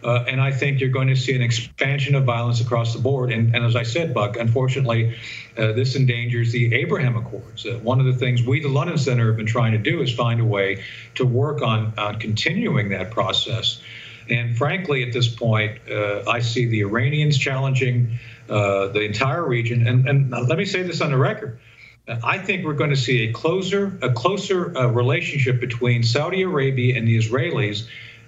Uh, 0.04 0.24
and 0.28 0.39
I 0.39 0.52
think 0.52 0.80
you're 0.80 0.89
going 0.89 1.08
to 1.08 1.16
see 1.16 1.36
an 1.36 1.41
expansion 1.41 2.14
of 2.14 2.26
violence 2.26 2.62
across 2.62 2.93
the 2.93 3.00
board. 3.00 3.32
And, 3.32 3.56
and 3.56 3.66
as 3.66 3.76
I 3.76 3.82
said, 3.82 4.14
Buck, 4.14 4.38
unfortunately, 4.38 5.18
this 5.56 5.96
endangers 5.96 6.52
the 6.52 6.76
Abraham 6.76 7.16
Accords. 7.18 7.66
One 7.82 8.00
of 8.00 8.06
the 8.06 8.14
things 8.14 8.43
we, 8.43 8.60
the 8.60 8.68
London 8.68 9.00
Center, 9.00 9.28
have 9.28 9.38
been 9.38 9.48
trying 9.48 9.72
to 9.72 9.80
do 9.80 10.04
is 10.04 10.14
find 10.14 10.39
a 10.39 10.46
way 10.46 10.84
to 11.16 11.26
work 11.26 11.64
on, 11.64 11.91
on 11.98 12.20
continuing 12.20 12.89
that 12.89 13.10
process. 13.10 13.82
And 14.30 14.57
frankly, 14.57 15.03
at 15.03 15.13
this 15.13 15.28
point, 15.28 15.80
uh, 15.89 16.23
I 16.28 16.39
see 16.39 16.65
the 16.65 16.82
Iranians 16.82 17.38
challenging 17.38 18.19
uh, 18.49 18.88
the 18.88 19.01
entire 19.01 19.45
region. 19.47 19.88
And, 19.88 20.07
and 20.07 20.32
let 20.32 20.57
me 20.57 20.65
say 20.65 20.84
this 20.84 21.01
on 21.01 21.11
the 21.11 21.17
record. 21.17 21.59
I 22.07 22.38
think 22.38 22.65
we're 22.65 22.73
going 22.73 22.91
to 22.91 22.95
see 22.95 23.30
a 23.30 23.34
closer, 23.34 23.97
a 24.01 24.11
closer 24.13 24.78
uh, 24.78 24.88
relationship 24.88 25.59
between 25.59 26.03
Saudi 26.03 26.43
Arabia 26.43 26.97
and 26.97 27.07
the 27.07 27.17
Israelis 27.17 27.88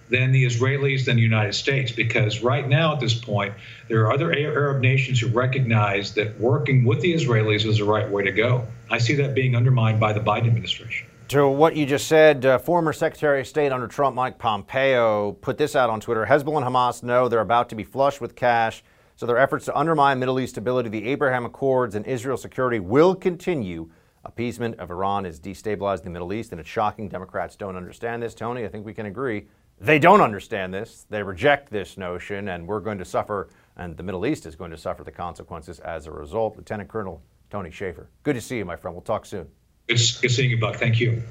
than 0.09 0.31
the 0.31 0.45
Israelis 0.45 1.05
than 1.05 1.17
the 1.17 1.21
United 1.21 1.53
States, 1.53 1.91
because 1.91 2.41
right 2.41 2.67
now 2.67 2.93
at 2.93 2.99
this 2.99 3.13
point, 3.13 3.53
there 3.87 4.01
are 4.05 4.13
other 4.13 4.33
Arab 4.33 4.81
nations 4.81 5.19
who 5.19 5.27
recognize 5.27 6.13
that 6.15 6.39
working 6.39 6.85
with 6.85 7.01
the 7.01 7.13
Israelis 7.13 7.65
is 7.65 7.77
the 7.77 7.85
right 7.85 8.09
way 8.09 8.23
to 8.23 8.31
go. 8.31 8.65
I 8.89 8.99
see 8.99 9.15
that 9.15 9.35
being 9.35 9.55
undermined 9.55 9.99
by 9.99 10.13
the 10.13 10.21
Biden 10.21 10.47
administration. 10.47 11.07
To 11.29 11.49
what 11.49 11.75
you 11.75 11.85
just 11.85 12.07
said, 12.07 12.45
uh, 12.45 12.57
former 12.57 12.93
Secretary 12.93 13.41
of 13.41 13.47
State 13.47 13.73
under 13.73 13.87
Trump, 13.87 14.15
Mike 14.15 14.37
Pompeo, 14.37 15.33
put 15.33 15.57
this 15.57 15.75
out 15.75 15.89
on 15.89 15.99
Twitter. 15.99 16.25
Hezbollah 16.25 16.65
and 16.65 16.73
Hamas 16.73 17.03
know 17.03 17.27
they're 17.27 17.41
about 17.41 17.67
to 17.67 17.75
be 17.75 17.83
flush 17.83 18.21
with 18.21 18.33
cash, 18.33 18.81
so 19.17 19.25
their 19.25 19.37
efforts 19.37 19.65
to 19.65 19.77
undermine 19.77 20.19
Middle 20.19 20.39
East 20.39 20.53
stability, 20.53 20.87
the 20.87 21.05
Abraham 21.05 21.43
Accords, 21.43 21.95
and 21.95 22.05
Israel 22.05 22.37
security 22.37 22.79
will 22.79 23.13
continue. 23.13 23.89
Appeasement 24.23 24.79
of 24.79 24.89
Iran 24.89 25.25
is 25.25 25.37
destabilizing 25.37 26.05
the 26.05 26.11
Middle 26.11 26.31
East, 26.31 26.53
and 26.53 26.61
it's 26.61 26.69
shocking 26.69 27.09
Democrats 27.09 27.57
don't 27.57 27.75
understand 27.75 28.23
this. 28.23 28.33
Tony, 28.33 28.63
I 28.63 28.69
think 28.69 28.85
we 28.85 28.93
can 28.93 29.07
agree. 29.07 29.47
They 29.81 29.99
don't 29.99 30.21
understand 30.21 30.73
this. 30.73 31.07
They 31.09 31.23
reject 31.23 31.69
this 31.69 31.97
notion, 31.97 32.47
and 32.47 32.65
we're 32.65 32.79
going 32.79 32.99
to 32.99 33.05
suffer, 33.05 33.49
and 33.75 33.97
the 33.97 34.03
Middle 34.03 34.25
East 34.25 34.45
is 34.45 34.55
going 34.55 34.71
to 34.71 34.77
suffer 34.77 35.03
the 35.03 35.11
consequences 35.11 35.79
as 35.81 36.07
a 36.07 36.11
result. 36.11 36.55
Lieutenant 36.55 36.87
Colonel 36.87 37.21
Tony 37.49 37.69
Shaffer, 37.69 38.09
good 38.23 38.35
to 38.35 38.41
see 38.41 38.55
you, 38.55 38.63
my 38.63 38.77
friend. 38.77 38.95
We'll 38.95 39.01
talk 39.01 39.25
soon. 39.25 39.49
Good, 39.87 39.99
good 40.21 40.31
seeing 40.31 40.49
you, 40.49 40.59
Buck. 40.59 40.75
Thank 40.75 40.99
you. 40.99 41.23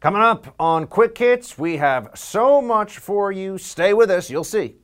Coming 0.00 0.20
up 0.20 0.54
on 0.60 0.86
Quick 0.86 1.16
Hits, 1.16 1.56
we 1.56 1.78
have 1.78 2.10
so 2.14 2.60
much 2.60 2.98
for 2.98 3.32
you. 3.32 3.56
Stay 3.56 3.94
with 3.94 4.10
us, 4.10 4.28
you'll 4.28 4.44
see. 4.44 4.76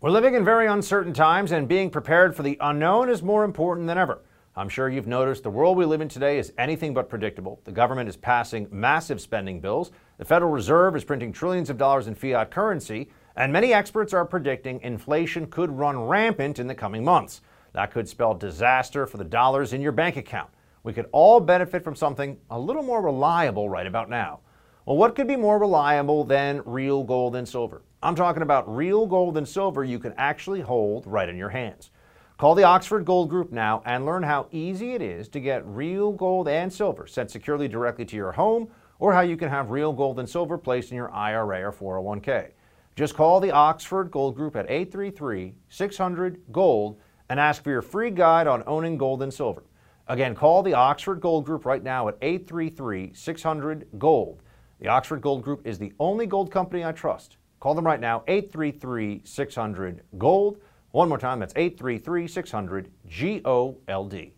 We're 0.00 0.10
living 0.10 0.34
in 0.34 0.44
very 0.44 0.66
uncertain 0.66 1.14
times, 1.14 1.50
and 1.50 1.66
being 1.66 1.90
prepared 1.90 2.36
for 2.36 2.42
the 2.42 2.58
unknown 2.60 3.08
is 3.08 3.22
more 3.22 3.42
important 3.42 3.86
than 3.86 3.96
ever. 3.96 4.22
I'm 4.54 4.68
sure 4.68 4.88
you've 4.88 5.06
noticed 5.06 5.44
the 5.44 5.50
world 5.50 5.76
we 5.76 5.86
live 5.86 6.00
in 6.00 6.08
today 6.08 6.38
is 6.38 6.52
anything 6.58 6.92
but 6.92 7.08
predictable. 7.08 7.60
The 7.64 7.72
government 7.72 8.08
is 8.08 8.16
passing 8.16 8.68
massive 8.70 9.20
spending 9.20 9.60
bills, 9.60 9.90
the 10.18 10.24
Federal 10.24 10.50
Reserve 10.50 10.94
is 10.94 11.04
printing 11.04 11.32
trillions 11.32 11.70
of 11.70 11.78
dollars 11.78 12.06
in 12.06 12.14
fiat 12.14 12.50
currency, 12.50 13.08
and 13.36 13.52
many 13.52 13.72
experts 13.72 14.12
are 14.12 14.24
predicting 14.26 14.80
inflation 14.82 15.46
could 15.46 15.70
run 15.70 15.98
rampant 15.98 16.58
in 16.58 16.66
the 16.66 16.74
coming 16.74 17.02
months. 17.04 17.40
That 17.72 17.92
could 17.92 18.08
spell 18.08 18.34
disaster 18.34 19.06
for 19.06 19.16
the 19.16 19.24
dollars 19.24 19.72
in 19.72 19.80
your 19.80 19.92
bank 19.92 20.16
account. 20.16 20.50
We 20.82 20.92
could 20.92 21.08
all 21.12 21.40
benefit 21.40 21.84
from 21.84 21.94
something 21.94 22.38
a 22.50 22.58
little 22.58 22.82
more 22.82 23.02
reliable 23.02 23.68
right 23.68 23.86
about 23.86 24.08
now. 24.08 24.40
Well, 24.86 24.96
what 24.96 25.14
could 25.14 25.28
be 25.28 25.36
more 25.36 25.58
reliable 25.58 26.24
than 26.24 26.62
real 26.64 27.04
gold 27.04 27.36
and 27.36 27.46
silver? 27.46 27.82
I'm 28.02 28.14
talking 28.14 28.42
about 28.42 28.74
real 28.74 29.06
gold 29.06 29.36
and 29.36 29.46
silver 29.46 29.84
you 29.84 29.98
can 29.98 30.14
actually 30.16 30.60
hold 30.60 31.06
right 31.06 31.28
in 31.28 31.36
your 31.36 31.50
hands. 31.50 31.90
Call 32.38 32.54
the 32.54 32.62
Oxford 32.62 33.04
Gold 33.04 33.28
Group 33.28 33.50
now 33.50 33.82
and 33.84 34.06
learn 34.06 34.22
how 34.22 34.46
easy 34.52 34.94
it 34.94 35.02
is 35.02 35.28
to 35.30 35.40
get 35.40 35.66
real 35.66 36.12
gold 36.12 36.46
and 36.46 36.72
silver 36.72 37.06
sent 37.06 37.30
securely 37.30 37.66
directly 37.66 38.04
to 38.04 38.16
your 38.16 38.32
home 38.32 38.68
or 39.00 39.12
how 39.12 39.20
you 39.20 39.36
can 39.36 39.48
have 39.48 39.70
real 39.70 39.92
gold 39.92 40.20
and 40.20 40.28
silver 40.28 40.56
placed 40.56 40.90
in 40.90 40.96
your 40.96 41.12
IRA 41.12 41.68
or 41.68 41.72
401k. 41.72 42.52
Just 42.94 43.14
call 43.14 43.40
the 43.40 43.50
Oxford 43.50 44.10
Gold 44.10 44.36
Group 44.36 44.56
at 44.56 44.70
833 44.70 45.54
600 45.68 46.40
Gold 46.50 47.00
and 47.28 47.38
ask 47.38 47.62
for 47.62 47.70
your 47.70 47.82
free 47.82 48.10
guide 48.10 48.46
on 48.46 48.62
owning 48.66 48.96
gold 48.96 49.22
and 49.22 49.32
silver. 49.32 49.62
Again, 50.06 50.34
call 50.34 50.62
the 50.62 50.74
Oxford 50.74 51.20
Gold 51.20 51.44
Group 51.44 51.66
right 51.66 51.82
now 51.82 52.08
at 52.08 52.16
833 52.22 53.12
600 53.12 53.88
Gold. 53.98 54.42
The 54.80 54.88
Oxford 54.88 55.20
Gold 55.20 55.42
Group 55.42 55.66
is 55.66 55.78
the 55.78 55.92
only 56.00 56.26
gold 56.26 56.50
company 56.50 56.84
I 56.84 56.92
trust. 56.92 57.36
Call 57.60 57.74
them 57.74 57.84
right 57.84 58.00
now, 58.00 58.22
833 58.26 59.22
600 59.24 60.02
Gold. 60.16 60.60
One 60.92 61.08
more 61.08 61.18
time, 61.18 61.40
that's 61.40 61.52
833 61.56 62.26
600 62.26 62.90
G 63.06 63.42
O 63.44 63.76
L 63.88 64.06
D. 64.06 64.32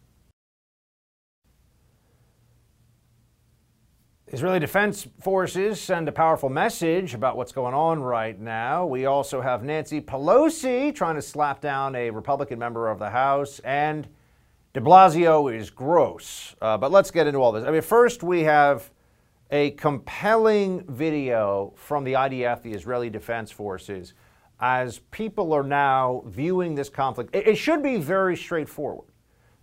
Israeli 4.32 4.60
Defense 4.60 5.08
Forces 5.20 5.80
send 5.80 6.08
a 6.08 6.12
powerful 6.12 6.48
message 6.48 7.14
about 7.14 7.36
what's 7.36 7.50
going 7.50 7.74
on 7.74 8.00
right 8.00 8.38
now. 8.38 8.86
We 8.86 9.06
also 9.06 9.40
have 9.40 9.64
Nancy 9.64 10.00
Pelosi 10.00 10.94
trying 10.94 11.16
to 11.16 11.22
slap 11.22 11.60
down 11.60 11.96
a 11.96 12.10
Republican 12.10 12.56
member 12.56 12.88
of 12.88 13.00
the 13.00 13.10
House, 13.10 13.58
and 13.64 14.06
de 14.72 14.80
Blasio 14.80 15.52
is 15.52 15.68
gross. 15.68 16.54
Uh, 16.62 16.78
but 16.78 16.92
let's 16.92 17.10
get 17.10 17.26
into 17.26 17.40
all 17.40 17.50
this. 17.50 17.64
I 17.64 17.72
mean, 17.72 17.82
first, 17.82 18.22
we 18.22 18.44
have 18.44 18.92
a 19.50 19.72
compelling 19.72 20.84
video 20.86 21.72
from 21.74 22.04
the 22.04 22.12
IDF, 22.12 22.62
the 22.62 22.72
Israeli 22.72 23.10
Defense 23.10 23.50
Forces, 23.50 24.14
as 24.60 25.00
people 25.10 25.52
are 25.52 25.64
now 25.64 26.22
viewing 26.26 26.76
this 26.76 26.88
conflict. 26.88 27.34
It, 27.34 27.48
it 27.48 27.56
should 27.56 27.82
be 27.82 27.96
very 27.96 28.36
straightforward. 28.36 29.08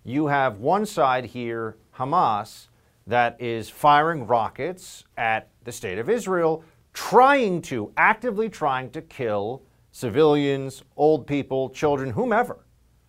You 0.04 0.28
have 0.28 0.60
one 0.60 0.86
side 0.86 1.24
here, 1.24 1.78
Hamas 1.96 2.68
that 3.08 3.42
is 3.42 3.70
firing 3.70 4.28
rockets 4.28 5.06
at 5.18 5.50
the 5.64 5.72
state 5.72 5.98
of 5.98 6.10
Israel, 6.10 6.64
trying 6.94 7.62
to, 7.62 7.92
actively 7.96 8.50
trying 8.50 8.90
to 8.92 9.02
kill 9.02 9.64
civilians, 9.92 10.84
old 10.98 11.26
people, 11.26 11.70
children, 11.70 12.12
whomever. 12.12 12.66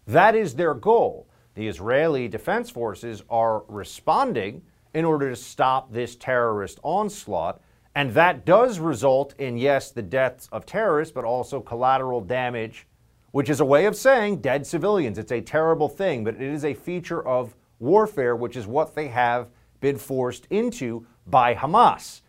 That 0.06 0.34
is 0.34 0.54
their 0.54 0.72
goal. 0.72 1.28
The 1.54 1.66
Israeli 1.66 2.28
Defense 2.28 2.70
Forces 2.70 3.22
are 3.28 3.64
responding 3.68 4.62
in 4.94 5.04
order 5.04 5.28
to 5.30 5.36
stop 5.36 5.92
this 5.92 6.16
terrorist 6.16 6.78
onslaught. 6.82 7.60
And 7.94 8.14
that 8.14 8.44
does 8.46 8.78
result 8.78 9.34
in, 9.38 9.58
yes, 9.58 9.90
the 9.90 10.02
deaths 10.02 10.48
of 10.52 10.64
terrorists, 10.64 11.12
but 11.12 11.24
also 11.24 11.60
collateral 11.60 12.20
damage, 12.20 12.86
which 13.32 13.50
is 13.50 13.60
a 13.60 13.64
way 13.64 13.86
of 13.86 13.96
saying 13.96 14.40
dead 14.40 14.66
civilians. 14.66 15.18
It's 15.18 15.32
a 15.32 15.40
terrible 15.40 15.88
thing, 15.88 16.22
but 16.22 16.36
it 16.36 16.42
is 16.42 16.64
a 16.64 16.74
feature 16.74 17.26
of 17.26 17.56
warfare, 17.80 18.36
which 18.36 18.56
is 18.56 18.66
what 18.66 18.94
they 18.94 19.08
have 19.08 19.48
been 19.80 19.96
forced 19.96 20.46
into 20.50 21.06
by 21.26 21.54
Hamas, 21.54 22.22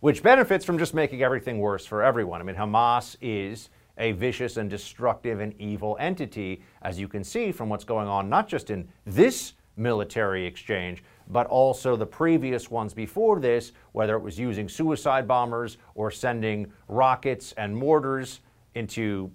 which 0.00 0.22
benefits 0.22 0.64
from 0.64 0.78
just 0.78 0.94
making 0.94 1.22
everything 1.22 1.58
worse 1.58 1.86
for 1.86 2.02
everyone. 2.02 2.40
I 2.40 2.44
mean, 2.44 2.56
Hamas 2.56 3.16
is 3.20 3.70
a 3.98 4.12
vicious 4.12 4.56
and 4.56 4.68
destructive 4.68 5.40
and 5.40 5.54
evil 5.60 5.96
entity, 6.00 6.62
as 6.82 6.98
you 6.98 7.08
can 7.08 7.22
see 7.22 7.52
from 7.52 7.68
what's 7.68 7.84
going 7.84 8.08
on, 8.08 8.28
not 8.28 8.48
just 8.48 8.70
in 8.70 8.88
this 9.04 9.54
military 9.76 10.46
exchange, 10.46 11.02
but 11.28 11.46
also 11.46 11.96
the 11.96 12.06
previous 12.06 12.70
ones 12.70 12.94
before 12.94 13.40
this, 13.40 13.72
whether 13.92 14.16
it 14.16 14.22
was 14.22 14.38
using 14.38 14.68
suicide 14.68 15.26
bombers 15.26 15.78
or 15.94 16.10
sending 16.10 16.70
rockets 16.88 17.52
and 17.52 17.76
mortars 17.76 18.40
into 18.74 19.30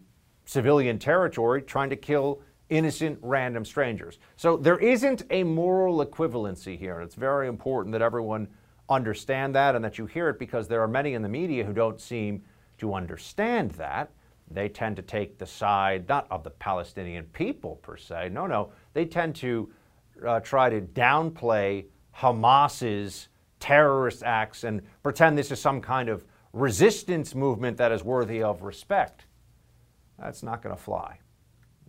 civilian 0.45 0.97
territory, 0.97 1.61
trying 1.61 1.89
to 1.89 1.95
kill 1.95 2.41
innocent 2.69 3.19
random 3.21 3.65
strangers. 3.65 4.19
So 4.35 4.57
there 4.57 4.77
isn't 4.77 5.23
a 5.29 5.43
moral 5.43 6.05
equivalency 6.05 6.77
here. 6.77 6.99
And 6.99 7.03
it's 7.03 7.15
very 7.15 7.47
important 7.47 7.91
that 7.93 8.01
everyone 8.01 8.47
understand 8.89 9.55
that 9.55 9.75
and 9.75 9.83
that 9.83 9.97
you 9.97 10.05
hear 10.05 10.29
it 10.29 10.39
because 10.39 10.67
there 10.67 10.81
are 10.81 10.87
many 10.87 11.13
in 11.13 11.21
the 11.21 11.29
media 11.29 11.63
who 11.63 11.73
don't 11.73 11.99
seem 11.99 12.43
to 12.77 12.93
understand 12.93 13.71
that. 13.71 14.11
They 14.51 14.67
tend 14.67 14.95
to 14.95 15.01
take 15.03 15.37
the 15.37 15.45
side, 15.45 16.07
not 16.09 16.25
of 16.31 16.43
the 16.43 16.49
Palestinian 16.49 17.25
people 17.25 17.75
per 17.77 17.97
se, 17.97 18.29
no, 18.29 18.47
no. 18.47 18.71
They 18.93 19.05
tend 19.05 19.35
to 19.37 19.71
uh, 20.25 20.39
try 20.39 20.69
to 20.69 20.81
downplay 20.81 21.85
Hamas's 22.15 23.27
terrorist 23.59 24.23
acts 24.23 24.63
and 24.63 24.81
pretend 25.03 25.37
this 25.37 25.51
is 25.51 25.61
some 25.61 25.81
kind 25.81 26.09
of 26.09 26.25
resistance 26.53 27.35
movement 27.35 27.77
that 27.77 27.91
is 27.91 28.03
worthy 28.03 28.41
of 28.41 28.63
respect. 28.63 29.25
That's 30.17 30.41
not 30.41 30.63
going 30.63 30.75
to 30.75 30.81
fly. 30.81 31.19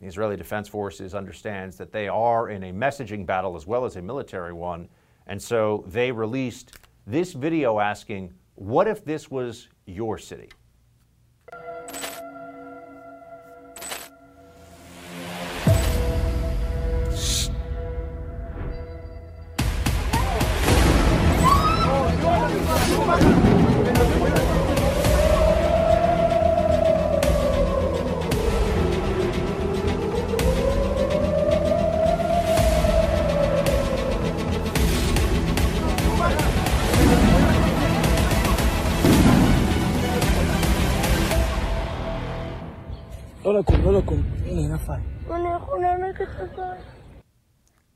The 0.00 0.06
Israeli 0.06 0.36
Defense 0.36 0.66
Forces 0.66 1.14
understands 1.14 1.76
that 1.76 1.92
they 1.92 2.08
are 2.08 2.48
in 2.48 2.64
a 2.64 2.72
messaging 2.72 3.26
battle 3.26 3.54
as 3.54 3.66
well 3.66 3.84
as 3.84 3.96
a 3.96 4.02
military 4.02 4.52
one, 4.52 4.88
and 5.26 5.40
so 5.40 5.84
they 5.86 6.10
released 6.10 6.78
this 7.06 7.34
video 7.34 7.78
asking, 7.78 8.32
"What 8.54 8.88
if 8.88 9.04
this 9.04 9.30
was 9.30 9.68
your 9.84 10.16
city?" 10.16 10.48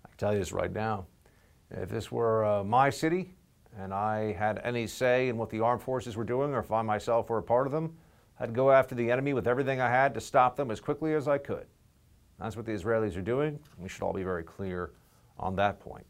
I 0.04 0.08
tell 0.18 0.32
you 0.32 0.40
this 0.40 0.50
right 0.50 0.72
now. 0.72 1.06
If 1.70 1.90
this 1.90 2.10
were 2.10 2.44
uh, 2.44 2.64
my 2.64 2.90
city 2.90 3.34
and 3.78 3.94
I 3.94 4.32
had 4.32 4.60
any 4.64 4.88
say 4.88 5.28
in 5.28 5.36
what 5.36 5.50
the 5.50 5.60
armed 5.60 5.80
forces 5.80 6.16
were 6.16 6.24
doing, 6.24 6.52
or 6.52 6.58
if 6.58 6.72
I 6.72 6.82
myself 6.82 7.30
were 7.30 7.38
a 7.38 7.42
part 7.42 7.66
of 7.66 7.72
them, 7.72 7.96
I'd 8.40 8.52
go 8.52 8.72
after 8.72 8.96
the 8.96 9.12
enemy 9.12 9.32
with 9.32 9.46
everything 9.46 9.80
I 9.80 9.88
had 9.88 10.12
to 10.14 10.20
stop 10.20 10.56
them 10.56 10.72
as 10.72 10.80
quickly 10.80 11.14
as 11.14 11.28
I 11.28 11.38
could. 11.38 11.66
That's 12.40 12.56
what 12.56 12.66
the 12.66 12.72
Israelis 12.72 13.16
are 13.16 13.22
doing. 13.22 13.60
We 13.78 13.88
should 13.88 14.02
all 14.02 14.12
be 14.12 14.24
very 14.24 14.42
clear 14.42 14.90
on 15.38 15.54
that 15.54 15.78
point. 15.78 16.06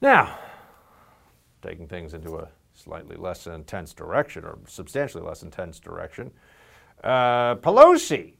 Now, 0.00 0.38
taking 1.60 1.86
things 1.86 2.14
into 2.14 2.38
a 2.38 2.48
slightly 2.72 3.16
less 3.16 3.46
intense 3.46 3.92
direction, 3.92 4.44
or 4.44 4.58
substantially 4.66 5.22
less 5.22 5.42
intense 5.42 5.78
direction, 5.78 6.30
uh, 7.02 7.56
Pelosi 7.56 8.34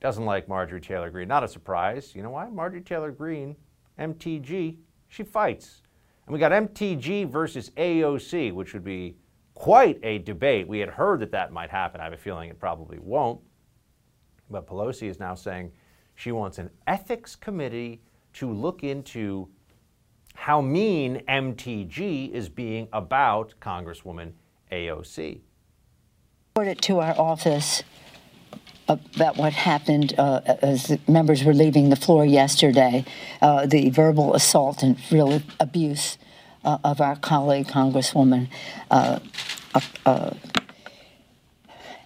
doesn't 0.00 0.24
like 0.24 0.48
Marjorie 0.48 0.80
Taylor 0.80 1.10
Greene. 1.10 1.28
Not 1.28 1.44
a 1.44 1.48
surprise. 1.48 2.14
You 2.14 2.22
know 2.22 2.30
why? 2.30 2.48
Marjorie 2.48 2.82
Taylor 2.82 3.10
Greene, 3.10 3.56
MTG, 3.98 4.76
she 5.08 5.22
fights. 5.22 5.82
And 6.26 6.32
we 6.32 6.38
got 6.38 6.52
MTG 6.52 7.30
versus 7.30 7.70
AOC, 7.70 8.52
which 8.52 8.74
would 8.74 8.84
be 8.84 9.16
quite 9.54 9.98
a 10.02 10.18
debate. 10.18 10.68
We 10.68 10.78
had 10.78 10.90
heard 10.90 11.20
that 11.20 11.30
that 11.32 11.52
might 11.52 11.70
happen. 11.70 12.00
I 12.00 12.04
have 12.04 12.12
a 12.12 12.18
feeling 12.18 12.50
it 12.50 12.58
probably 12.58 12.98
won't. 12.98 13.40
But 14.50 14.66
Pelosi 14.66 15.08
is 15.08 15.18
now 15.18 15.34
saying 15.34 15.72
she 16.14 16.32
wants 16.32 16.58
an 16.58 16.70
ethics 16.86 17.34
committee 17.34 18.02
to 18.34 18.52
look 18.52 18.82
into 18.82 19.48
how 20.34 20.60
mean 20.60 21.22
MTG 21.28 22.30
is 22.32 22.48
being 22.48 22.88
about 22.92 23.54
Congresswoman 23.60 24.32
AOC. 24.72 25.40
Reported 26.56 26.82
to 26.82 27.00
our 27.00 27.18
office 27.18 27.82
about 28.86 29.36
what 29.36 29.52
happened 29.52 30.14
uh, 30.16 30.40
as 30.62 30.86
the 30.86 31.00
members 31.08 31.42
were 31.42 31.52
leaving 31.52 31.90
the 31.90 31.96
floor 31.96 32.24
yesterday, 32.24 33.04
uh, 33.42 33.66
the 33.66 33.90
verbal 33.90 34.34
assault 34.34 34.84
and 34.84 34.96
real 35.10 35.42
abuse 35.58 36.16
uh, 36.64 36.78
of 36.84 37.00
our 37.00 37.16
colleague, 37.16 37.66
Congresswoman 37.66 38.46
uh, 38.88 39.18
uh, 40.06 40.30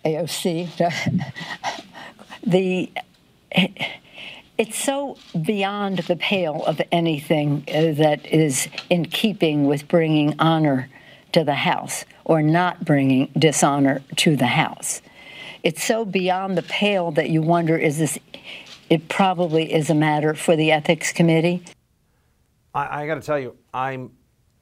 AOC. 0.07 0.95
the 2.43 2.91
it's 4.57 4.83
so 4.83 5.19
beyond 5.43 5.99
the 5.99 6.17
pale 6.17 6.65
of 6.65 6.81
anything 6.91 7.65
uh, 7.69 7.93
that 7.93 8.25
is 8.25 8.67
in 8.89 9.05
keeping 9.05 9.67
with 9.67 9.87
bringing 9.89 10.35
honor 10.39 10.89
to 11.33 11.45
the 11.45 11.55
House 11.55 12.05
or 12.25 12.43
not 12.43 12.85
bringing 12.85 13.31
dishonor 13.39 14.03
to 14.17 14.37
the 14.37 14.47
House. 14.47 15.03
It's 15.63 15.83
so 15.83 16.05
beyond 16.05 16.57
the 16.57 16.63
pale 16.63 17.11
that 17.13 17.31
you 17.31 17.43
wonder 17.43 17.77
is 17.77 17.99
this 17.99 18.19
it 18.91 19.09
probably 19.09 19.73
is 19.73 19.91
a 19.91 19.95
matter 19.95 20.35
for 20.35 20.57
the 20.57 20.73
ethics 20.73 21.13
committee? 21.13 21.63
I, 22.75 23.03
I 23.03 23.07
got 23.07 23.17
to 23.17 23.21
tell 23.21 23.39
you 23.39 23.57
i'm 23.75 24.11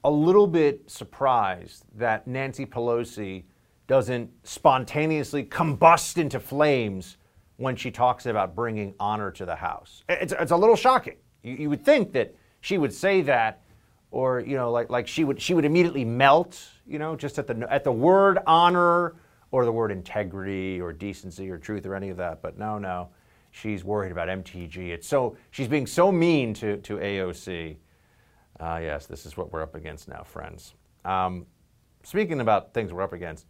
a 0.03 0.11
little 0.11 0.47
bit 0.47 0.89
surprised 0.89 1.85
that 1.95 2.27
nancy 2.27 2.65
pelosi 2.65 3.43
doesn't 3.87 4.29
spontaneously 4.43 5.43
combust 5.45 6.17
into 6.17 6.39
flames 6.39 7.17
when 7.55 7.75
she 7.75 7.89
talks 7.89 8.25
about 8.25 8.55
bringing 8.55 8.93
honor 8.99 9.31
to 9.31 9.45
the 9.45 9.55
house. 9.55 10.03
It's, 10.07 10.33
it's 10.37 10.51
a 10.51 10.57
little 10.57 10.75
shocking. 10.75 11.15
You, 11.41 11.53
you 11.53 11.69
would 11.69 11.83
think 11.83 12.11
that 12.13 12.35
she 12.61 12.77
would 12.77 12.93
say 12.93 13.21
that 13.21 13.61
or 14.11 14.39
you 14.39 14.55
know 14.55 14.71
like, 14.71 14.89
like 14.89 15.07
she 15.07 15.23
would 15.23 15.41
she 15.41 15.53
would 15.53 15.65
immediately 15.65 16.05
melt 16.05 16.67
you 16.85 16.99
know 16.99 17.15
just 17.15 17.37
at 17.39 17.47
the 17.47 17.67
at 17.71 17.83
the 17.83 17.91
word 17.91 18.39
honor 18.47 19.15
or 19.51 19.65
the 19.65 19.71
word 19.71 19.91
integrity 19.91 20.79
or 20.81 20.91
decency 20.93 21.49
or 21.49 21.57
truth 21.57 21.85
or 21.85 21.95
any 21.95 22.09
of 22.09 22.17
that. 22.17 22.41
But 22.41 22.57
no, 22.57 22.77
no, 22.77 23.09
she's 23.51 23.83
worried 23.83 24.11
about 24.11 24.27
MTG. 24.27 24.89
It's 24.89 25.07
so 25.07 25.37
she's 25.51 25.67
being 25.67 25.87
so 25.87 26.11
mean 26.11 26.53
to 26.55 26.77
to 26.77 26.97
AOC. 26.97 27.77
Uh, 28.59 28.79
yes, 28.81 29.05
this 29.05 29.25
is 29.25 29.37
what 29.37 29.51
we're 29.53 29.61
up 29.61 29.75
against 29.75 30.07
now, 30.07 30.23
friends. 30.23 30.73
Um, 31.05 31.45
speaking 32.03 32.41
about 32.41 32.73
things 32.73 32.91
we're 32.91 33.03
up 33.03 33.13
against, 33.13 33.45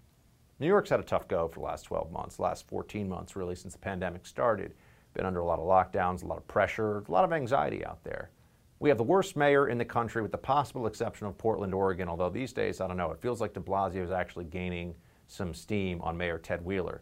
New 0.59 0.67
York's 0.67 0.89
had 0.89 0.99
a 0.99 1.03
tough 1.03 1.29
go 1.29 1.47
for 1.47 1.59
the 1.59 1.65
last 1.65 1.83
12 1.83 2.11
months, 2.11 2.39
last 2.39 2.67
14 2.67 3.07
months 3.07 3.35
really 3.35 3.55
since 3.55 3.73
the 3.73 3.79
pandemic 3.79 4.25
started. 4.25 4.73
Been 5.13 5.25
under 5.25 5.39
a 5.39 5.45
lot 5.45 5.59
of 5.59 5.65
lockdowns, 5.65 6.23
a 6.23 6.27
lot 6.27 6.37
of 6.37 6.47
pressure, 6.47 6.99
a 7.07 7.11
lot 7.11 7.23
of 7.23 7.31
anxiety 7.31 7.85
out 7.85 8.03
there. 8.03 8.31
We 8.79 8.89
have 8.89 8.97
the 8.97 9.03
worst 9.03 9.35
mayor 9.35 9.69
in 9.69 9.77
the 9.77 9.85
country, 9.85 10.21
with 10.21 10.31
the 10.31 10.37
possible 10.37 10.85
exception 10.85 11.25
of 11.27 11.37
Portland, 11.37 11.73
Oregon. 11.73 12.07
Although 12.07 12.29
these 12.29 12.53
days, 12.53 12.79
I 12.79 12.87
don't 12.87 12.97
know, 12.97 13.11
it 13.11 13.19
feels 13.19 13.41
like 13.41 13.53
De 13.53 13.59
Blasio 13.59 14.03
is 14.03 14.11
actually 14.11 14.45
gaining 14.45 14.93
some 15.27 15.53
steam 15.53 15.99
on 16.01 16.15
Mayor 16.15 16.37
Ted 16.37 16.63
Wheeler. 16.63 17.01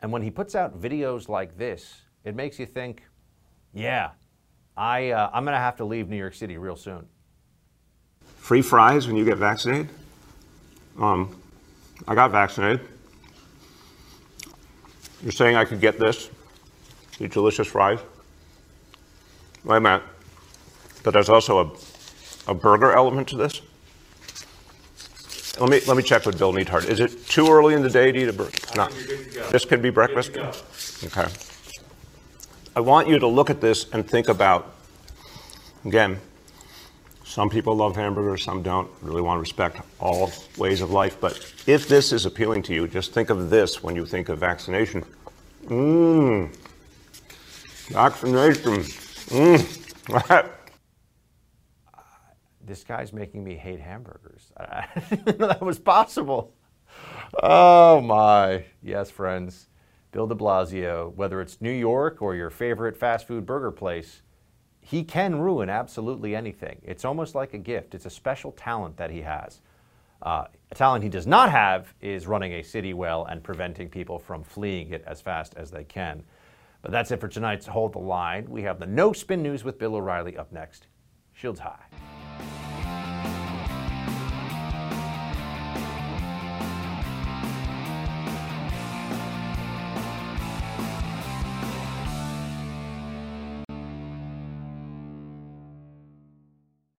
And 0.00 0.10
when 0.10 0.22
he 0.22 0.30
puts 0.30 0.54
out 0.54 0.80
videos 0.80 1.28
like 1.28 1.56
this, 1.56 2.02
it 2.24 2.34
makes 2.34 2.58
you 2.58 2.66
think, 2.66 3.04
yeah, 3.72 4.10
I, 4.76 5.10
uh, 5.10 5.30
I'm 5.32 5.44
going 5.44 5.54
to 5.54 5.60
have 5.60 5.76
to 5.76 5.84
leave 5.84 6.08
New 6.08 6.16
York 6.16 6.34
City 6.34 6.58
real 6.58 6.76
soon. 6.76 7.06
Free 8.36 8.62
fries 8.62 9.06
when 9.06 9.16
you 9.16 9.24
get 9.24 9.38
vaccinated? 9.38 9.88
Um, 10.98 11.36
I 12.08 12.16
got 12.16 12.32
vaccinated. 12.32 12.80
You're 15.22 15.30
saying 15.30 15.54
I 15.54 15.64
could 15.64 15.80
get 15.80 16.00
this? 16.00 16.30
These 17.18 17.30
delicious 17.30 17.68
fries? 17.68 18.00
Wait 19.62 19.76
a 19.76 19.80
minute. 19.80 20.02
But 21.02 21.12
there's 21.12 21.28
also 21.28 21.58
a, 22.46 22.50
a 22.50 22.54
burger 22.54 22.92
element 22.92 23.28
to 23.28 23.36
this? 23.36 23.60
Let 25.60 25.68
me 25.68 25.80
let 25.86 25.96
me 25.96 26.02
check 26.02 26.24
with 26.24 26.38
Bill 26.38 26.52
Neidhardt. 26.52 26.88
Is 26.88 27.00
it 27.00 27.26
too 27.26 27.46
early 27.50 27.74
in 27.74 27.82
the 27.82 27.90
day 27.90 28.10
to 28.10 28.18
eat 28.18 28.28
a 28.28 28.32
burger? 28.32 28.52
No. 28.74 28.88
This 29.50 29.64
could 29.64 29.82
be 29.82 29.90
breakfast. 29.90 30.36
Okay. 31.04 31.30
I 32.74 32.80
want 32.80 33.06
you 33.06 33.18
to 33.18 33.26
look 33.26 33.50
at 33.50 33.60
this 33.60 33.90
and 33.92 34.08
think 34.08 34.28
about. 34.28 34.74
Again, 35.84 36.18
some 37.24 37.50
people 37.50 37.74
love 37.76 37.96
hamburgers, 37.96 38.44
some 38.44 38.62
don't. 38.62 38.90
Really 39.02 39.20
want 39.20 39.36
to 39.36 39.40
respect 39.40 39.80
all 39.98 40.32
ways 40.56 40.80
of 40.80 40.90
life. 40.90 41.20
But 41.20 41.32
if 41.66 41.86
this 41.86 42.12
is 42.12 42.24
appealing 42.24 42.62
to 42.64 42.74
you, 42.74 42.88
just 42.88 43.12
think 43.12 43.28
of 43.28 43.50
this 43.50 43.82
when 43.82 43.94
you 43.94 44.06
think 44.06 44.30
of 44.30 44.38
vaccination. 44.38 45.04
Mmm. 45.66 46.54
Vaccination. 47.88 48.84
Mmm. 49.32 50.48
this 52.64 52.84
guy's 52.84 53.12
making 53.12 53.44
me 53.44 53.56
hate 53.56 53.80
hamburgers. 53.80 54.52
I 54.56 54.86
didn't 55.10 55.38
know 55.38 55.48
that 55.48 55.60
was 55.62 55.78
possible. 55.78 56.54
Oh 57.42 58.00
my. 58.00 58.64
Yes, 58.82 59.10
friends. 59.10 59.68
Bill 60.12 60.26
de 60.26 60.34
Blasio, 60.34 61.14
whether 61.14 61.40
it's 61.40 61.60
New 61.60 61.72
York 61.72 62.20
or 62.20 62.34
your 62.34 62.50
favorite 62.50 62.96
fast 62.96 63.26
food 63.26 63.46
burger 63.46 63.70
place, 63.70 64.22
he 64.80 65.02
can 65.04 65.36
ruin 65.36 65.70
absolutely 65.70 66.36
anything. 66.36 66.80
It's 66.82 67.04
almost 67.04 67.34
like 67.34 67.54
a 67.54 67.58
gift. 67.58 67.94
It's 67.94 68.04
a 68.04 68.10
special 68.10 68.52
talent 68.52 68.96
that 68.98 69.10
he 69.10 69.22
has. 69.22 69.60
Uh, 70.20 70.44
a 70.70 70.74
talent 70.74 71.02
he 71.02 71.08
does 71.08 71.26
not 71.26 71.50
have 71.50 71.94
is 72.00 72.26
running 72.26 72.52
a 72.52 72.62
city 72.62 72.92
well 72.92 73.24
and 73.24 73.42
preventing 73.42 73.88
people 73.88 74.18
from 74.18 74.44
fleeing 74.44 74.90
it 74.90 75.02
as 75.06 75.20
fast 75.20 75.54
as 75.56 75.70
they 75.70 75.84
can. 75.84 76.22
But 76.82 76.90
that's 76.90 77.10
it 77.10 77.20
for 77.20 77.28
tonight's 77.28 77.66
Hold 77.66 77.94
the 77.94 78.00
Line. 78.00 78.46
We 78.48 78.62
have 78.62 78.78
the 78.78 78.86
No 78.86 79.12
Spin 79.12 79.42
News 79.42 79.64
with 79.64 79.78
Bill 79.78 79.94
O'Reilly 79.94 80.36
up 80.36 80.52
next. 80.52 80.88
Shields 81.32 81.60
high. 81.60 82.11